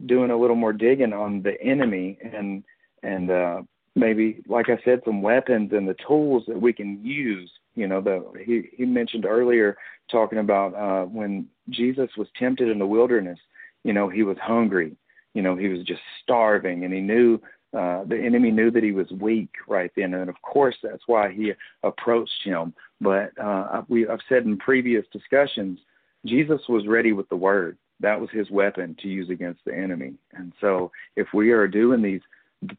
doing 0.06 0.32
a 0.32 0.38
little 0.38 0.56
more 0.56 0.72
digging 0.72 1.12
on 1.12 1.42
the 1.42 1.62
enemy 1.62 2.18
and 2.24 2.64
and 3.04 3.32
uh, 3.32 3.62
maybe, 3.96 4.42
like 4.48 4.70
I 4.70 4.80
said, 4.84 5.02
some 5.04 5.22
weapons 5.22 5.72
and 5.74 5.88
the 5.88 5.96
tools 6.08 6.44
that 6.48 6.62
we 6.62 6.74
can 6.74 7.04
use. 7.04 7.52
You 7.76 7.88
know, 7.88 8.02
the 8.02 8.24
he 8.46 8.70
he 8.76 8.86
mentioned 8.86 9.26
earlier 9.26 9.78
talking 10.12 10.40
about 10.40 10.74
uh, 10.76 11.06
when 11.06 11.48
Jesus 11.70 12.10
was 12.18 12.28
tempted 12.38 12.70
in 12.70 12.80
the 12.80 12.86
wilderness. 12.86 13.40
You 13.84 13.94
know, 13.94 14.10
he 14.10 14.24
was 14.24 14.38
hungry. 14.42 14.96
You 15.34 15.42
know, 15.42 15.56
he 15.56 15.68
was 15.68 15.84
just 15.84 16.02
starving, 16.24 16.84
and 16.84 16.94
he 16.94 17.00
knew 17.00 17.40
uh, 17.78 18.04
the 18.06 18.18
enemy 18.18 18.50
knew 18.50 18.72
that 18.72 18.84
he 18.84 18.92
was 18.92 19.10
weak 19.12 19.52
right 19.68 19.92
then, 19.96 20.16
and 20.16 20.30
of 20.30 20.42
course 20.42 20.76
that's 20.82 21.04
why 21.06 21.32
he 21.32 21.54
approached 21.84 22.44
him. 22.44 22.74
But 23.00 23.32
uh, 23.38 23.84
we 23.88 24.08
I've 24.08 24.20
said 24.28 24.46
in 24.46 24.58
previous 24.58 25.06
discussions, 25.14 25.80
Jesus 26.26 26.62
was 26.68 26.88
ready 26.88 27.14
with 27.14 27.30
the 27.30 27.36
word. 27.36 27.78
That 28.00 28.20
was 28.20 28.30
his 28.32 28.50
weapon 28.50 28.96
to 29.02 29.08
use 29.08 29.30
against 29.30 29.64
the 29.66 29.76
enemy. 29.76 30.14
And 30.34 30.52
so, 30.60 30.92
if 31.16 31.28
we 31.34 31.52
are 31.52 31.68
doing 31.68 32.02
these 32.02 32.22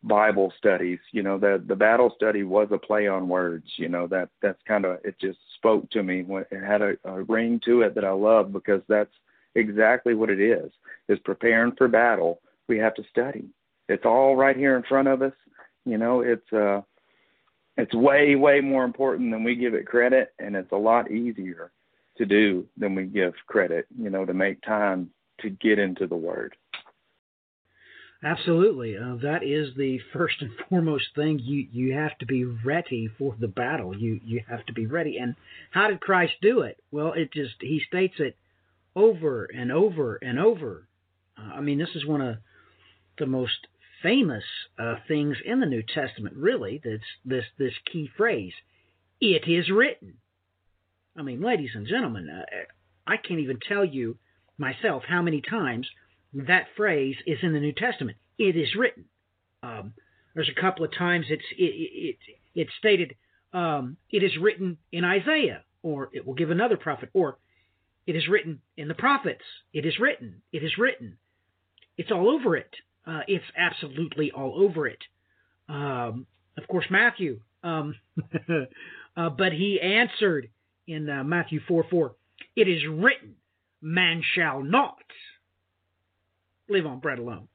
Bible 0.03 0.53
studies. 0.59 0.99
You 1.13 1.23
know, 1.23 1.39
the 1.39 1.63
the 1.67 1.77
battle 1.77 2.13
study 2.15 2.43
was 2.43 2.69
a 2.71 2.79
play 2.79 3.07
on 3.07 3.29
words. 3.29 3.67
You 3.77 3.89
know, 3.89 4.07
that 4.09 4.29
that's 4.43 4.61
kind 4.67 4.85
of 4.85 4.99
it 5.05 5.17
just 5.21 5.39
spoke 5.57 5.91
to 5.91 6.03
me. 6.03 6.25
It 6.51 6.65
had 6.65 6.83
a, 6.83 6.97
a 7.05 7.23
ring 7.23 7.61
to 7.65 7.83
it 7.83 7.95
that 7.95 8.05
I 8.05 8.11
love 8.11 8.53
because 8.53 8.83
that's 8.89 9.15
exactly 9.55 10.15
what 10.15 10.31
it 10.31 10.41
is. 10.41 10.71
Is 11.09 11.19
preparing 11.21 11.73
for 11.77 11.89
battle. 11.89 12.41
We 12.69 12.79
have 12.79 12.95
to 12.95 13.05
study. 13.11 13.49
It's 13.89 14.05
all 14.05 14.37
right 14.37 14.57
here 14.57 14.77
in 14.77 14.83
front 14.85 15.09
of 15.09 15.23
us. 15.23 15.33
You 15.85 15.99
know, 15.99 16.21
it's 16.21 16.53
uh, 16.53 16.83
it's 17.77 17.95
way 17.95 18.37
way 18.37 18.61
more 18.61 18.85
important 18.85 19.31
than 19.31 19.45
we 19.45 19.57
give 19.57 19.75
it 19.75 19.87
credit, 19.87 20.35
and 20.39 20.55
it's 20.55 20.73
a 20.73 20.77
lot 20.77 21.11
easier 21.11 21.73
to 22.19 22.27
do 22.27 22.67
than 22.77 22.95
we 22.95 23.05
give 23.05 23.33
credit. 23.47 23.87
You 23.99 24.11
know, 24.11 24.27
to 24.27 24.35
make 24.35 24.61
time 24.63 25.11
to 25.41 25.49
get 25.49 25.79
into 25.79 26.07
the 26.07 26.17
Word. 26.17 26.55
Absolutely, 28.23 28.99
uh, 28.99 29.17
that 29.23 29.43
is 29.43 29.75
the 29.77 29.99
first 30.13 30.37
and 30.41 30.51
foremost 30.69 31.07
thing. 31.15 31.39
You 31.39 31.67
you 31.73 31.95
have 31.95 32.17
to 32.19 32.27
be 32.27 32.45
ready 32.45 33.09
for 33.19 33.35
the 33.39 33.49
battle. 33.49 33.97
You 33.97 34.21
you 34.25 34.43
have 34.49 34.65
to 34.67 34.73
be 34.73 34.87
ready. 34.87 35.19
And 35.19 35.37
how 35.71 35.89
did 35.89 36.01
Christ 36.01 36.35
do 36.43 36.61
it? 36.61 36.79
Well, 36.91 37.13
it 37.15 37.33
just 37.33 37.55
he 37.61 37.81
states 37.87 38.15
it 38.19 38.37
over 38.95 39.45
and 39.45 39.73
over 39.73 40.17
and 40.17 40.39
over. 40.39 40.87
Uh, 41.39 41.55
I 41.55 41.61
mean, 41.61 41.79
this 41.79 41.95
is 41.95 42.05
one 42.05 42.21
of 42.21 42.37
the 43.19 43.27
most 43.27 43.67
famous 44.03 44.45
uh, 44.79 44.97
things 45.09 45.37
in 45.45 45.61
the 45.61 45.67
New 45.67 45.83
Testament. 45.83 46.37
Really, 46.37 46.81
that's 46.85 47.03
this 47.25 47.45
this 47.59 47.75
key 47.91 48.11
phrase. 48.17 48.53
It 49.21 49.49
is 49.49 49.71
written. 49.71 50.15
I 51.17 51.23
mean, 51.23 51.41
ladies 51.41 51.71
and 51.75 51.87
gentlemen, 51.87 52.29
uh, 52.29 52.45
I 53.07 53.17
can't 53.17 53.41
even 53.41 53.59
tell 53.67 53.85
you 53.85 54.19
myself 54.59 55.05
how 55.09 55.23
many 55.23 55.41
times 55.41 55.89
that 56.33 56.67
phrase 56.77 57.17
is 57.27 57.39
in 57.43 57.53
the 57.53 57.61
New 57.61 57.73
Testament. 57.73 58.19
It 58.39 58.57
is 58.57 58.75
written. 58.77 59.07
Um, 59.63 59.95
there's 60.35 60.51
a 60.51 60.61
couple 60.61 60.85
of 60.85 60.97
times 60.97 61.27
it's 61.29 61.45
it, 61.59 61.65
it, 61.65 62.17
it's 62.55 62.71
stated 62.79 63.15
um, 63.53 63.97
it 64.11 64.23
is 64.23 64.33
written 64.41 64.79
in 64.93 65.05
Isaiah, 65.05 65.65
or 65.83 66.11
it 66.13 66.27
will 66.27 66.35
give 66.35 66.51
another 66.51 66.77
prophet, 66.77 67.11
or 67.13 67.39
it 68.07 68.17
is 68.17 68.29
written 68.29 68.61
in 68.77 68.89
the 68.89 68.95
prophets. 68.95 69.45
It 69.73 69.85
is 69.85 69.99
written. 69.99 70.43
It 70.53 70.63
is 70.63 70.79
written. 70.79 71.19
It's 71.97 72.11
all 72.11 72.31
over 72.31 72.57
it. 72.57 72.71
Uh, 73.07 73.21
it's 73.27 73.45
absolutely 73.57 74.31
all 74.31 74.63
over 74.63 74.87
it. 74.87 75.03
Um, 75.69 76.27
of 76.57 76.67
course, 76.69 76.87
Matthew. 76.91 77.41
Um, 77.63 77.95
uh, 79.17 79.31
but 79.31 79.53
he 79.53 79.81
answered 79.81 80.49
in 80.87 81.09
uh, 81.09 81.25
Matthew 81.25 81.61
4 81.67 81.85
4, 81.91 82.15
It 82.57 82.69
is 82.69 82.83
written, 82.89 83.37
Man 83.83 84.23
shall 84.35 84.63
not 84.63 84.97
live 86.71 86.87
on 86.87 87.01
bread 87.01 87.19
alone, 87.19 87.49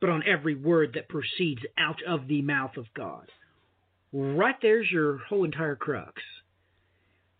but 0.00 0.10
on 0.10 0.22
every 0.26 0.54
word 0.54 0.92
that 0.94 1.08
proceeds 1.08 1.62
out 1.76 2.00
of 2.06 2.26
the 2.28 2.42
mouth 2.42 2.76
of 2.76 2.86
God. 2.94 3.30
Right 4.12 4.56
there's 4.62 4.90
your 4.90 5.18
whole 5.18 5.44
entire 5.44 5.76
crux. 5.76 6.22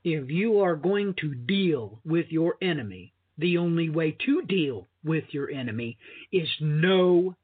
If 0.05 0.31
you 0.31 0.61
are 0.61 0.77
going 0.77 1.15
to 1.21 1.35
deal 1.35 2.01
with 2.05 2.27
your 2.31 2.57
enemy, 2.63 3.13
the 3.37 3.59
only 3.59 3.89
way 3.89 4.17
to 4.27 4.43
deal 4.43 4.87
with 5.05 5.25
your 5.31 5.51
enemy 5.51 5.97
is 6.33 6.49
know 6.61 7.37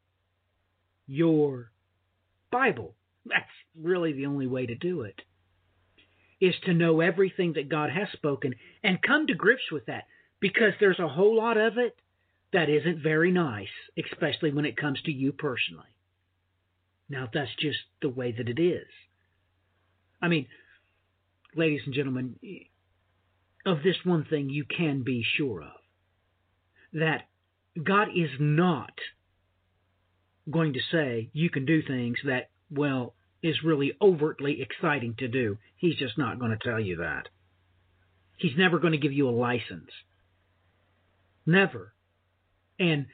your 1.06 1.70
Bible. 2.50 2.94
That's 3.26 3.44
really 3.80 4.12
the 4.12 4.26
only 4.26 4.46
way 4.46 4.66
to 4.66 4.74
do 4.74 5.02
it. 5.02 5.20
Is 6.40 6.54
to 6.64 6.74
know 6.74 7.00
everything 7.00 7.54
that 7.54 7.68
God 7.68 7.90
has 7.90 8.08
spoken 8.12 8.54
and 8.82 9.00
come 9.00 9.26
to 9.28 9.34
grips 9.34 9.70
with 9.72 9.86
that 9.86 10.04
because 10.40 10.72
there's 10.78 10.98
a 10.98 11.08
whole 11.08 11.36
lot 11.36 11.56
of 11.56 11.78
it 11.78 11.96
that 12.54 12.70
isn't 12.70 13.02
very 13.02 13.32
nice, 13.32 13.68
especially 13.98 14.52
when 14.52 14.64
it 14.64 14.76
comes 14.76 15.02
to 15.02 15.12
you 15.12 15.32
personally. 15.32 15.84
Now, 17.08 17.28
that's 17.32 17.54
just 17.60 17.78
the 18.00 18.08
way 18.08 18.32
that 18.32 18.48
it 18.48 18.60
is. 18.60 18.86
I 20.22 20.28
mean, 20.28 20.46
ladies 21.54 21.82
and 21.84 21.94
gentlemen, 21.94 22.36
of 23.66 23.82
this 23.82 23.96
one 24.04 24.24
thing 24.24 24.48
you 24.48 24.64
can 24.64 25.02
be 25.02 25.24
sure 25.36 25.62
of 25.62 25.80
that 26.92 27.22
God 27.82 28.08
is 28.14 28.30
not 28.38 28.92
going 30.48 30.74
to 30.74 30.80
say 30.92 31.30
you 31.32 31.50
can 31.50 31.66
do 31.66 31.82
things 31.82 32.18
that, 32.24 32.50
well, 32.70 33.14
is 33.42 33.64
really 33.64 33.92
overtly 34.00 34.62
exciting 34.62 35.14
to 35.18 35.28
do. 35.28 35.58
He's 35.76 35.96
just 35.96 36.16
not 36.16 36.38
going 36.38 36.52
to 36.52 36.68
tell 36.68 36.80
you 36.80 36.96
that. 36.98 37.28
He's 38.36 38.56
never 38.56 38.78
going 38.78 38.92
to 38.92 38.98
give 38.98 39.12
you 39.12 39.28
a 39.28 39.30
license. 39.30 39.90
Never. 41.44 41.93
And 42.78 43.06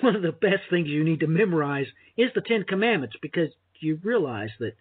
one 0.00 0.16
of 0.16 0.22
the 0.22 0.32
best 0.32 0.62
things 0.70 0.88
you 0.88 1.04
need 1.04 1.20
to 1.20 1.26
memorize 1.26 1.86
is 2.16 2.30
the 2.34 2.40
Ten 2.40 2.64
Commandments 2.64 3.16
because 3.20 3.50
you 3.80 3.98
realize 4.02 4.50
that 4.60 4.76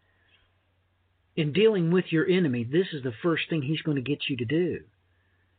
in 1.36 1.52
dealing 1.52 1.92
with 1.92 2.06
your 2.12 2.28
enemy, 2.28 2.64
this 2.64 2.88
is 2.94 3.04
the 3.04 3.14
first 3.24 3.44
thing 3.50 3.62
he's 3.62 3.82
going 3.82 3.96
to 3.96 4.02
get 4.02 4.30
you 4.30 4.38
to 4.38 4.46
do 4.46 4.80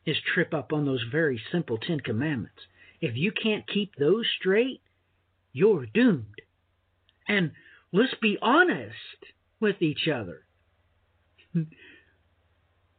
is 0.06 0.16
trip 0.34 0.54
up 0.54 0.72
on 0.72 0.84
those 0.84 1.04
very 1.10 1.40
simple 1.50 1.78
Ten 1.78 2.00
Commandments. 2.00 2.60
If 3.00 3.16
you 3.16 3.32
can't 3.32 3.66
keep 3.66 3.96
those 3.96 4.26
straight, 4.38 4.80
you're 5.52 5.86
doomed. 5.86 6.40
And 7.26 7.52
let's 7.92 8.14
be 8.20 8.38
honest 8.40 8.94
with 9.60 9.80
each 9.80 10.08
other. 10.08 10.42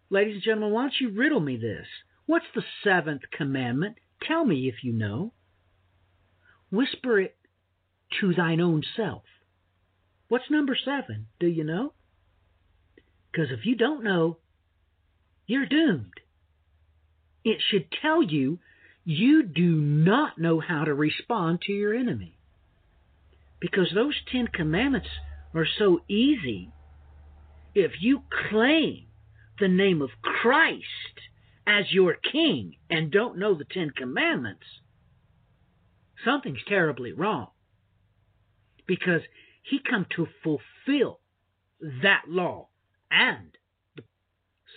Ladies 0.09 0.36
and 0.36 0.43
gentlemen, 0.43 0.72
why 0.72 0.84
don't 0.84 0.93
you 0.99 1.09
riddle 1.11 1.39
me 1.39 1.57
this? 1.57 1.88
What's 2.26 2.45
the 2.55 2.63
seventh 2.84 3.22
commandment? 3.32 3.97
Tell 4.28 4.45
me 4.45 4.68
if 4.68 4.84
you 4.84 4.93
know. 4.93 5.34
Whisper 6.76 7.19
it 7.19 7.36
to 8.19 8.34
thine 8.34 8.61
own 8.61 8.84
self. 8.95 9.23
What's 10.28 10.49
number 10.49 10.78
seven? 10.84 11.28
Do 11.39 11.47
you 11.47 11.63
know? 11.63 11.93
Because 13.32 13.49
if 13.51 13.65
you 13.65 13.76
don't 13.76 14.03
know, 14.03 14.38
you're 15.45 15.65
doomed. 15.65 16.13
It 17.43 17.61
should 17.69 17.88
tell 18.01 18.23
you 18.23 18.59
you 19.03 19.43
do 19.43 19.76
not 19.76 20.39
know 20.39 20.59
how 20.59 20.84
to 20.84 20.93
respond 20.93 21.61
to 21.61 21.71
your 21.71 21.93
enemy. 21.93 22.38
Because 23.59 23.91
those 23.93 24.15
Ten 24.32 24.47
Commandments 24.47 25.07
are 25.53 25.67
so 25.78 26.01
easy. 26.07 26.71
If 27.76 27.91
you 28.01 28.23
claim 28.49 29.05
the 29.59 29.67
name 29.67 30.01
of 30.01 30.09
Christ 30.21 30.84
as 31.67 31.91
your 31.91 32.15
king 32.15 32.78
and 32.89 33.11
don't 33.11 33.38
know 33.38 33.53
the 33.53 33.65
Ten 33.65 33.91
Commandments, 33.91 34.65
something's 36.24 36.63
terribly 36.68 37.11
wrong. 37.11 37.47
Because 38.88 39.22
he 39.63 39.80
come 39.80 40.05
to 40.16 40.28
fulfill 40.43 41.20
that 42.01 42.24
law 42.28 42.70
and 43.11 43.57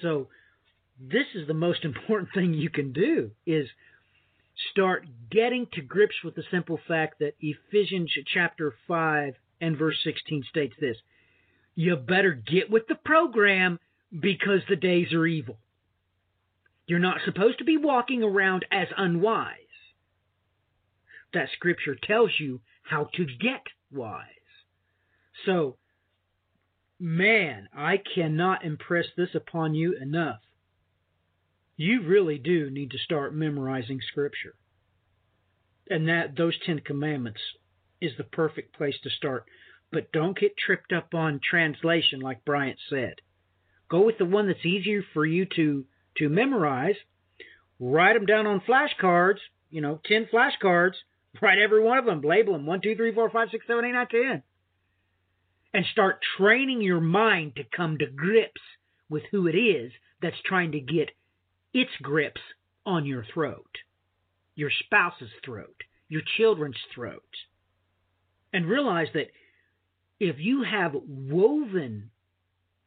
so 0.03 0.29
this 1.01 1.27
is 1.35 1.47
the 1.47 1.55
most 1.55 1.85
important 1.85 2.31
thing 2.35 2.55
you 2.55 2.71
can 2.71 2.93
do 2.93 3.31
is 3.47 3.69
start 4.73 5.07
getting 5.31 5.67
to 5.73 5.81
grips 5.81 6.17
with 6.25 6.35
the 6.35 6.43
simple 6.51 6.79
fact 6.89 7.21
that 7.21 7.35
Ephesians 7.41 8.13
chapter 8.33 8.75
5 8.87 9.35
and 9.61 9.77
verse 9.77 9.97
16 10.05 10.45
states 10.49 10.75
this 10.81 10.97
You 11.75 11.97
better 11.97 12.33
get 12.33 12.71
with 12.71 12.87
the 12.89 12.97
program 12.97 13.79
because 14.19 14.61
the 14.69 14.77
days 14.77 15.13
are 15.13 15.27
evil. 15.27 15.59
You're 16.87 16.99
not 16.99 17.21
supposed 17.25 17.59
to 17.59 17.65
be 17.65 17.77
walking 17.77 18.23
around 18.23 18.65
as 18.73 18.89
unwise. 18.97 19.55
That 21.35 21.49
scripture 21.53 21.95
tells 21.95 22.31
you 22.39 22.61
how 22.83 23.09
to 23.15 23.25
get 23.25 23.63
wise. 23.93 24.25
So, 25.45 25.77
man, 26.99 27.69
I 27.77 27.99
cannot 28.15 28.65
impress 28.65 29.07
this 29.17 29.35
upon 29.35 29.75
you 29.75 29.97
enough 30.01 30.41
you 31.79 32.03
really 32.03 32.39
do 32.39 32.69
need 32.69 32.91
to 32.91 32.99
start 32.99 33.35
memorizing 33.35 34.01
scripture. 34.07 34.57
And 35.89 36.09
that 36.09 36.37
those 36.37 36.59
10 36.67 36.81
commandments 36.81 37.41
is 38.01 38.13
the 38.19 38.25
perfect 38.25 38.77
place 38.77 38.97
to 39.05 39.11
start. 39.11 39.47
But 39.91 40.13
don't 40.13 40.39
get 40.39 40.57
tripped 40.59 40.93
up 40.93 41.15
on 41.15 41.41
translation 41.43 42.21
like 42.21 42.45
Bryant 42.45 42.79
said. 42.91 43.15
Go 43.89 44.03
with 44.05 44.19
the 44.19 44.27
one 44.27 44.49
that's 44.49 44.67
easier 44.67 45.03
for 45.15 45.25
you 45.25 45.47
to 45.57 45.87
to 46.19 46.29
memorize. 46.29 46.97
Write 47.79 48.15
them 48.15 48.27
down 48.27 48.47
on 48.47 48.61
flashcards, 48.61 49.39
you 49.71 49.81
know, 49.81 50.01
10 50.05 50.27
flashcards. 50.33 50.97
Write 51.41 51.59
every 51.59 51.83
one 51.83 51.99
of 51.99 52.05
them, 52.05 52.21
label 52.23 52.55
them 52.55 52.67
1, 52.67 52.81
2, 52.81 52.97
3, 52.97 53.15
4, 53.15 53.31
5, 53.31 53.49
6, 53.51 53.67
7, 53.67 53.85
8, 53.85 53.93
9, 53.93 54.07
10. 54.11 54.43
And 55.75 55.85
start 55.93 56.21
training 56.37 56.81
your 56.81 57.01
mind 57.01 57.57
to 57.57 57.65
come 57.65 57.99
to 57.99 58.07
grips 58.07 58.61
with 59.11 59.23
who 59.31 59.47
it 59.47 59.55
is 59.55 59.93
that's 60.23 60.41
trying 60.45 60.73
to 60.73 60.81
get 60.81 61.11
its 61.73 61.91
grips 62.03 62.41
on 62.87 63.05
your 63.05 63.25
throat, 63.33 63.79
your 64.55 64.71
spouse's 64.85 65.31
throat, 65.45 65.83
your 66.09 66.23
children's 66.37 66.79
throat. 66.95 67.23
And 68.53 68.67
realize 68.67 69.09
that 69.13 69.31
if 70.19 70.37
you 70.39 70.63
have 70.63 70.95
woven 71.07 72.11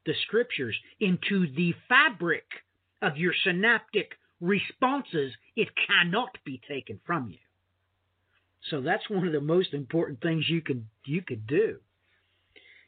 the 0.05 0.13
scriptures 0.25 0.75
into 0.99 1.45
the 1.55 1.73
fabric 1.87 2.45
of 3.01 3.17
your 3.17 3.33
synaptic 3.43 4.13
responses, 4.41 5.33
it 5.55 5.69
cannot 5.87 6.37
be 6.43 6.59
taken 6.67 6.99
from 7.05 7.29
you. 7.29 7.37
So 8.69 8.81
that's 8.81 9.09
one 9.09 9.25
of 9.25 9.33
the 9.33 9.41
most 9.41 9.73
important 9.73 10.21
things 10.21 10.49
you 10.49 10.61
can 10.61 10.87
you 11.05 11.21
could 11.21 11.47
do. 11.47 11.79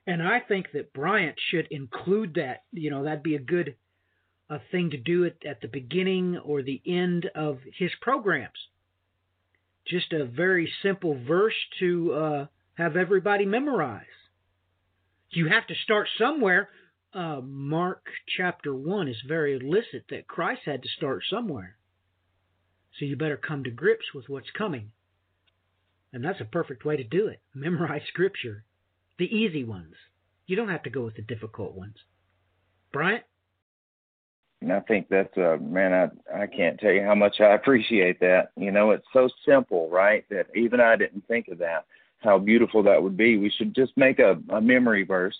And 0.05 0.21
I 0.21 0.39
think 0.39 0.67
that 0.73 0.93
Bryant 0.93 1.37
should 1.49 1.67
include 1.71 2.35
that. 2.35 2.63
You 2.71 2.91
know, 2.91 3.03
that'd 3.03 3.23
be 3.23 3.35
a 3.35 3.39
good 3.39 3.75
a 4.49 4.59
thing 4.71 4.91
to 4.91 4.97
do 4.97 5.23
it 5.23 5.41
at 5.47 5.61
the 5.61 5.67
beginning 5.67 6.37
or 6.37 6.61
the 6.61 6.81
end 6.85 7.29
of 7.33 7.59
his 7.77 7.91
programs. 8.01 8.67
Just 9.87 10.13
a 10.13 10.25
very 10.25 10.71
simple 10.81 11.17
verse 11.25 11.55
to 11.79 12.13
uh, 12.13 12.45
have 12.75 12.95
everybody 12.95 13.45
memorize. 13.45 14.05
You 15.31 15.49
have 15.49 15.65
to 15.67 15.75
start 15.83 16.07
somewhere. 16.17 16.69
Uh, 17.13 17.41
Mark 17.43 18.05
chapter 18.37 18.73
1 18.73 19.07
is 19.07 19.17
very 19.27 19.55
illicit 19.55 20.05
that 20.09 20.27
Christ 20.27 20.61
had 20.65 20.83
to 20.83 20.89
start 20.97 21.23
somewhere. 21.29 21.77
So 22.99 23.05
you 23.05 23.15
better 23.15 23.37
come 23.37 23.63
to 23.63 23.71
grips 23.71 24.05
with 24.13 24.29
what's 24.29 24.51
coming. 24.51 24.91
And 26.13 26.23
that's 26.23 26.39
a 26.39 26.45
perfect 26.45 26.85
way 26.85 26.95
to 26.95 27.03
do 27.03 27.27
it. 27.27 27.41
Memorize 27.53 28.03
scripture. 28.07 28.63
The 29.19 29.25
easy 29.25 29.63
ones. 29.63 29.95
You 30.45 30.55
don't 30.55 30.69
have 30.69 30.83
to 30.83 30.89
go 30.89 31.03
with 31.03 31.15
the 31.15 31.21
difficult 31.21 31.75
ones. 31.75 31.95
Bryant? 32.91 33.23
And 34.61 34.71
I 34.71 34.79
think 34.81 35.07
that's 35.09 35.37
uh 35.37 35.57
man, 35.59 35.93
I 35.93 36.43
I 36.43 36.47
can't 36.47 36.79
tell 36.79 36.91
you 36.91 37.03
how 37.03 37.15
much 37.15 37.41
I 37.41 37.53
appreciate 37.53 38.21
that. 38.21 38.51
You 38.55 38.71
know, 38.71 38.91
it's 38.91 39.05
so 39.11 39.27
simple, 39.45 39.89
right? 39.89 40.23
That 40.29 40.47
even 40.55 40.79
I 40.79 40.95
didn't 40.95 41.27
think 41.27 41.49
of 41.49 41.57
that. 41.57 41.85
How 42.19 42.37
beautiful 42.37 42.81
that 42.83 43.01
would 43.03 43.17
be. 43.17 43.37
We 43.37 43.49
should 43.49 43.75
just 43.75 43.91
make 43.97 44.19
a, 44.19 44.37
a 44.49 44.61
memory 44.61 45.03
verse, 45.03 45.35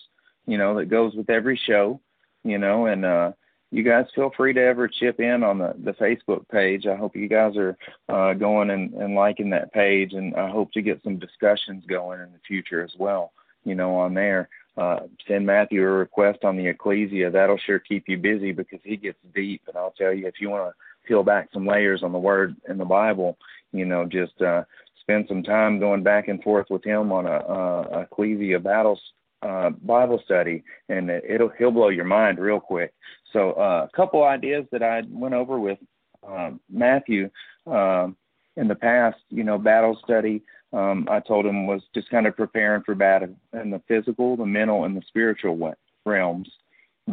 you 0.46 0.58
know, 0.58 0.76
that 0.76 0.90
goes 0.90 1.14
with 1.14 1.30
every 1.30 1.58
show, 1.66 2.00
you 2.42 2.58
know, 2.58 2.84
and 2.86 3.06
uh 3.06 3.32
you 3.74 3.82
guys 3.82 4.06
feel 4.14 4.30
free 4.36 4.52
to 4.52 4.60
ever 4.60 4.88
chip 4.88 5.20
in 5.20 5.42
on 5.42 5.58
the, 5.58 5.74
the 5.82 5.92
Facebook 5.92 6.48
page. 6.48 6.86
I 6.86 6.96
hope 6.96 7.16
you 7.16 7.28
guys 7.28 7.56
are 7.56 7.76
uh, 8.08 8.34
going 8.34 8.70
and, 8.70 8.94
and 8.94 9.14
liking 9.14 9.50
that 9.50 9.72
page, 9.72 10.12
and 10.12 10.34
I 10.36 10.48
hope 10.48 10.72
to 10.72 10.82
get 10.82 11.02
some 11.02 11.18
discussions 11.18 11.84
going 11.88 12.20
in 12.20 12.32
the 12.32 12.38
future 12.46 12.82
as 12.82 12.92
well, 12.98 13.32
you 13.64 13.74
know, 13.74 13.96
on 13.96 14.14
there 14.14 14.48
uh, 14.76 15.00
send 15.28 15.46
Matthew 15.46 15.82
a 15.82 15.90
request 15.90 16.44
on 16.44 16.56
the 16.56 16.66
Ecclesia. 16.66 17.30
That'll 17.30 17.58
sure 17.58 17.78
keep 17.78 18.08
you 18.08 18.18
busy 18.18 18.52
because 18.52 18.80
he 18.82 18.96
gets 18.96 19.18
deep. 19.34 19.62
And 19.68 19.76
I'll 19.76 19.94
tell 19.96 20.12
you, 20.12 20.26
if 20.26 20.40
you 20.40 20.50
want 20.50 20.72
to 20.72 21.08
peel 21.08 21.22
back 21.22 21.48
some 21.52 21.66
layers 21.66 22.02
on 22.02 22.12
the 22.12 22.18
Word 22.18 22.56
in 22.68 22.78
the 22.78 22.84
Bible, 22.84 23.38
you 23.72 23.84
know, 23.84 24.04
just 24.04 24.40
uh, 24.42 24.64
spend 25.00 25.26
some 25.28 25.42
time 25.42 25.78
going 25.78 26.02
back 26.02 26.28
and 26.28 26.42
forth 26.42 26.66
with 26.70 26.84
him 26.84 27.12
on 27.12 27.26
a, 27.26 27.38
a 27.38 28.00
Ecclesia 28.00 28.58
battles 28.58 29.00
uh, 29.44 29.70
Bible 29.70 30.20
study, 30.24 30.64
and 30.88 31.10
it'll 31.10 31.50
he'll 31.58 31.70
blow 31.70 31.88
your 31.88 32.04
mind 32.04 32.38
real 32.38 32.60
quick. 32.60 32.92
So 33.32 33.52
uh, 33.52 33.86
a 33.92 33.96
couple 33.96 34.24
ideas 34.24 34.64
that 34.72 34.82
I 34.82 35.02
went 35.08 35.34
over 35.34 35.58
with 35.58 35.78
um, 36.26 36.60
Matthew 36.70 37.30
um, 37.66 38.16
in 38.56 38.68
the 38.68 38.74
past, 38.74 39.18
you 39.30 39.44
know, 39.44 39.58
battle 39.58 39.98
study 40.02 40.42
um, 40.74 41.06
I 41.08 41.20
told 41.20 41.46
him 41.46 41.66
was 41.66 41.82
just 41.94 42.10
kind 42.10 42.26
of 42.26 42.36
preparing 42.36 42.82
for 42.82 42.96
battle 42.96 43.36
in 43.52 43.70
the 43.70 43.80
physical, 43.86 44.36
the 44.36 44.44
mental, 44.44 44.84
and 44.84 44.96
the 44.96 45.02
spiritual 45.06 45.74
realms. 46.04 46.50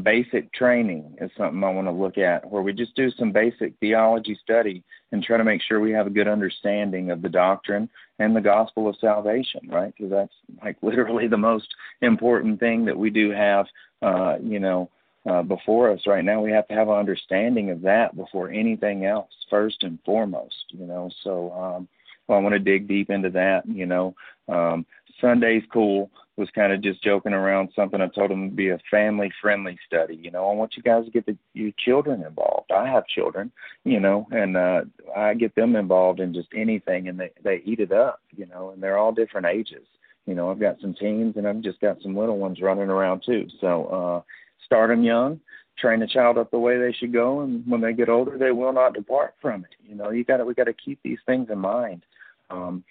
Basic 0.04 0.54
training 0.54 1.18
is 1.20 1.32
something 1.38 1.64
I 1.64 1.70
want 1.70 1.88
to 1.88 1.92
look 1.92 2.18
at, 2.18 2.50
where 2.50 2.62
we 2.62 2.72
just 2.72 2.96
do 2.96 3.12
some 3.12 3.32
basic 3.32 3.74
theology 3.80 4.39
study 4.42 4.84
and 5.12 5.22
try 5.22 5.38
to 5.38 5.44
make 5.44 5.62
sure 5.62 5.80
we 5.82 5.92
have 5.92 6.08
a 6.08 6.12
good 6.12 6.30
understanding 6.30 7.12
of 7.12 7.22
the 7.22 7.30
doctrine 7.30 7.89
and 8.18 8.34
the 8.34 8.42
gospel 8.42 8.88
of 8.88 8.96
salvation, 9.02 9.62
right? 9.68 9.94
Because 9.96 10.12
that's 10.12 10.34
like 10.64 10.78
literally 10.82 11.28
the 11.28 11.38
most 11.38 11.68
important 12.02 12.60
thing 12.60 12.86
that 12.86 12.98
we 12.98 13.10
do 13.10 13.32
have, 13.32 13.66
uh, 14.02 14.38
you 14.42 14.60
know, 14.60 14.89
uh, 15.30 15.44
before 15.44 15.92
us 15.92 16.00
right 16.08 16.24
now. 16.24 16.42
We 16.42 16.52
have 16.52 16.68
to 16.70 16.74
have 16.74 16.88
an 16.88 16.96
understanding 16.96 17.70
of 17.70 17.82
that 17.82 18.16
before 18.16 18.50
anything 18.50 19.06
else, 19.06 19.30
first 19.50 19.84
and 19.84 20.00
foremost, 20.06 20.66
you 20.70 20.86
know. 20.86 21.10
So, 21.24 21.52
um, 21.52 21.88
I 22.30 22.38
want 22.38 22.54
to 22.54 22.60
dig 22.60 22.88
deep 22.88 23.10
into 23.10 23.30
that. 23.32 23.68
You 23.68 23.86
know, 23.86 24.16
um, 24.48 24.86
Sunday's 25.20 25.64
cool. 25.72 26.10
Was 26.42 26.50
kind 26.56 26.74
of 26.74 26.82
just 26.82 27.04
joking 27.04 27.34
around 27.34 27.70
something. 27.76 28.02
I 28.02 28.08
told 28.08 28.32
them 28.32 28.50
to 28.50 28.56
be 28.56 28.70
a 28.70 28.80
family 28.89 29.32
friendly 29.39 29.78
study. 29.86 30.16
You 30.16 30.32
know, 30.32 30.50
I 30.50 30.54
want 30.54 30.76
you 30.76 30.82
guys 30.82 31.06
to 31.06 31.12
get 31.12 31.28
the, 31.28 31.38
your 31.54 31.72
children 31.78 32.24
involved. 32.24 32.72
I 32.72 32.88
have 32.88 33.06
children, 33.06 33.52
you 33.84 34.00
know, 34.00 34.28
and 34.32 34.58
uh, 34.58 34.82
I 35.16 35.36
get 35.36 35.54
them 35.56 35.76
involved 35.76 36.20
in 36.20 36.34
just 36.34 36.50
anything, 36.56 37.08
and 37.08 37.20
they 37.20 37.30
they 37.44 37.62
eat 37.64 37.80
it 37.80 37.92
up, 37.92 38.20
you 38.36 38.48
know, 38.48 38.72
and 38.72 38.82
they're 38.82 38.98
all 38.98 39.12
different 39.12 39.46
ages. 39.46 39.86
You 40.26 40.34
know, 40.34 40.50
I've 40.50 40.60
got 40.60 40.82
some 40.82 40.96
teens, 40.96 41.36
and 41.38 41.48
I've 41.48 41.62
just 41.62 41.80
got 41.80 42.02
some 42.02 42.18
little 42.18 42.39
ones 42.39 42.60
running 42.60 42.89
around 42.89 43.22
too. 43.24 43.48
So 43.62 43.86
uh, 43.86 44.22
start 44.66 44.89
them 44.89 45.04
young, 45.04 45.39
train 45.78 46.02
a 46.02 46.08
child 46.08 46.39
up 46.39 46.50
the 46.50 46.60
way 46.60 46.80
they 46.80 46.92
should 46.92 47.14
go, 47.14 47.42
and 47.42 47.64
when 47.68 47.82
they 47.82 47.94
get 47.94 48.10
older, 48.10 48.38
they 48.38 48.52
will 48.52 48.74
not 48.74 48.96
depart 48.96 49.36
from 49.42 49.64
it. 49.64 49.76
You 49.88 49.96
know, 49.96 50.10
you 50.10 50.24
got 50.24 50.38
to 50.38 50.46
we 50.46 50.56
got 50.56 50.66
to 50.66 50.74
keep 50.74 51.00
these 51.04 51.20
things 51.28 51.50
in 51.52 51.60
mind. 51.60 52.04
Um, 52.50 52.84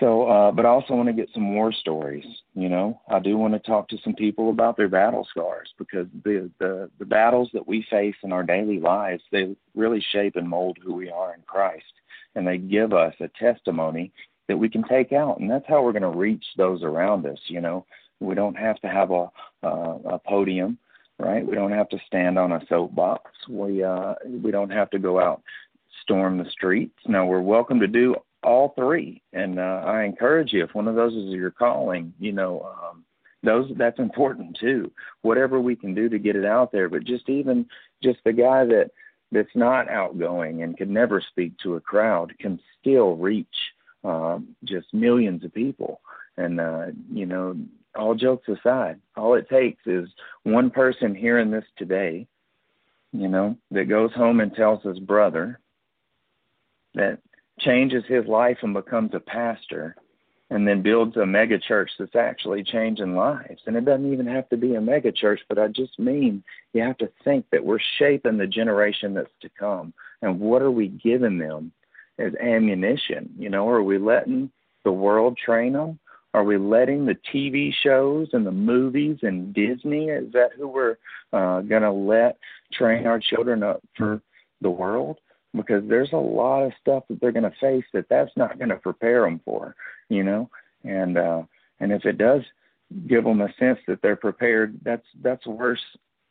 so, 0.00 0.26
uh, 0.26 0.50
but 0.50 0.64
I 0.64 0.70
also 0.70 0.94
want 0.94 1.08
to 1.08 1.12
get 1.12 1.28
some 1.34 1.54
war 1.54 1.72
stories. 1.72 2.24
You 2.54 2.70
know, 2.70 3.00
I 3.08 3.18
do 3.18 3.36
want 3.36 3.52
to 3.52 3.60
talk 3.60 3.88
to 3.90 3.98
some 4.02 4.14
people 4.14 4.48
about 4.48 4.76
their 4.76 4.88
battle 4.88 5.26
scars 5.28 5.68
because 5.78 6.06
the 6.24 6.50
the 6.58 6.90
the 6.98 7.04
battles 7.04 7.50
that 7.52 7.68
we 7.68 7.86
face 7.90 8.16
in 8.22 8.32
our 8.32 8.42
daily 8.42 8.80
lives 8.80 9.22
they 9.30 9.54
really 9.76 10.04
shape 10.12 10.36
and 10.36 10.48
mold 10.48 10.78
who 10.82 10.94
we 10.94 11.10
are 11.10 11.34
in 11.34 11.42
Christ, 11.46 11.92
and 12.34 12.46
they 12.46 12.56
give 12.56 12.94
us 12.94 13.14
a 13.20 13.28
testimony 13.38 14.10
that 14.48 14.56
we 14.56 14.70
can 14.70 14.82
take 14.88 15.12
out, 15.12 15.38
and 15.38 15.50
that's 15.50 15.68
how 15.68 15.82
we're 15.82 15.92
going 15.92 16.02
to 16.02 16.18
reach 16.18 16.44
those 16.56 16.82
around 16.82 17.26
us. 17.26 17.38
You 17.46 17.60
know, 17.60 17.84
we 18.20 18.34
don't 18.34 18.56
have 18.56 18.80
to 18.80 18.88
have 18.88 19.10
a 19.10 19.30
uh, 19.62 19.98
a 20.06 20.18
podium, 20.18 20.78
right? 21.18 21.46
We 21.46 21.54
don't 21.54 21.72
have 21.72 21.90
to 21.90 21.98
stand 22.06 22.38
on 22.38 22.52
a 22.52 22.66
soapbox. 22.70 23.30
We 23.50 23.84
uh, 23.84 24.14
we 24.26 24.50
don't 24.50 24.72
have 24.72 24.88
to 24.90 24.98
go 24.98 25.20
out 25.20 25.42
storm 26.02 26.38
the 26.38 26.50
streets. 26.50 26.98
Now 27.06 27.26
we're 27.26 27.42
welcome 27.42 27.80
to 27.80 27.86
do 27.86 28.16
all 28.42 28.72
three. 28.76 29.22
And 29.32 29.58
uh, 29.58 29.82
I 29.84 30.04
encourage 30.04 30.52
you, 30.52 30.64
if 30.64 30.74
one 30.74 30.88
of 30.88 30.94
those 30.94 31.14
is 31.14 31.32
your 31.34 31.50
calling, 31.50 32.12
you 32.18 32.32
know, 32.32 32.62
um, 32.62 33.04
those 33.42 33.70
that's 33.76 33.98
important 33.98 34.56
too. 34.58 34.90
Whatever 35.22 35.60
we 35.60 35.76
can 35.76 35.94
do 35.94 36.08
to 36.08 36.18
get 36.18 36.36
it 36.36 36.44
out 36.44 36.72
there, 36.72 36.88
but 36.88 37.04
just 37.04 37.28
even 37.28 37.66
just 38.02 38.18
the 38.24 38.32
guy 38.32 38.64
that 38.66 38.90
that's 39.32 39.54
not 39.54 39.88
outgoing 39.88 40.62
and 40.62 40.76
can 40.76 40.92
never 40.92 41.20
speak 41.20 41.56
to 41.58 41.76
a 41.76 41.80
crowd 41.80 42.34
can 42.38 42.60
still 42.80 43.16
reach 43.16 43.46
um, 44.04 44.48
just 44.64 44.92
millions 44.92 45.44
of 45.44 45.54
people. 45.54 46.00
And 46.36 46.60
uh, 46.60 46.86
you 47.12 47.26
know, 47.26 47.56
all 47.94 48.14
jokes 48.14 48.48
aside, 48.48 49.00
all 49.16 49.34
it 49.34 49.48
takes 49.48 49.82
is 49.86 50.08
one 50.42 50.70
person 50.70 51.14
hearing 51.14 51.50
this 51.50 51.64
today, 51.76 52.26
you 53.12 53.28
know, 53.28 53.56
that 53.70 53.88
goes 53.88 54.12
home 54.12 54.40
and 54.40 54.54
tells 54.54 54.82
his 54.82 54.98
brother 54.98 55.60
that 56.94 57.20
changes 57.60 58.04
his 58.06 58.26
life 58.26 58.58
and 58.62 58.74
becomes 58.74 59.10
a 59.14 59.20
pastor 59.20 59.96
and 60.50 60.66
then 60.66 60.82
builds 60.82 61.16
a 61.16 61.24
mega 61.24 61.58
church 61.58 61.90
that's 61.98 62.16
actually 62.16 62.64
changing 62.64 63.14
lives. 63.14 63.62
And 63.66 63.76
it 63.76 63.84
doesn't 63.84 64.12
even 64.12 64.26
have 64.26 64.48
to 64.48 64.56
be 64.56 64.74
a 64.74 64.80
mega 64.80 65.12
church, 65.12 65.40
but 65.48 65.58
I 65.58 65.68
just 65.68 65.98
mean 65.98 66.42
you 66.72 66.82
have 66.82 66.98
to 66.98 67.10
think 67.22 67.46
that 67.52 67.64
we're 67.64 67.78
shaping 67.98 68.36
the 68.36 68.48
generation 68.48 69.14
that's 69.14 69.30
to 69.42 69.50
come. 69.58 69.94
And 70.22 70.40
what 70.40 70.62
are 70.62 70.70
we 70.70 70.88
giving 70.88 71.38
them 71.38 71.72
as 72.18 72.34
ammunition? 72.34 73.32
You 73.38 73.48
know, 73.48 73.68
are 73.68 73.82
we 73.82 73.98
letting 73.98 74.50
the 74.84 74.92
world 74.92 75.38
train 75.38 75.74
them? 75.74 76.00
Are 76.34 76.44
we 76.44 76.58
letting 76.58 77.06
the 77.06 77.16
TV 77.32 77.72
shows 77.72 78.28
and 78.32 78.46
the 78.46 78.52
movies 78.52 79.18
and 79.22 79.54
Disney? 79.54 80.08
Is 80.08 80.32
that 80.32 80.50
who 80.56 80.68
we're 80.68 80.96
uh, 81.32 81.60
going 81.60 81.82
to 81.82 81.92
let 81.92 82.38
train 82.72 83.06
our 83.06 83.20
children 83.20 83.62
up 83.62 83.82
for 83.96 84.20
the 84.60 84.70
world? 84.70 85.18
Because 85.54 85.82
there's 85.88 86.12
a 86.12 86.16
lot 86.16 86.62
of 86.62 86.72
stuff 86.80 87.04
that 87.08 87.20
they're 87.20 87.32
going 87.32 87.50
to 87.50 87.52
face 87.60 87.84
that 87.92 88.08
that's 88.08 88.30
not 88.36 88.58
going 88.58 88.68
to 88.68 88.76
prepare 88.76 89.22
them 89.22 89.40
for, 89.44 89.74
you 90.08 90.22
know. 90.22 90.48
And 90.84 91.18
uh, 91.18 91.42
and 91.80 91.92
if 91.92 92.04
it 92.04 92.18
does 92.18 92.42
give 93.06 93.24
them 93.24 93.40
a 93.40 93.52
sense 93.58 93.78
that 93.86 94.00
they're 94.02 94.16
prepared, 94.16 94.78
that's 94.82 95.06
that's 95.22 95.46
worse 95.46 95.80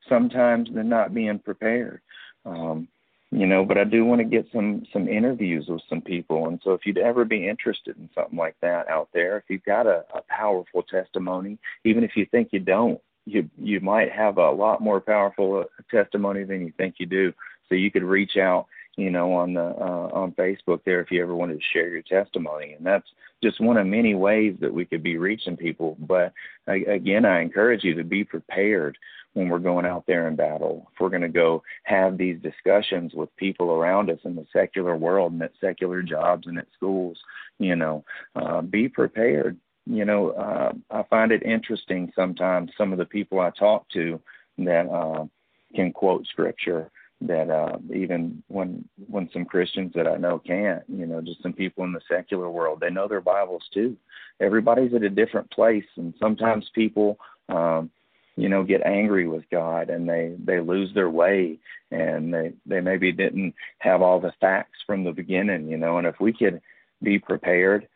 sometimes 0.08 0.70
than 0.74 0.90
not 0.90 1.14
being 1.14 1.40
prepared. 1.40 2.02
Um, 2.46 2.88
you 3.32 3.46
know, 3.46 3.64
but 3.64 3.78
I 3.78 3.84
do 3.84 4.06
want 4.06 4.20
to 4.20 4.26
get 4.26 4.48
some 4.52 4.84
some 4.92 5.08
interviews 5.08 5.66
with 5.68 5.82
some 5.88 6.02
people, 6.02 6.48
and 6.48 6.60
so 6.64 6.74
if 6.74 6.86
you'd 6.86 6.98
ever 6.98 7.26
be 7.26 7.48
interested 7.48 7.96
in 7.98 8.10
something 8.16 8.38
like 8.38 8.56
that 8.62 8.88
out 8.88 9.10
there, 9.14 9.38
if 9.38 9.44
you've 9.50 9.64
got 9.64 9.86
a, 9.86 10.04
a 10.16 10.22
powerful 10.30 10.82
testimony, 10.84 11.60
even 11.86 12.04
if 12.04 12.12
you 12.16 12.26
think 12.26 12.50
you 12.52 12.60
don't, 12.60 13.00
you 13.26 13.48
you 13.58 13.82
might 13.82 14.12
have 14.12 14.38
a 14.38 14.50
lot 14.50 14.82
more 14.82 15.00
powerful 15.00 15.60
uh, 15.60 15.96
testimony 15.96 16.44
than 16.44 16.62
you 16.62 16.74
think 16.78 16.96
you 16.98 17.06
do. 17.06 17.32
So 17.68 17.76
you 17.76 17.92
could 17.92 18.04
reach 18.04 18.36
out 18.38 18.66
you 19.00 19.10
know, 19.10 19.34
on 19.34 19.54
the 19.54 19.62
uh, 19.62 20.10
on 20.12 20.34
Facebook 20.34 20.82
there 20.86 21.00
if 21.00 21.10
you 21.10 21.22
ever 21.24 21.34
wanted 21.34 21.56
to 21.56 21.68
share 21.72 21.88
your 21.88 22.02
testimony, 22.02 22.74
and 22.74 22.86
that's 22.86 23.08
just 23.42 23.62
one 23.62 23.78
of 23.78 23.88
many 23.88 24.14
ways 24.14 24.58
that 24.60 24.74
we 24.74 24.86
could 24.86 25.02
be 25.02 25.18
reaching 25.18 25.56
people. 25.56 25.96
But 26.00 26.34
again, 26.68 27.24
I 27.24 27.42
encourage 27.42 27.86
you 27.86 27.96
to 27.96 28.04
be 28.04 28.26
prepared 28.26 28.98
when 29.34 29.48
we're 29.48 29.60
going 29.60 29.86
out 29.86 30.04
there 30.06 30.28
in 30.28 30.36
battle. 30.36 30.90
If 30.92 31.00
we're 31.00 31.10
going 31.10 31.22
to 31.22 31.30
go 31.30 31.64
have 31.84 32.18
these 32.18 32.42
discussions 32.42 33.14
with 33.14 33.34
people 33.38 33.72
around 33.72 34.10
us 34.10 34.20
in 34.26 34.36
the 34.36 34.46
secular 34.52 34.98
world 34.98 35.32
and 35.32 35.42
at 35.44 35.54
secular 35.62 36.02
jobs 36.02 36.48
and 36.48 36.58
at 36.58 36.68
schools, 36.76 37.18
you 37.58 37.78
know, 37.78 38.04
uh, 38.36 38.62
be 38.62 38.90
prepared. 38.90 39.58
You 39.86 40.04
know, 40.04 40.32
uh, 40.32 40.74
I 40.92 41.04
find 41.04 41.32
it 41.32 41.44
interesting 41.44 42.12
sometimes 42.16 42.72
some 42.78 42.92
of 42.92 42.98
the 42.98 43.06
people 43.06 43.40
I 43.40 43.52
talk 43.52 43.88
to 43.94 44.20
that 44.58 44.90
uh, 44.90 45.26
can 45.74 45.94
quote 45.94 46.28
scripture 46.28 46.92
that 47.22 47.50
uh, 47.50 47.78
even 47.94 48.42
when 48.48 48.88
when 49.10 49.30
some 49.34 49.46
Christians 49.46 49.92
that 49.96 50.08
I 50.08 50.16
know 50.16 50.40
can't, 50.40 50.84
you 50.88 51.06
know, 51.06 51.22
just 51.22 51.44
some 51.44 51.54
people 51.54 51.84
in 51.84 51.92
the 51.92 52.02
secular 52.10 52.50
world, 52.50 52.80
they 52.80 52.90
know 52.90 53.08
their 53.08 53.22
Bibles 53.22 53.64
too. 53.74 53.98
Everybody's 54.40 54.94
at 54.94 55.04
a 55.04 55.10
different 55.10 55.52
place, 55.52 55.86
and 55.98 56.14
sometimes 56.20 56.70
people, 56.74 57.20
um, 57.50 57.90
you 58.38 58.48
know, 58.48 58.64
get 58.64 58.86
angry 58.86 59.28
with 59.28 59.44
God 59.52 59.90
and 59.90 60.08
they 60.08 60.36
they 60.44 60.62
lose 60.62 60.94
their 60.94 61.10
way, 61.10 61.60
and 61.92 62.34
they 62.34 62.54
they 62.66 62.80
maybe 62.80 63.12
didn't 63.12 63.54
have 63.80 64.02
all 64.02 64.20
the 64.22 64.34
facts 64.40 64.80
from 64.86 65.04
the 65.04 65.12
beginning, 65.12 65.68
you 65.68 65.78
know. 65.78 65.98
And 65.98 66.08
if 66.08 66.16
we 66.22 66.32
could 66.32 66.62
be 67.04 67.20
prepared 67.20 67.88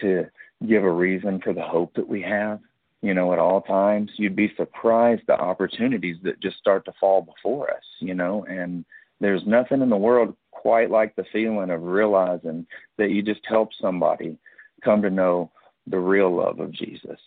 to 0.00 0.26
give 0.68 0.84
a 0.84 0.90
reason 0.90 1.40
for 1.40 1.52
the 1.52 1.62
hope 1.62 1.94
that 1.94 2.08
we 2.08 2.22
have, 2.22 2.60
you 3.02 3.14
know, 3.14 3.32
at 3.32 3.38
all 3.38 3.60
times, 3.60 4.10
you'd 4.16 4.36
be 4.36 4.52
surprised 4.56 5.22
the 5.26 5.38
opportunities 5.38 6.16
that 6.22 6.40
just 6.40 6.58
start 6.58 6.84
to 6.84 6.92
fall 7.00 7.22
before 7.22 7.70
us, 7.70 7.84
you 8.00 8.14
know, 8.14 8.44
and 8.48 8.84
there's 9.20 9.42
nothing 9.46 9.82
in 9.82 9.90
the 9.90 9.96
world 9.96 10.34
quite 10.50 10.90
like 10.90 11.14
the 11.14 11.24
feeling 11.32 11.70
of 11.70 11.82
realizing 11.82 12.66
that 12.96 13.10
you 13.10 13.22
just 13.22 13.40
helped 13.44 13.74
somebody 13.80 14.36
come 14.84 15.02
to 15.02 15.10
know 15.10 15.50
the 15.86 15.98
real 15.98 16.34
love 16.34 16.60
of 16.60 16.72
Jesus. 16.72 17.18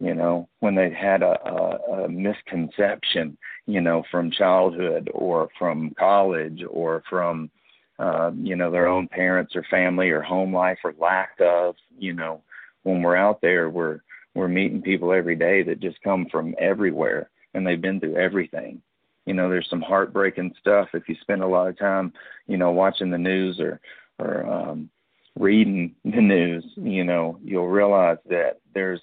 You 0.00 0.14
know, 0.14 0.48
when 0.60 0.74
they 0.74 0.90
had 0.90 1.22
a, 1.22 1.38
a, 1.48 2.04
a 2.04 2.08
misconception, 2.08 3.38
you 3.66 3.80
know, 3.80 4.02
from 4.10 4.30
childhood 4.30 5.08
or 5.14 5.48
from 5.58 5.94
college 5.98 6.62
or 6.68 7.02
from, 7.08 7.50
uh, 7.98 8.32
you 8.36 8.56
know, 8.56 8.70
their 8.70 8.88
own 8.88 9.08
parents 9.08 9.54
or 9.54 9.64
family 9.70 10.10
or 10.10 10.20
home 10.20 10.52
life 10.52 10.78
or 10.84 10.94
lack 10.98 11.36
of, 11.40 11.76
you 11.96 12.12
know, 12.12 12.42
when 12.82 13.02
we're 13.02 13.16
out 13.16 13.40
there, 13.40 13.70
we're 13.70 14.00
we're 14.34 14.48
meeting 14.48 14.82
people 14.82 15.12
every 15.12 15.36
day 15.36 15.62
that 15.62 15.80
just 15.80 16.02
come 16.02 16.26
from 16.30 16.54
everywhere 16.58 17.30
and 17.54 17.66
they've 17.66 17.80
been 17.80 18.00
through 18.00 18.16
everything. 18.16 18.82
You 19.26 19.34
know, 19.34 19.48
there's 19.48 19.70
some 19.70 19.80
heartbreaking 19.80 20.54
stuff 20.60 20.88
if 20.92 21.08
you 21.08 21.16
spend 21.20 21.42
a 21.42 21.46
lot 21.46 21.68
of 21.68 21.78
time, 21.78 22.12
you 22.46 22.56
know, 22.56 22.72
watching 22.72 23.10
the 23.10 23.18
news 23.18 23.58
or 23.60 23.80
or 24.18 24.46
um 24.46 24.90
reading 25.38 25.94
the 26.04 26.20
news, 26.20 26.64
you 26.76 27.04
know, 27.04 27.38
you'll 27.42 27.68
realize 27.68 28.18
that 28.28 28.60
there's 28.74 29.00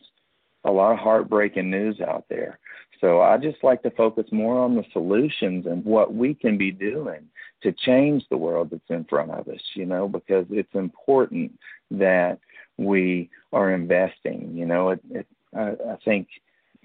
a 0.64 0.72
lot 0.72 0.94
of 0.94 1.00
heartbreaking 1.00 1.70
news 1.70 2.00
out 2.02 2.26
there. 2.30 2.60
So 3.00 3.20
I 3.20 3.38
just 3.38 3.64
like 3.64 3.82
to 3.82 3.92
focus 3.92 4.26
more 4.32 4.60
on 4.60 4.76
the 4.76 4.86
solutions 4.94 5.66
and 5.66 5.84
what 5.84 6.14
we 6.14 6.36
can 6.36 6.58
be 6.58 6.72
doing 6.72 7.28
to 7.64 7.72
change 7.72 8.24
the 8.30 8.38
world 8.38 8.70
that's 8.70 8.90
in 8.90 9.06
front 9.06 9.32
of 9.32 9.48
us, 9.48 9.62
you 9.74 9.86
know, 9.86 10.08
because 10.08 10.46
it's 10.52 10.74
important 10.76 11.58
that 11.90 12.40
we 12.86 13.30
are 13.54 13.72
investing. 13.72 14.52
You 14.56 14.66
know, 14.66 14.90
it, 14.90 15.02
it, 15.10 15.28
I, 15.56 15.70
I 15.94 15.98
think 16.04 16.28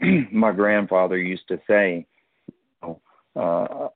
my 0.33 0.53
grandfather 0.53 1.19
used 1.19 1.49
to 1.49 1.61
say, 1.69 2.07
uh, 3.37 3.89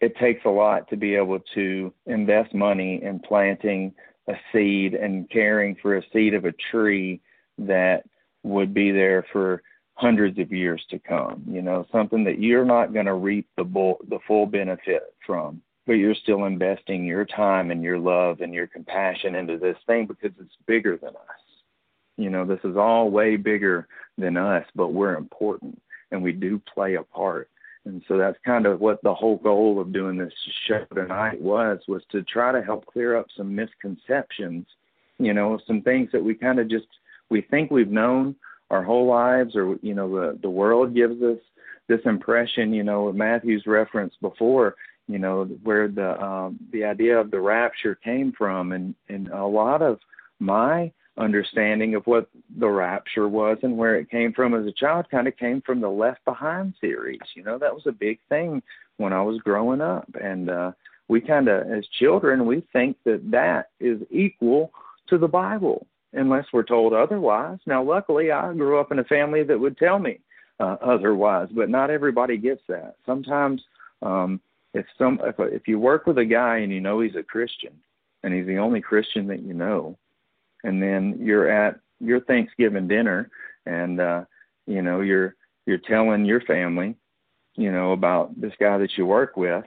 it 0.00 0.16
takes 0.16 0.44
a 0.44 0.50
lot 0.50 0.88
to 0.90 0.96
be 0.96 1.14
able 1.14 1.38
to 1.54 1.92
invest 2.06 2.54
money 2.54 3.00
in 3.02 3.20
planting 3.20 3.94
a 4.28 4.34
seed 4.52 4.94
and 4.94 5.30
caring 5.30 5.76
for 5.80 5.96
a 5.96 6.02
seed 6.12 6.34
of 6.34 6.44
a 6.44 6.52
tree 6.70 7.20
that 7.58 8.04
would 8.42 8.72
be 8.74 8.90
there 8.90 9.24
for 9.32 9.62
hundreds 9.94 10.38
of 10.38 10.52
years 10.52 10.82
to 10.90 10.98
come. 10.98 11.44
You 11.46 11.62
know, 11.62 11.86
something 11.92 12.24
that 12.24 12.40
you're 12.40 12.64
not 12.64 12.92
going 12.92 13.06
to 13.06 13.14
reap 13.14 13.48
the 13.56 13.64
bull, 13.64 13.98
the 14.08 14.18
full 14.26 14.46
benefit 14.46 15.14
from 15.26 15.62
but 15.86 15.94
you're 15.94 16.14
still 16.14 16.44
investing 16.44 17.04
your 17.04 17.24
time 17.24 17.70
and 17.70 17.82
your 17.82 17.98
love 17.98 18.40
and 18.40 18.54
your 18.54 18.66
compassion 18.66 19.34
into 19.34 19.58
this 19.58 19.76
thing 19.86 20.06
because 20.06 20.30
it's 20.40 20.56
bigger 20.66 20.96
than 20.96 21.10
us. 21.10 21.42
You 22.16 22.30
know, 22.30 22.44
this 22.44 22.60
is 22.64 22.76
all 22.76 23.10
way 23.10 23.36
bigger 23.36 23.88
than 24.18 24.36
us, 24.36 24.64
but 24.74 24.92
we're 24.92 25.16
important 25.16 25.80
and 26.10 26.22
we 26.22 26.32
do 26.32 26.60
play 26.72 26.94
a 26.94 27.02
part. 27.02 27.48
And 27.84 28.02
so 28.06 28.16
that's 28.16 28.38
kind 28.44 28.66
of 28.66 28.80
what 28.80 29.02
the 29.02 29.14
whole 29.14 29.38
goal 29.38 29.80
of 29.80 29.92
doing 29.92 30.16
this 30.16 30.32
show 30.68 30.84
tonight 30.94 31.40
was 31.40 31.80
was 31.88 32.02
to 32.12 32.22
try 32.22 32.52
to 32.52 32.62
help 32.62 32.86
clear 32.86 33.16
up 33.16 33.26
some 33.36 33.54
misconceptions, 33.54 34.66
you 35.18 35.34
know, 35.34 35.58
some 35.66 35.82
things 35.82 36.10
that 36.12 36.22
we 36.22 36.34
kind 36.34 36.60
of 36.60 36.68
just 36.68 36.86
we 37.28 37.40
think 37.40 37.70
we've 37.70 37.90
known 37.90 38.36
our 38.70 38.84
whole 38.84 39.06
lives, 39.06 39.56
or 39.56 39.76
you 39.82 39.94
know, 39.94 40.08
the 40.08 40.38
the 40.42 40.50
world 40.50 40.94
gives 40.94 41.20
us 41.22 41.38
this 41.88 42.00
impression. 42.04 42.72
You 42.72 42.84
know, 42.84 43.12
Matthew's 43.12 43.66
reference 43.66 44.14
before, 44.20 44.76
you 45.08 45.18
know, 45.18 45.44
where 45.62 45.88
the 45.88 46.20
um, 46.22 46.58
the 46.72 46.84
idea 46.84 47.18
of 47.18 47.30
the 47.30 47.40
rapture 47.40 47.94
came 47.94 48.32
from, 48.36 48.72
and 48.72 48.94
and 49.08 49.28
a 49.28 49.44
lot 49.44 49.82
of 49.82 49.98
my 50.38 50.92
understanding 51.18 51.94
of 51.94 52.06
what 52.06 52.28
the 52.58 52.68
rapture 52.68 53.28
was 53.28 53.58
and 53.62 53.76
where 53.76 53.96
it 53.96 54.10
came 54.10 54.32
from 54.32 54.54
as 54.54 54.66
a 54.66 54.72
child 54.72 55.06
kind 55.10 55.28
of 55.28 55.36
came 55.36 55.60
from 55.60 55.80
the 55.80 55.88
Left 55.88 56.24
Behind 56.24 56.74
series. 56.80 57.20
You 57.34 57.44
know, 57.44 57.58
that 57.58 57.74
was 57.74 57.86
a 57.86 57.92
big 57.92 58.18
thing 58.28 58.62
when 58.96 59.12
I 59.12 59.22
was 59.22 59.38
growing 59.40 59.80
up, 59.80 60.08
and 60.20 60.48
uh, 60.48 60.72
we 61.08 61.20
kind 61.20 61.48
of, 61.48 61.70
as 61.70 61.86
children, 61.98 62.46
we 62.46 62.62
think 62.72 62.96
that 63.04 63.30
that 63.30 63.70
is 63.80 64.00
equal 64.10 64.72
to 65.08 65.18
the 65.18 65.28
Bible 65.28 65.86
unless 66.14 66.46
we're 66.52 66.62
told 66.62 66.92
otherwise. 66.92 67.58
Now, 67.66 67.82
luckily, 67.82 68.30
I 68.30 68.52
grew 68.52 68.78
up 68.80 68.92
in 68.92 68.98
a 68.98 69.04
family 69.04 69.42
that 69.44 69.58
would 69.58 69.76
tell 69.76 69.98
me 69.98 70.20
uh, 70.60 70.76
otherwise, 70.80 71.48
but 71.54 71.68
not 71.68 71.90
everybody 71.90 72.36
gets 72.36 72.62
that. 72.68 72.96
Sometimes, 73.04 73.62
um, 74.00 74.40
if 74.74 74.86
some 74.96 75.20
if 75.24 75.34
if 75.38 75.68
you 75.68 75.78
work 75.78 76.06
with 76.06 76.18
a 76.18 76.24
guy 76.24 76.58
and 76.58 76.72
you 76.72 76.80
know 76.80 77.00
he's 77.00 77.16
a 77.16 77.22
Christian 77.22 77.72
and 78.22 78.32
he's 78.34 78.46
the 78.46 78.58
only 78.58 78.80
Christian 78.80 79.26
that 79.28 79.42
you 79.42 79.54
know, 79.54 79.98
and 80.64 80.82
then 80.82 81.18
you're 81.20 81.50
at 81.50 81.78
your 82.00 82.20
Thanksgiving 82.20 82.88
dinner 82.88 83.30
and 83.66 84.00
uh, 84.00 84.24
you 84.66 84.82
know 84.82 85.00
you're 85.00 85.36
you're 85.66 85.78
telling 85.78 86.24
your 86.24 86.40
family, 86.42 86.96
you 87.56 87.70
know, 87.70 87.92
about 87.92 88.38
this 88.40 88.52
guy 88.58 88.78
that 88.78 88.96
you 88.96 89.06
work 89.06 89.36
with, 89.36 89.64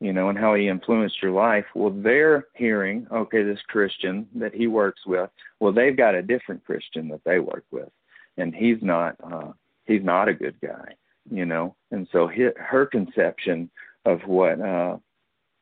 you 0.00 0.12
know, 0.12 0.28
and 0.28 0.38
how 0.38 0.54
he 0.54 0.68
influenced 0.68 1.22
your 1.22 1.32
life. 1.32 1.66
Well, 1.74 1.90
they're 1.94 2.46
hearing, 2.54 3.06
okay, 3.12 3.42
this 3.42 3.60
Christian 3.68 4.26
that 4.34 4.54
he 4.54 4.66
works 4.66 5.02
with, 5.06 5.30
well, 5.60 5.72
they've 5.72 5.96
got 5.96 6.14
a 6.14 6.22
different 6.22 6.64
Christian 6.64 7.08
that 7.08 7.22
they 7.24 7.40
work 7.40 7.64
with, 7.70 7.90
and 8.36 8.54
he's 8.54 8.78
not 8.82 9.16
uh, 9.22 9.52
he's 9.84 10.02
not 10.02 10.28
a 10.28 10.34
good 10.34 10.56
guy, 10.62 10.94
you 11.30 11.44
know, 11.44 11.74
and 11.90 12.08
so 12.12 12.26
his, 12.26 12.52
her 12.56 12.86
conception 12.86 13.70
of 14.04 14.20
what 14.26 14.60
uh, 14.60 14.96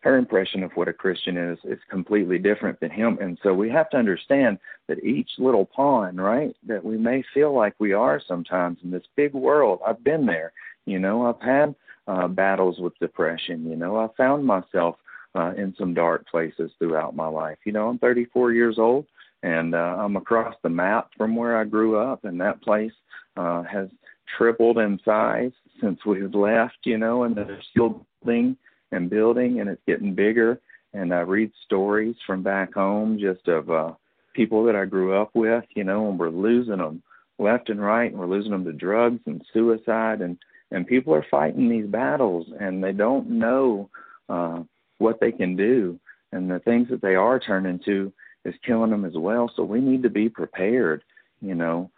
her 0.01 0.17
impression 0.17 0.63
of 0.63 0.73
what 0.73 0.89
a 0.89 0.93
Christian 0.93 1.37
is 1.37 1.59
is 1.65 1.79
completely 1.89 2.39
different 2.39 2.81
than 2.81 2.91
him. 2.91 3.19
And 3.21 3.39
so 3.43 3.55
we 3.55 3.71
have 3.71 3.89
to 3.91 3.97
understand 3.97 4.59
that 4.89 5.05
each 5.05 5.31
little 5.39 5.65
pawn, 5.65 6.17
right, 6.17 6.55
that 6.67 6.85
we 6.85 6.99
may 6.99 7.25
feel 7.33 7.55
like 7.55 7.75
we 7.79 7.93
are 7.93 8.21
sometimes 8.27 8.79
in 8.83 8.91
this 8.91 9.07
big 9.17 9.33
world. 9.33 9.81
I've 9.87 10.03
been 10.03 10.27
there, 10.27 10.53
you 10.87 10.99
know, 10.99 11.27
I've 11.27 11.41
had 11.41 11.75
uh, 12.09 12.27
battles 12.27 12.81
with 12.81 12.99
depression, 12.99 13.69
you 13.71 13.77
know, 13.77 13.97
I 13.97 14.09
found 14.17 14.45
myself 14.45 14.97
uh, 15.37 15.53
in 15.57 15.75
some 15.79 15.95
dark 15.95 16.27
places 16.27 16.73
throughout 16.79 17.15
my 17.15 17.29
life. 17.29 17.59
You 17.65 17.73
know, 17.73 17.89
I'm 17.89 17.99
34 17.99 18.53
years 18.53 18.79
old 18.79 19.07
and 19.43 19.75
uh, 19.75 19.97
I'm 19.99 20.17
across 20.17 20.55
the 20.63 20.69
map 20.69 21.11
from 21.17 21.35
where 21.37 21.57
I 21.57 21.65
grew 21.65 21.99
up, 21.99 22.25
and 22.25 22.41
that 22.41 22.63
place 22.63 22.93
uh, 23.37 23.63
has 23.65 23.89
tripled 24.37 24.79
in 24.79 25.01
size 25.05 25.51
since 25.81 26.05
we've 26.07 26.35
left, 26.35 26.79
you 26.85 26.97
know, 26.97 27.25
and 27.25 27.37
they're 27.37 27.61
still 27.71 28.07
building 28.25 28.57
and 28.91 29.11
building 29.11 29.61
and 29.61 29.69
it's 29.69 29.83
getting 29.87 30.15
bigger. 30.15 30.61
And 30.93 31.15
I 31.15 31.21
read 31.21 31.53
stories 31.65 32.17
from 32.27 32.43
back 32.43 32.75
home 32.75 33.19
just 33.19 33.49
of 33.49 33.71
uh, 33.71 33.93
people 34.35 34.65
that 34.65 34.77
I 34.77 34.85
grew 34.85 35.21
up 35.21 35.31
with, 35.35 35.65
you 35.75 35.85
know, 35.85 36.11
and 36.11 36.19
we're 36.19 36.29
losing 36.29 36.79
them 36.79 37.03
left 37.39 37.71
and 37.71 37.81
right, 37.81 38.11
and 38.11 38.21
we're 38.21 38.27
losing 38.27 38.53
them 38.53 38.65
to 38.65 38.73
drugs 38.73 39.21
and 39.27 39.43
suicide, 39.53 40.21
and 40.21 40.39
and 40.71 40.87
people 40.87 41.15
are 41.15 41.27
fighting 41.31 41.69
these 41.69 41.87
battles, 41.87 42.47
and 42.59 42.83
they 42.83 42.93
don't 42.93 43.29
know 43.29 43.91
uh, 44.29 44.63
what 44.99 45.19
they 45.21 45.33
can 45.33 45.57
do, 45.57 45.99
and 46.33 46.51
the 46.51 46.61
things 46.61 46.89
that 46.91 47.03
they 47.03 47.15
are 47.15 47.39
turning 47.39 47.79
to 47.85 48.13
is 48.45 48.55
killing 48.67 48.91
them 48.91 49.05
as 49.05 49.15
well. 49.15 49.51
So 49.55 49.65
we 49.65 49.81
need 49.81 50.03
to 50.03 50.11
be 50.11 50.29
prepared, 50.29 51.03
you 51.41 51.55
know, 51.55 51.91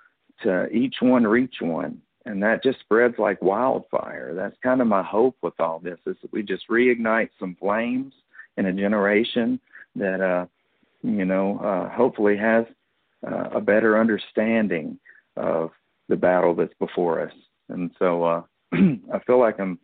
to 0.42 0.68
each 0.68 0.96
one 1.00 1.24
reach 1.24 1.56
one, 1.60 2.00
and 2.26 2.42
that 2.42 2.62
just 2.62 2.80
spreads 2.80 3.18
like 3.18 3.40
wildfire. 3.42 4.34
That's 4.34 4.56
kind 4.62 4.80
of 4.80 4.86
my 4.86 5.02
hope 5.02 5.36
with 5.42 5.54
all 5.58 5.78
this 5.78 5.98
is 6.06 6.16
that 6.22 6.32
we 6.32 6.42
just 6.42 6.68
reignite 6.68 7.30
some 7.38 7.56
flames 7.60 8.12
in 8.56 8.66
a 8.66 8.72
generation 8.72 9.60
that 9.96 10.20
uh 10.20 10.46
you 11.02 11.24
know 11.24 11.58
uh 11.58 11.88
hopefully 11.94 12.36
has 12.36 12.64
uh, 13.26 13.50
a 13.54 13.60
better 13.60 13.98
understanding 13.98 14.98
of 15.36 15.70
the 16.08 16.16
battle 16.16 16.54
that's 16.54 16.74
before 16.78 17.20
us. 17.20 17.32
And 17.68 17.90
so 17.98 18.24
uh 18.24 18.42
I 18.72 19.18
feel 19.26 19.38
like 19.38 19.58
I'm 19.60 19.78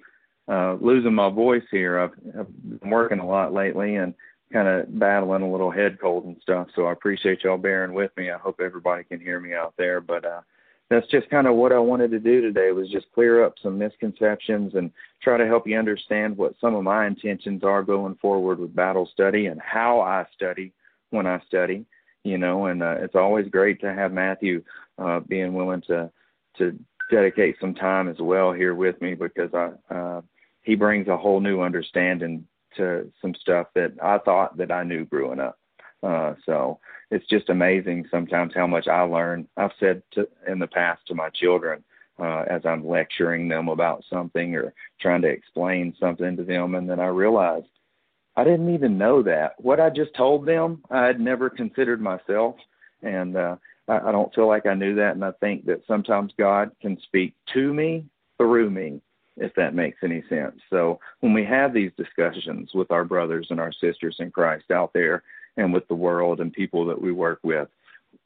uh 0.48 0.74
losing 0.80 1.14
my 1.14 1.30
voice 1.30 1.64
here. 1.70 1.98
I've, 2.00 2.38
I've 2.38 2.80
been 2.80 2.90
working 2.90 3.18
a 3.18 3.26
lot 3.26 3.52
lately 3.52 3.96
and 3.96 4.14
kind 4.52 4.66
of 4.66 4.98
battling 4.98 5.42
a 5.42 5.50
little 5.50 5.70
head 5.70 5.98
cold 6.00 6.24
and 6.24 6.36
stuff. 6.42 6.68
So 6.74 6.86
I 6.86 6.92
appreciate 6.92 7.44
y'all 7.44 7.58
bearing 7.58 7.92
with 7.92 8.10
me. 8.16 8.30
I 8.30 8.38
hope 8.38 8.60
everybody 8.60 9.04
can 9.04 9.20
hear 9.20 9.38
me 9.38 9.52
out 9.52 9.74
there. 9.76 10.00
But 10.00 10.24
uh 10.24 10.40
that's 10.90 11.06
just 11.06 11.30
kind 11.30 11.46
of 11.46 11.54
what 11.54 11.72
I 11.72 11.78
wanted 11.78 12.10
to 12.10 12.18
do 12.18 12.40
today 12.40 12.72
was 12.72 12.90
just 12.90 13.06
clear 13.14 13.44
up 13.44 13.54
some 13.62 13.78
misconceptions 13.78 14.74
and 14.74 14.90
try 15.22 15.36
to 15.36 15.46
help 15.46 15.66
you 15.66 15.78
understand 15.78 16.36
what 16.36 16.56
some 16.60 16.74
of 16.74 16.82
my 16.82 17.06
intentions 17.06 17.62
are 17.62 17.84
going 17.84 18.16
forward 18.16 18.58
with 18.58 18.74
battle 18.74 19.08
study 19.12 19.46
and 19.46 19.60
how 19.60 20.00
I 20.00 20.26
study 20.34 20.72
when 21.10 21.26
I 21.26 21.40
study, 21.46 21.86
you 22.24 22.38
know, 22.38 22.66
and 22.66 22.82
uh, 22.82 22.96
it's 22.98 23.14
always 23.14 23.48
great 23.48 23.80
to 23.82 23.94
have 23.94 24.12
Matthew 24.12 24.64
uh, 24.98 25.20
being 25.20 25.54
willing 25.54 25.82
to 25.82 26.10
to 26.58 26.76
dedicate 27.08 27.56
some 27.60 27.74
time 27.74 28.08
as 28.08 28.18
well 28.18 28.52
here 28.52 28.74
with 28.74 29.00
me 29.00 29.14
because 29.14 29.50
I 29.54 29.94
uh, 29.94 30.22
he 30.62 30.74
brings 30.74 31.06
a 31.06 31.16
whole 31.16 31.40
new 31.40 31.62
understanding 31.62 32.46
to 32.76 33.10
some 33.22 33.34
stuff 33.40 33.68
that 33.76 33.92
I 34.02 34.18
thought 34.18 34.56
that 34.56 34.72
I 34.72 34.82
knew 34.82 35.04
growing 35.04 35.40
up. 35.40 35.56
Uh, 36.02 36.34
so 36.46 36.78
it's 37.10 37.26
just 37.26 37.50
amazing 37.50 38.06
sometimes 38.10 38.52
how 38.54 38.66
much 38.66 38.88
I 38.88 39.02
learn. 39.02 39.46
I've 39.56 39.72
said 39.78 40.02
to, 40.12 40.28
in 40.48 40.58
the 40.58 40.66
past 40.66 41.02
to 41.08 41.14
my 41.14 41.28
children 41.30 41.84
uh, 42.18 42.44
as 42.48 42.62
I'm 42.64 42.86
lecturing 42.86 43.48
them 43.48 43.68
about 43.68 44.04
something 44.10 44.54
or 44.54 44.74
trying 45.00 45.22
to 45.22 45.28
explain 45.28 45.94
something 45.98 46.36
to 46.36 46.44
them, 46.44 46.74
and 46.74 46.88
then 46.88 47.00
I 47.00 47.06
realized 47.06 47.66
I 48.36 48.44
didn't 48.44 48.72
even 48.74 48.96
know 48.96 49.22
that. 49.22 49.54
What 49.58 49.80
I 49.80 49.90
just 49.90 50.14
told 50.14 50.46
them, 50.46 50.82
I 50.90 51.04
had 51.04 51.20
never 51.20 51.50
considered 51.50 52.00
myself, 52.00 52.56
and 53.02 53.36
uh, 53.36 53.56
I, 53.88 53.98
I 54.08 54.12
don't 54.12 54.34
feel 54.34 54.48
like 54.48 54.66
I 54.66 54.74
knew 54.74 54.94
that. 54.94 55.14
And 55.14 55.24
I 55.24 55.32
think 55.40 55.66
that 55.66 55.82
sometimes 55.86 56.32
God 56.38 56.70
can 56.80 56.98
speak 57.02 57.34
to 57.54 57.74
me 57.74 58.06
through 58.38 58.70
me, 58.70 59.00
if 59.36 59.54
that 59.54 59.74
makes 59.74 59.98
any 60.02 60.22
sense. 60.28 60.60
So 60.70 61.00
when 61.20 61.34
we 61.34 61.44
have 61.44 61.74
these 61.74 61.92
discussions 61.96 62.70
with 62.72 62.90
our 62.90 63.04
brothers 63.04 63.48
and 63.50 63.60
our 63.60 63.72
sisters 63.72 64.16
in 64.20 64.30
Christ 64.30 64.70
out 64.70 64.92
there 64.92 65.22
and 65.56 65.72
with 65.72 65.86
the 65.88 65.94
world 65.94 66.40
and 66.40 66.52
people 66.52 66.86
that 66.86 67.00
we 67.00 67.12
work 67.12 67.40
with. 67.42 67.68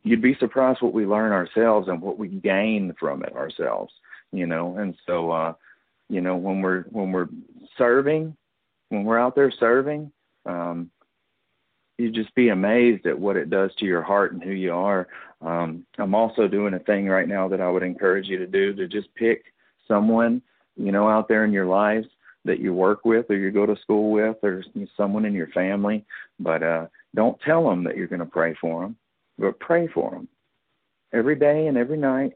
You'd 0.03 0.23
be 0.23 0.37
surprised 0.39 0.83
what 0.83 0.93
we 0.93 1.07
learn 1.07 1.33
ourselves 1.33 1.89
and 1.89 2.01
what 2.01 2.19
we 2.19 2.29
gain 2.29 2.95
from 2.99 3.23
it 3.23 3.35
ourselves, 3.35 3.93
you 4.33 4.47
know. 4.47 4.77
And 4.77 4.95
so, 5.07 5.31
uh, 5.31 5.55
you 6.09 6.21
know, 6.21 6.37
when 6.37 6.61
we're 6.61 6.83
when 6.85 7.13
we're 7.13 7.29
serving, 7.77 8.37
when 8.91 9.05
we're 9.05 9.19
out 9.19 9.35
there 9.35 9.51
serving, 9.51 10.13
um, 10.47 10.91
you 11.99 12.11
just 12.11 12.35
be 12.35 12.49
amazed 12.49 13.07
at 13.07 13.19
what 13.19 13.37
it 13.37 13.51
does 13.51 13.75
to 13.77 13.85
your 13.85 14.03
heart 14.03 14.33
and 14.33 14.43
who 14.43 14.51
you 14.51 14.73
are. 14.73 15.09
Um, 15.41 15.87
I'm 15.99 16.15
also 16.15 16.49
doing 16.49 16.75
a 16.75 16.79
thing 16.79 17.07
right 17.07 17.29
now 17.29 17.49
that 17.49 17.61
I 17.61 17.71
would 17.71 17.83
encourage 17.83 18.27
you 18.27 18.39
to 18.39 18.47
do 18.47 18.75
to 18.75 18.89
just 18.89 19.15
pick 19.15 19.45
someone, 19.87 20.43
you 20.77 20.93
know, 20.93 21.09
out 21.09 21.29
there 21.29 21.45
in 21.45 21.53
your 21.53 21.67
lives 21.67 22.07
that 22.45 22.61
you 22.61 22.75
work 22.75 23.05
with 23.05 23.31
or 23.31 23.37
you 23.37 23.51
go 23.51 23.67
to 23.67 23.77
school 23.81 24.11
with 24.11 24.37
or 24.43 24.65
someone 24.97 25.25
in 25.25 25.35
your 25.35 25.49
family, 25.49 26.05
but 26.39 26.63
uh, 26.63 26.87
don't 27.15 27.41
tell 27.41 27.69
them 27.69 27.85
that 27.85 27.97
you're 27.97 28.09
going 28.09 28.21
to 28.21 28.27
pray 28.27 28.55
for 28.61 28.83
them, 28.83 28.97
but 29.39 29.59
pray 29.61 29.89
for 29.89 30.11
them 30.11 30.29
every 31.13 31.37
day 31.37 31.67
and 31.67 31.79
every 31.79 31.97
night. 31.97 32.33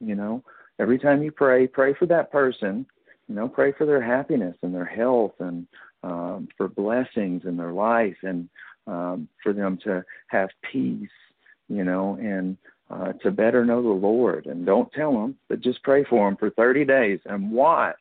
You 0.00 0.14
know, 0.14 0.42
every 0.78 0.98
time 0.98 1.22
you 1.22 1.32
pray, 1.32 1.66
pray 1.66 1.94
for 1.94 2.06
that 2.06 2.32
person. 2.32 2.86
You 3.28 3.34
know, 3.34 3.48
pray 3.48 3.72
for 3.72 3.86
their 3.86 4.02
happiness 4.02 4.56
and 4.62 4.74
their 4.74 4.84
health 4.84 5.32
and 5.40 5.66
um, 6.02 6.48
for 6.56 6.68
blessings 6.68 7.42
in 7.44 7.56
their 7.56 7.72
life 7.72 8.16
and 8.22 8.48
um, 8.86 9.28
for 9.42 9.52
them 9.52 9.78
to 9.84 10.04
have 10.28 10.50
peace. 10.70 11.08
You 11.68 11.84
know, 11.84 12.18
and 12.20 12.58
uh, 12.90 13.12
to 13.22 13.30
better 13.30 13.64
know 13.64 13.82
the 13.82 13.88
Lord. 13.88 14.46
And 14.46 14.66
don't 14.66 14.92
tell 14.92 15.12
them, 15.12 15.36
but 15.48 15.60
just 15.60 15.82
pray 15.82 16.04
for 16.04 16.28
them 16.28 16.36
for 16.36 16.50
30 16.50 16.84
days 16.84 17.20
and 17.24 17.50
watch 17.50 17.96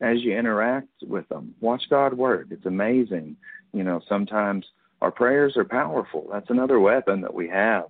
as 0.00 0.22
you 0.22 0.36
interact 0.36 0.88
with 1.02 1.28
them. 1.28 1.54
Watch 1.60 1.82
God 1.88 2.14
work. 2.14 2.48
It's 2.50 2.66
amazing. 2.66 3.36
You 3.72 3.84
know, 3.84 4.00
sometimes 4.08 4.66
our 5.00 5.10
prayers 5.10 5.56
are 5.56 5.64
powerful. 5.64 6.28
That's 6.32 6.50
another 6.50 6.80
weapon 6.80 7.20
that 7.22 7.34
we 7.34 7.48
have, 7.48 7.86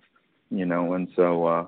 you 0.50 0.66
know. 0.66 0.94
And 0.94 1.08
so, 1.16 1.46
uh, 1.46 1.66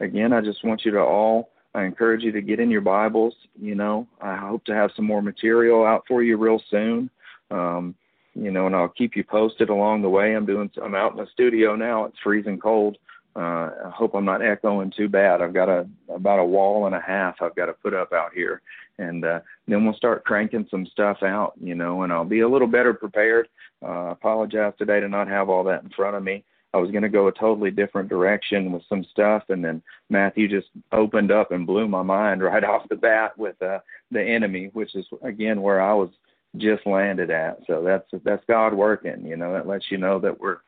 again, 0.00 0.32
I 0.32 0.40
just 0.40 0.64
want 0.64 0.84
you 0.84 0.90
to 0.92 1.00
all, 1.00 1.50
I 1.74 1.84
encourage 1.84 2.22
you 2.22 2.32
to 2.32 2.42
get 2.42 2.60
in 2.60 2.70
your 2.70 2.82
Bibles. 2.82 3.34
You 3.60 3.74
know, 3.74 4.06
I 4.20 4.36
hope 4.36 4.64
to 4.66 4.74
have 4.74 4.90
some 4.94 5.06
more 5.06 5.22
material 5.22 5.84
out 5.84 6.04
for 6.06 6.22
you 6.22 6.36
real 6.36 6.60
soon. 6.70 7.10
Um, 7.50 7.94
you 8.34 8.50
know, 8.50 8.66
and 8.66 8.74
I'll 8.74 8.88
keep 8.88 9.14
you 9.14 9.24
posted 9.24 9.68
along 9.68 10.02
the 10.02 10.08
way. 10.08 10.34
I'm 10.34 10.46
doing, 10.46 10.70
I'm 10.82 10.94
out 10.94 11.12
in 11.12 11.18
the 11.18 11.26
studio 11.32 11.76
now. 11.76 12.04
It's 12.06 12.18
freezing 12.22 12.58
cold. 12.58 12.96
Uh, 13.34 13.70
I 13.86 13.90
hope 13.94 14.14
I'm 14.14 14.24
not 14.24 14.44
echoing 14.44 14.92
too 14.94 15.08
bad. 15.08 15.40
I've 15.40 15.54
got 15.54 15.68
a 15.68 15.88
about 16.08 16.38
a 16.38 16.44
wall 16.44 16.86
and 16.86 16.94
a 16.94 17.00
half 17.00 17.36
I've 17.40 17.54
got 17.54 17.66
to 17.66 17.72
put 17.72 17.94
up 17.94 18.12
out 18.12 18.32
here, 18.34 18.60
and 18.98 19.24
uh, 19.24 19.40
then 19.66 19.84
we'll 19.84 19.94
start 19.94 20.24
cranking 20.24 20.66
some 20.70 20.86
stuff 20.86 21.22
out, 21.22 21.54
you 21.60 21.74
know, 21.74 22.02
and 22.02 22.12
I'll 22.12 22.24
be 22.24 22.40
a 22.40 22.48
little 22.48 22.68
better 22.68 22.92
prepared. 22.92 23.48
Uh, 23.82 24.10
apologize 24.10 24.74
today 24.78 25.00
to 25.00 25.08
not 25.08 25.28
have 25.28 25.48
all 25.48 25.64
that 25.64 25.82
in 25.82 25.90
front 25.90 26.16
of 26.16 26.22
me. 26.22 26.44
I 26.74 26.78
was 26.78 26.90
going 26.90 27.02
to 27.02 27.08
go 27.08 27.28
a 27.28 27.32
totally 27.32 27.70
different 27.70 28.08
direction 28.08 28.72
with 28.72 28.82
some 28.88 29.04
stuff, 29.04 29.44
and 29.48 29.64
then 29.64 29.82
Matthew 30.08 30.48
just 30.48 30.68
opened 30.90 31.30
up 31.30 31.52
and 31.52 31.66
blew 31.66 31.86
my 31.88 32.02
mind 32.02 32.42
right 32.42 32.64
off 32.64 32.88
the 32.88 32.96
bat 32.96 33.36
with 33.38 33.60
uh, 33.62 33.78
the 34.10 34.22
enemy, 34.22 34.70
which 34.72 34.94
is 34.94 35.06
again 35.22 35.62
where 35.62 35.80
I 35.80 35.94
was 35.94 36.10
just 36.56 36.86
landed 36.86 37.30
at. 37.30 37.60
So 37.66 37.82
that's 37.82 38.22
that's 38.24 38.44
God 38.46 38.74
working. 38.74 39.24
You 39.24 39.36
know, 39.36 39.52
that 39.54 39.66
lets 39.66 39.90
you 39.90 39.98
know 39.98 40.18
that 40.20 40.38
we're 40.38 40.58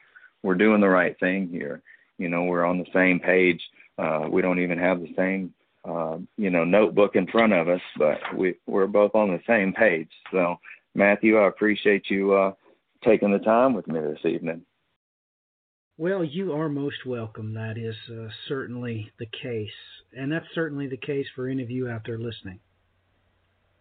we're 0.43 0.55
doing 0.55 0.81
the 0.81 0.89
right 0.89 1.19
thing 1.19 1.49
here. 1.49 1.83
You 2.19 2.29
know, 2.29 2.45
we're 2.45 2.65
on 2.65 2.79
the 2.79 2.87
same 2.93 3.21
page. 3.21 3.61
Uh, 3.99 4.27
we 4.31 4.43
don't 4.43 4.61
even 4.61 4.79
have 4.79 5.01
the 5.01 5.12
same 5.17 5.53
uh, 5.85 6.17
you 6.37 6.51
know 6.51 6.65
notebook 6.65 7.15
in 7.15 7.27
front 7.27 7.53
of 7.53 7.69
us, 7.69 7.81
but 7.99 8.19
we 8.37 8.55
we're 8.67 8.87
both 8.87 9.15
on 9.15 9.29
the 9.29 9.41
same 9.47 9.73
page. 9.73 10.11
So 10.33 10.57
Matthew, 10.95 11.39
I 11.39 11.49
appreciate 11.49 12.05
you 12.09 12.35
uh, 12.35 12.53
taking 13.05 13.33
the 13.33 13.39
time 13.39 13.75
with 13.75 13.87
me 13.87 14.01
this 14.01 14.25
evening. 14.25 14.62
Well, 15.97 16.25
you 16.25 16.53
are 16.53 16.69
most 16.69 17.07
welcome. 17.07 17.55
That 17.55 17.79
is 17.79 17.95
uh, 18.11 18.29
certainly 18.49 19.12
the 19.19 19.27
case, 19.27 19.69
and 20.17 20.33
that's 20.33 20.47
certainly 20.55 20.89
the 20.89 20.97
case 20.97 21.27
for 21.37 21.49
any 21.49 21.62
of 21.62 21.71
you 21.71 21.89
out 21.89 22.03
there 22.05 22.19
listening. 22.19 22.61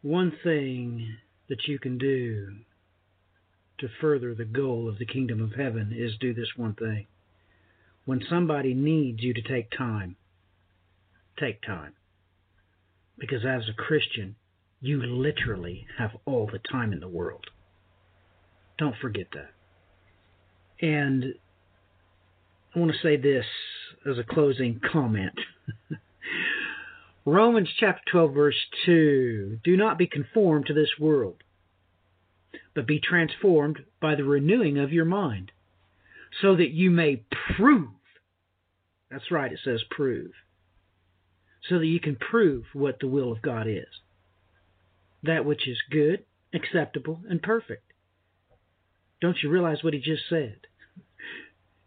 One 0.02 0.32
thing 0.44 1.16
that 1.50 1.68
you 1.68 1.80
can 1.80 1.98
do 1.98 2.58
to 3.80 3.88
further 4.00 4.36
the 4.36 4.46
goal 4.46 4.88
of 4.88 5.00
the 5.00 5.06
kingdom 5.06 5.42
of 5.42 5.54
heaven 5.54 5.94
is 5.96 6.18
do 6.20 6.34
this 6.34 6.50
one 6.56 6.76
thing. 6.76 7.08
When 8.06 8.22
somebody 8.30 8.74
needs 8.74 9.22
you 9.22 9.34
to 9.34 9.42
take 9.42 9.72
time, 9.72 10.18
take 11.40 11.62
time. 11.62 11.94
Because 13.18 13.46
as 13.46 13.64
a 13.70 13.74
Christian, 13.74 14.36
you 14.82 15.02
literally 15.02 15.88
have 15.98 16.12
all 16.26 16.50
the 16.52 16.60
time 16.60 16.92
in 16.92 17.00
the 17.00 17.08
world. 17.08 17.46
Don't 18.78 18.98
forget 18.98 19.28
that. 19.34 19.52
And 20.86 21.36
I 22.76 22.80
want 22.80 22.92
to 22.92 22.98
say 23.02 23.16
this 23.16 23.46
as 24.10 24.18
a 24.18 24.24
closing 24.24 24.82
comment. 24.92 25.40
Romans 27.26 27.70
chapter 27.80 28.02
12, 28.12 28.34
verse 28.34 28.56
2 28.86 29.60
Do 29.64 29.78
not 29.78 29.98
be 29.98 30.08
conformed 30.08 30.66
to 30.66 30.74
this 30.74 30.90
world, 31.00 31.44
but 32.76 32.86
be 32.86 33.00
transformed 33.00 33.80
by 34.02 34.16
the 34.16 34.26
renewing 34.26 34.78
of 34.78 34.92
your 34.92 35.06
mind, 35.06 35.54
so 36.42 36.56
that 36.56 36.72
you 36.72 36.90
may 36.92 37.24
prove. 37.56 37.90
That's 39.10 39.32
right, 39.32 39.52
it 39.52 39.60
says 39.64 39.84
prove. 39.90 40.32
So 41.70 41.80
that 41.80 41.86
you 41.86 42.00
can 42.00 42.16
prove 42.16 42.66
what 42.74 43.00
the 43.00 43.08
will 43.08 43.32
of 43.32 43.42
God 43.42 43.68
is 43.68 43.88
that 45.24 45.46
which 45.46 45.68
is 45.68 45.78
good, 45.90 46.26
acceptable, 46.54 47.22
and 47.30 47.42
perfect. 47.42 47.94
Don't 49.22 49.38
you 49.42 49.50
realize 49.50 49.84
what 49.84 49.94
he 49.94 50.00
just 50.00 50.24
said? 50.30 50.58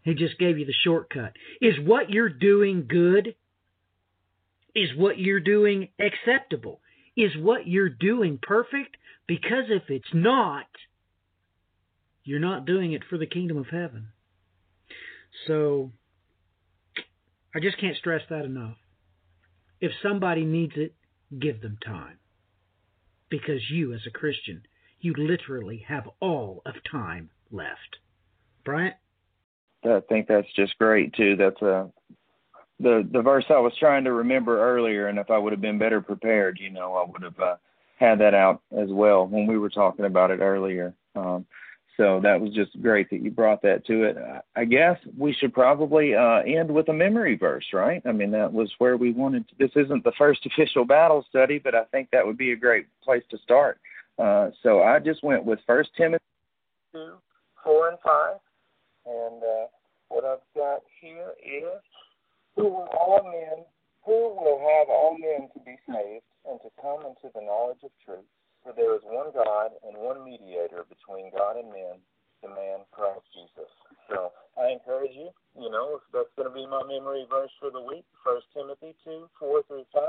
He 0.01 0.13
just 0.15 0.39
gave 0.39 0.57
you 0.57 0.65
the 0.65 0.73
shortcut. 0.83 1.33
Is 1.61 1.75
what 1.79 2.09
you're 2.09 2.29
doing 2.29 2.85
good? 2.89 3.35
Is 4.75 4.89
what 4.95 5.19
you're 5.19 5.39
doing 5.39 5.89
acceptable? 5.99 6.81
Is 7.15 7.31
what 7.37 7.67
you're 7.67 7.89
doing 7.89 8.39
perfect? 8.41 8.97
Because 9.27 9.65
if 9.69 9.83
it's 9.89 10.13
not, 10.13 10.65
you're 12.23 12.39
not 12.39 12.65
doing 12.65 12.93
it 12.93 13.03
for 13.09 13.17
the 13.17 13.25
kingdom 13.25 13.57
of 13.57 13.67
heaven. 13.67 14.07
So, 15.45 15.91
I 17.55 17.59
just 17.59 17.79
can't 17.79 17.97
stress 17.97 18.21
that 18.29 18.45
enough. 18.45 18.77
If 19.79 19.91
somebody 20.01 20.45
needs 20.45 20.73
it, 20.75 20.95
give 21.39 21.61
them 21.61 21.77
time. 21.85 22.17
Because 23.29 23.69
you, 23.69 23.93
as 23.93 24.01
a 24.07 24.11
Christian, 24.11 24.63
you 24.99 25.13
literally 25.17 25.85
have 25.87 26.09
all 26.19 26.61
of 26.65 26.75
time 26.89 27.29
left. 27.51 27.97
Bryant? 28.65 28.95
I 29.83 30.01
think 30.09 30.27
that's 30.27 30.51
just 30.55 30.77
great 30.77 31.13
too. 31.13 31.35
That's 31.35 31.61
a 31.61 31.71
uh, 31.71 31.87
the 32.79 33.07
the 33.11 33.21
verse 33.21 33.45
I 33.49 33.59
was 33.59 33.73
trying 33.79 34.03
to 34.03 34.13
remember 34.13 34.61
earlier, 34.61 35.07
and 35.07 35.17
if 35.17 35.31
I 35.31 35.37
would 35.37 35.53
have 35.53 35.61
been 35.61 35.79
better 35.79 36.01
prepared, 36.01 36.59
you 36.59 36.69
know, 36.69 36.93
I 36.93 37.09
would 37.09 37.23
have 37.23 37.39
uh, 37.39 37.55
had 37.97 38.19
that 38.19 38.33
out 38.33 38.61
as 38.77 38.89
well 38.89 39.25
when 39.25 39.47
we 39.47 39.57
were 39.57 39.69
talking 39.69 40.05
about 40.05 40.31
it 40.31 40.39
earlier. 40.39 40.93
Um, 41.15 41.45
so 41.97 42.19
that 42.21 42.39
was 42.39 42.53
just 42.53 42.79
great 42.81 43.09
that 43.09 43.21
you 43.23 43.31
brought 43.31 43.63
that 43.63 43.85
to 43.87 44.03
it. 44.03 44.17
I 44.55 44.65
guess 44.65 44.97
we 45.17 45.33
should 45.33 45.53
probably 45.53 46.13
uh, 46.13 46.41
end 46.45 46.69
with 46.69 46.89
a 46.89 46.93
memory 46.93 47.35
verse, 47.35 47.65
right? 47.73 48.01
I 48.05 48.11
mean, 48.11 48.31
that 48.31 48.53
was 48.53 48.71
where 48.77 48.97
we 48.97 49.11
wanted. 49.11 49.47
To, 49.49 49.55
this 49.57 49.71
isn't 49.75 50.03
the 50.03 50.11
first 50.17 50.45
official 50.45 50.85
battle 50.85 51.25
study, 51.27 51.57
but 51.57 51.73
I 51.73 51.85
think 51.85 52.09
that 52.11 52.25
would 52.25 52.37
be 52.37 52.51
a 52.51 52.55
great 52.55 52.85
place 53.03 53.23
to 53.31 53.37
start. 53.39 53.79
Uh, 54.19 54.51
so 54.61 54.83
I 54.83 54.99
just 54.99 55.23
went 55.23 55.43
with 55.43 55.59
First 55.65 55.89
Timothy 55.97 56.23
two, 56.93 57.13
four, 57.63 57.89
and 57.89 57.97
five, 58.05 58.37
and 59.05 59.43
uh, 59.43 59.65
what 60.09 60.23
I've 60.23 60.39
got 60.55 60.81
here 61.01 61.33
is 61.43 61.81
who 62.55 62.63
will 62.63 62.89
all 62.97 63.23
men, 63.23 63.65
who 64.05 64.11
will 64.11 64.59
have 64.59 64.89
all 64.89 65.17
men 65.19 65.49
to 65.53 65.59
be 65.65 65.77
saved 65.87 66.23
and 66.49 66.59
to 66.61 66.69
come 66.81 67.01
into 67.01 67.33
the 67.33 67.41
knowledge 67.41 67.79
of 67.83 67.91
truth. 68.05 68.25
For 68.67 68.73
there 68.75 68.95
is 68.95 69.01
one 69.05 69.31
God 69.33 69.71
and 69.87 69.95
one 69.95 70.25
mediator 70.25 70.83
between 70.89 71.31
God 71.31 71.55
and 71.55 71.71
men, 71.71 72.03
the 72.43 72.49
man 72.49 72.83
Christ 72.91 73.23
Jesus. 73.33 73.71
So 74.09 74.33
I 74.59 74.73
encourage 74.73 75.15
you, 75.15 75.29
you 75.57 75.71
know, 75.71 76.01
that's 76.11 76.27
going 76.35 76.49
to 76.49 76.53
be 76.53 76.67
my 76.67 76.83
memory 76.83 77.25
verse 77.29 77.51
for 77.61 77.71
the 77.71 77.79
week, 77.79 78.03
First 78.25 78.47
Timothy 78.53 78.93
2, 79.05 79.29
4 79.39 79.63
through 79.69 79.85
5. 79.93 80.03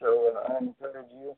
So 0.00 0.32
uh, 0.34 0.54
I 0.54 0.58
encourage 0.64 1.12
you 1.12 1.36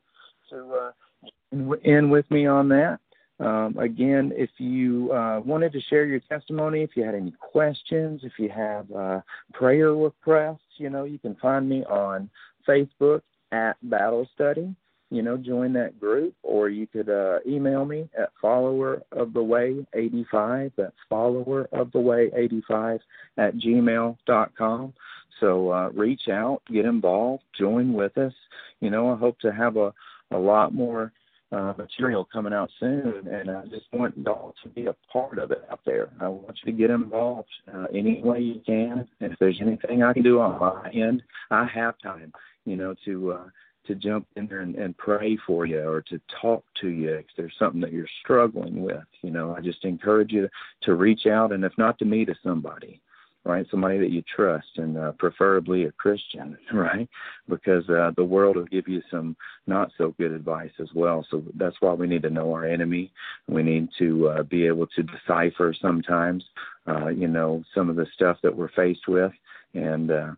to 0.51 0.75
uh, 0.75 1.75
end 1.83 2.09
with 2.09 2.29
me 2.31 2.45
on 2.45 2.69
that. 2.69 2.99
Um, 3.41 3.77
again, 3.77 4.31
if 4.33 4.51
you 4.57 5.11
uh, 5.11 5.41
wanted 5.41 5.73
to 5.73 5.81
share 5.81 6.05
your 6.05 6.21
testimony, 6.21 6.83
if 6.83 6.91
you 6.95 7.03
had 7.03 7.15
any 7.15 7.33
questions, 7.37 8.21
if 8.23 8.31
you 8.39 8.47
have 8.47 8.89
uh, 8.93 9.19
prayer 9.51 9.93
requests, 9.93 10.77
you 10.77 10.89
know, 10.89 11.03
you 11.03 11.19
can 11.19 11.35
find 11.35 11.67
me 11.67 11.83
on 11.83 12.29
Facebook 12.65 13.23
at 13.51 13.75
Battle 13.83 14.25
Study. 14.33 14.73
You 15.11 15.21
know, 15.21 15.37
join 15.37 15.71
that 15.73 15.99
group, 15.99 16.33
or 16.41 16.69
you 16.69 16.87
could 16.87 17.09
uh, 17.09 17.39
email 17.47 17.85
me 17.85 18.09
at 18.17 18.29
follower 18.41 19.03
of 19.11 19.33
the 19.33 19.43
way 19.43 19.85
85. 19.93 20.71
That's 20.75 20.95
follower 21.09 21.69
of 21.71 21.91
the 21.91 21.99
way 21.99 22.31
85 22.35 22.99
at 23.37 23.55
gmail 23.55 24.17
dot 24.25 24.51
com. 24.57 24.93
So 25.39 25.71
uh, 25.71 25.89
reach 25.89 26.27
out, 26.29 26.61
get 26.71 26.85
involved, 26.85 27.43
join 27.57 27.93
with 27.93 28.17
us. 28.17 28.33
You 28.79 28.89
know, 28.89 29.13
I 29.13 29.17
hope 29.17 29.39
to 29.39 29.51
have 29.51 29.77
a 29.77 29.93
a 30.31 30.37
lot 30.37 30.73
more 30.73 31.11
uh, 31.51 31.73
material 31.77 32.27
coming 32.31 32.53
out 32.53 32.69
soon, 32.79 33.27
and 33.27 33.49
I 33.49 33.65
just 33.65 33.85
want 33.93 34.17
y'all 34.17 34.53
to 34.63 34.69
be 34.69 34.87
a 34.87 34.95
part 35.11 35.37
of 35.37 35.51
it 35.51 35.63
out 35.71 35.79
there. 35.85 36.09
I 36.19 36.27
want 36.27 36.57
you 36.63 36.71
to 36.71 36.77
get 36.77 36.89
involved 36.89 37.49
uh, 37.73 37.85
any 37.93 38.21
way 38.21 38.39
you 38.39 38.61
can. 38.65 39.07
And 39.21 39.31
if 39.31 39.39
there's 39.39 39.59
anything 39.61 40.03
I 40.03 40.13
can 40.13 40.23
do 40.23 40.39
on 40.39 40.59
my 40.59 40.89
end, 40.91 41.21
I 41.51 41.65
have 41.65 41.97
time, 41.99 42.33
you 42.65 42.75
know, 42.75 42.95
to 43.05 43.33
uh, 43.33 43.43
to 43.87 43.95
jump 43.95 44.27
in 44.35 44.47
there 44.47 44.61
and, 44.61 44.75
and 44.75 44.97
pray 44.97 45.37
for 45.47 45.65
you 45.65 45.81
or 45.81 46.01
to 46.03 46.19
talk 46.41 46.63
to 46.81 46.89
you 46.89 47.13
if 47.15 47.25
there's 47.37 47.55
something 47.57 47.81
that 47.81 47.93
you're 47.93 48.07
struggling 48.21 48.81
with. 48.81 49.03
You 49.21 49.31
know, 49.31 49.55
I 49.55 49.61
just 49.61 49.83
encourage 49.85 50.31
you 50.31 50.49
to 50.81 50.95
reach 50.95 51.25
out, 51.27 51.51
and 51.51 51.63
if 51.63 51.73
not 51.77 51.97
to 51.99 52.05
me, 52.05 52.25
to 52.25 52.35
somebody 52.43 53.01
right? 53.45 53.65
Somebody 53.69 53.99
that 53.99 54.09
you 54.09 54.23
trust, 54.23 54.67
and 54.77 54.97
uh, 54.97 55.11
preferably 55.13 55.85
a 55.85 55.91
Christian, 55.91 56.57
right? 56.73 57.07
Because 57.47 57.87
uh, 57.89 58.11
the 58.17 58.23
world 58.23 58.57
will 58.57 58.65
give 58.65 58.87
you 58.87 59.01
some 59.09 59.37
not 59.67 59.91
so 59.97 60.13
good 60.17 60.31
advice 60.31 60.71
as 60.81 60.89
well. 60.93 61.25
So 61.29 61.43
that's 61.55 61.79
why 61.79 61.93
we 61.93 62.07
need 62.07 62.23
to 62.23 62.29
know 62.29 62.51
our 62.51 62.65
enemy. 62.65 63.13
We 63.47 63.63
need 63.63 63.89
to 63.99 64.29
uh, 64.29 64.43
be 64.43 64.65
able 64.65 64.87
to 64.87 65.03
decipher 65.03 65.73
sometimes, 65.79 66.43
uh, 66.87 67.07
you 67.07 67.27
know, 67.27 67.63
some 67.73 67.89
of 67.89 67.95
the 67.95 68.07
stuff 68.13 68.37
that 68.43 68.55
we're 68.55 68.69
faced 68.69 69.07
with, 69.07 69.31
and. 69.73 70.11
Uh, 70.11 70.31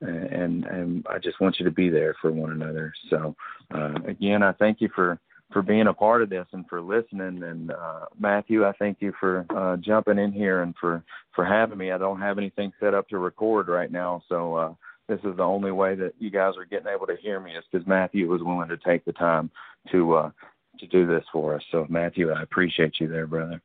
and 0.00 0.64
and 0.64 1.06
I 1.08 1.18
just 1.18 1.40
want 1.40 1.58
you 1.58 1.64
to 1.64 1.70
be 1.70 1.88
there 1.88 2.14
for 2.20 2.30
one 2.30 2.52
another. 2.52 2.92
So 3.10 3.34
uh, 3.74 3.94
again, 4.06 4.42
I 4.42 4.52
thank 4.52 4.80
you 4.80 4.88
for 4.94 5.18
for 5.52 5.62
being 5.62 5.86
a 5.86 5.94
part 5.94 6.22
of 6.22 6.28
this 6.28 6.46
and 6.52 6.66
for 6.68 6.80
listening. 6.80 7.42
And 7.42 7.70
uh, 7.70 8.06
Matthew, 8.18 8.66
I 8.66 8.72
thank 8.72 8.98
you 9.00 9.12
for 9.18 9.46
uh, 9.54 9.76
jumping 9.78 10.18
in 10.18 10.32
here 10.32 10.62
and 10.62 10.74
for 10.80 11.02
for 11.34 11.44
having 11.44 11.78
me. 11.78 11.92
I 11.92 11.98
don't 11.98 12.20
have 12.20 12.38
anything 12.38 12.72
set 12.80 12.94
up 12.94 13.08
to 13.08 13.18
record 13.18 13.68
right 13.68 13.90
now, 13.90 14.22
so 14.28 14.54
uh, 14.54 14.74
this 15.08 15.20
is 15.24 15.36
the 15.36 15.42
only 15.42 15.72
way 15.72 15.94
that 15.94 16.14
you 16.18 16.30
guys 16.30 16.54
are 16.56 16.64
getting 16.64 16.92
able 16.92 17.06
to 17.06 17.16
hear 17.16 17.40
me 17.40 17.52
is 17.52 17.64
because 17.70 17.86
Matthew 17.86 18.28
was 18.28 18.42
willing 18.42 18.68
to 18.68 18.76
take 18.76 19.04
the 19.04 19.12
time 19.12 19.50
to 19.90 20.14
uh, 20.14 20.30
to 20.78 20.86
do 20.86 21.06
this 21.06 21.24
for 21.32 21.56
us. 21.56 21.62
So 21.72 21.86
Matthew, 21.88 22.30
I 22.30 22.42
appreciate 22.42 23.00
you 23.00 23.08
there, 23.08 23.26
brother. 23.26 23.60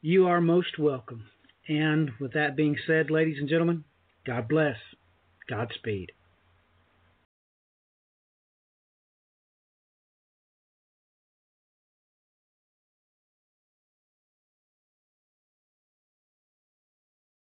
You 0.00 0.26
are 0.26 0.40
most 0.40 0.78
welcome. 0.78 1.24
And 1.68 2.10
with 2.20 2.32
that 2.32 2.56
being 2.56 2.76
said, 2.86 3.10
ladies 3.10 3.38
and 3.38 3.48
gentlemen, 3.48 3.84
God 4.24 4.48
bless. 4.48 4.76
Godspeed. 5.48 6.12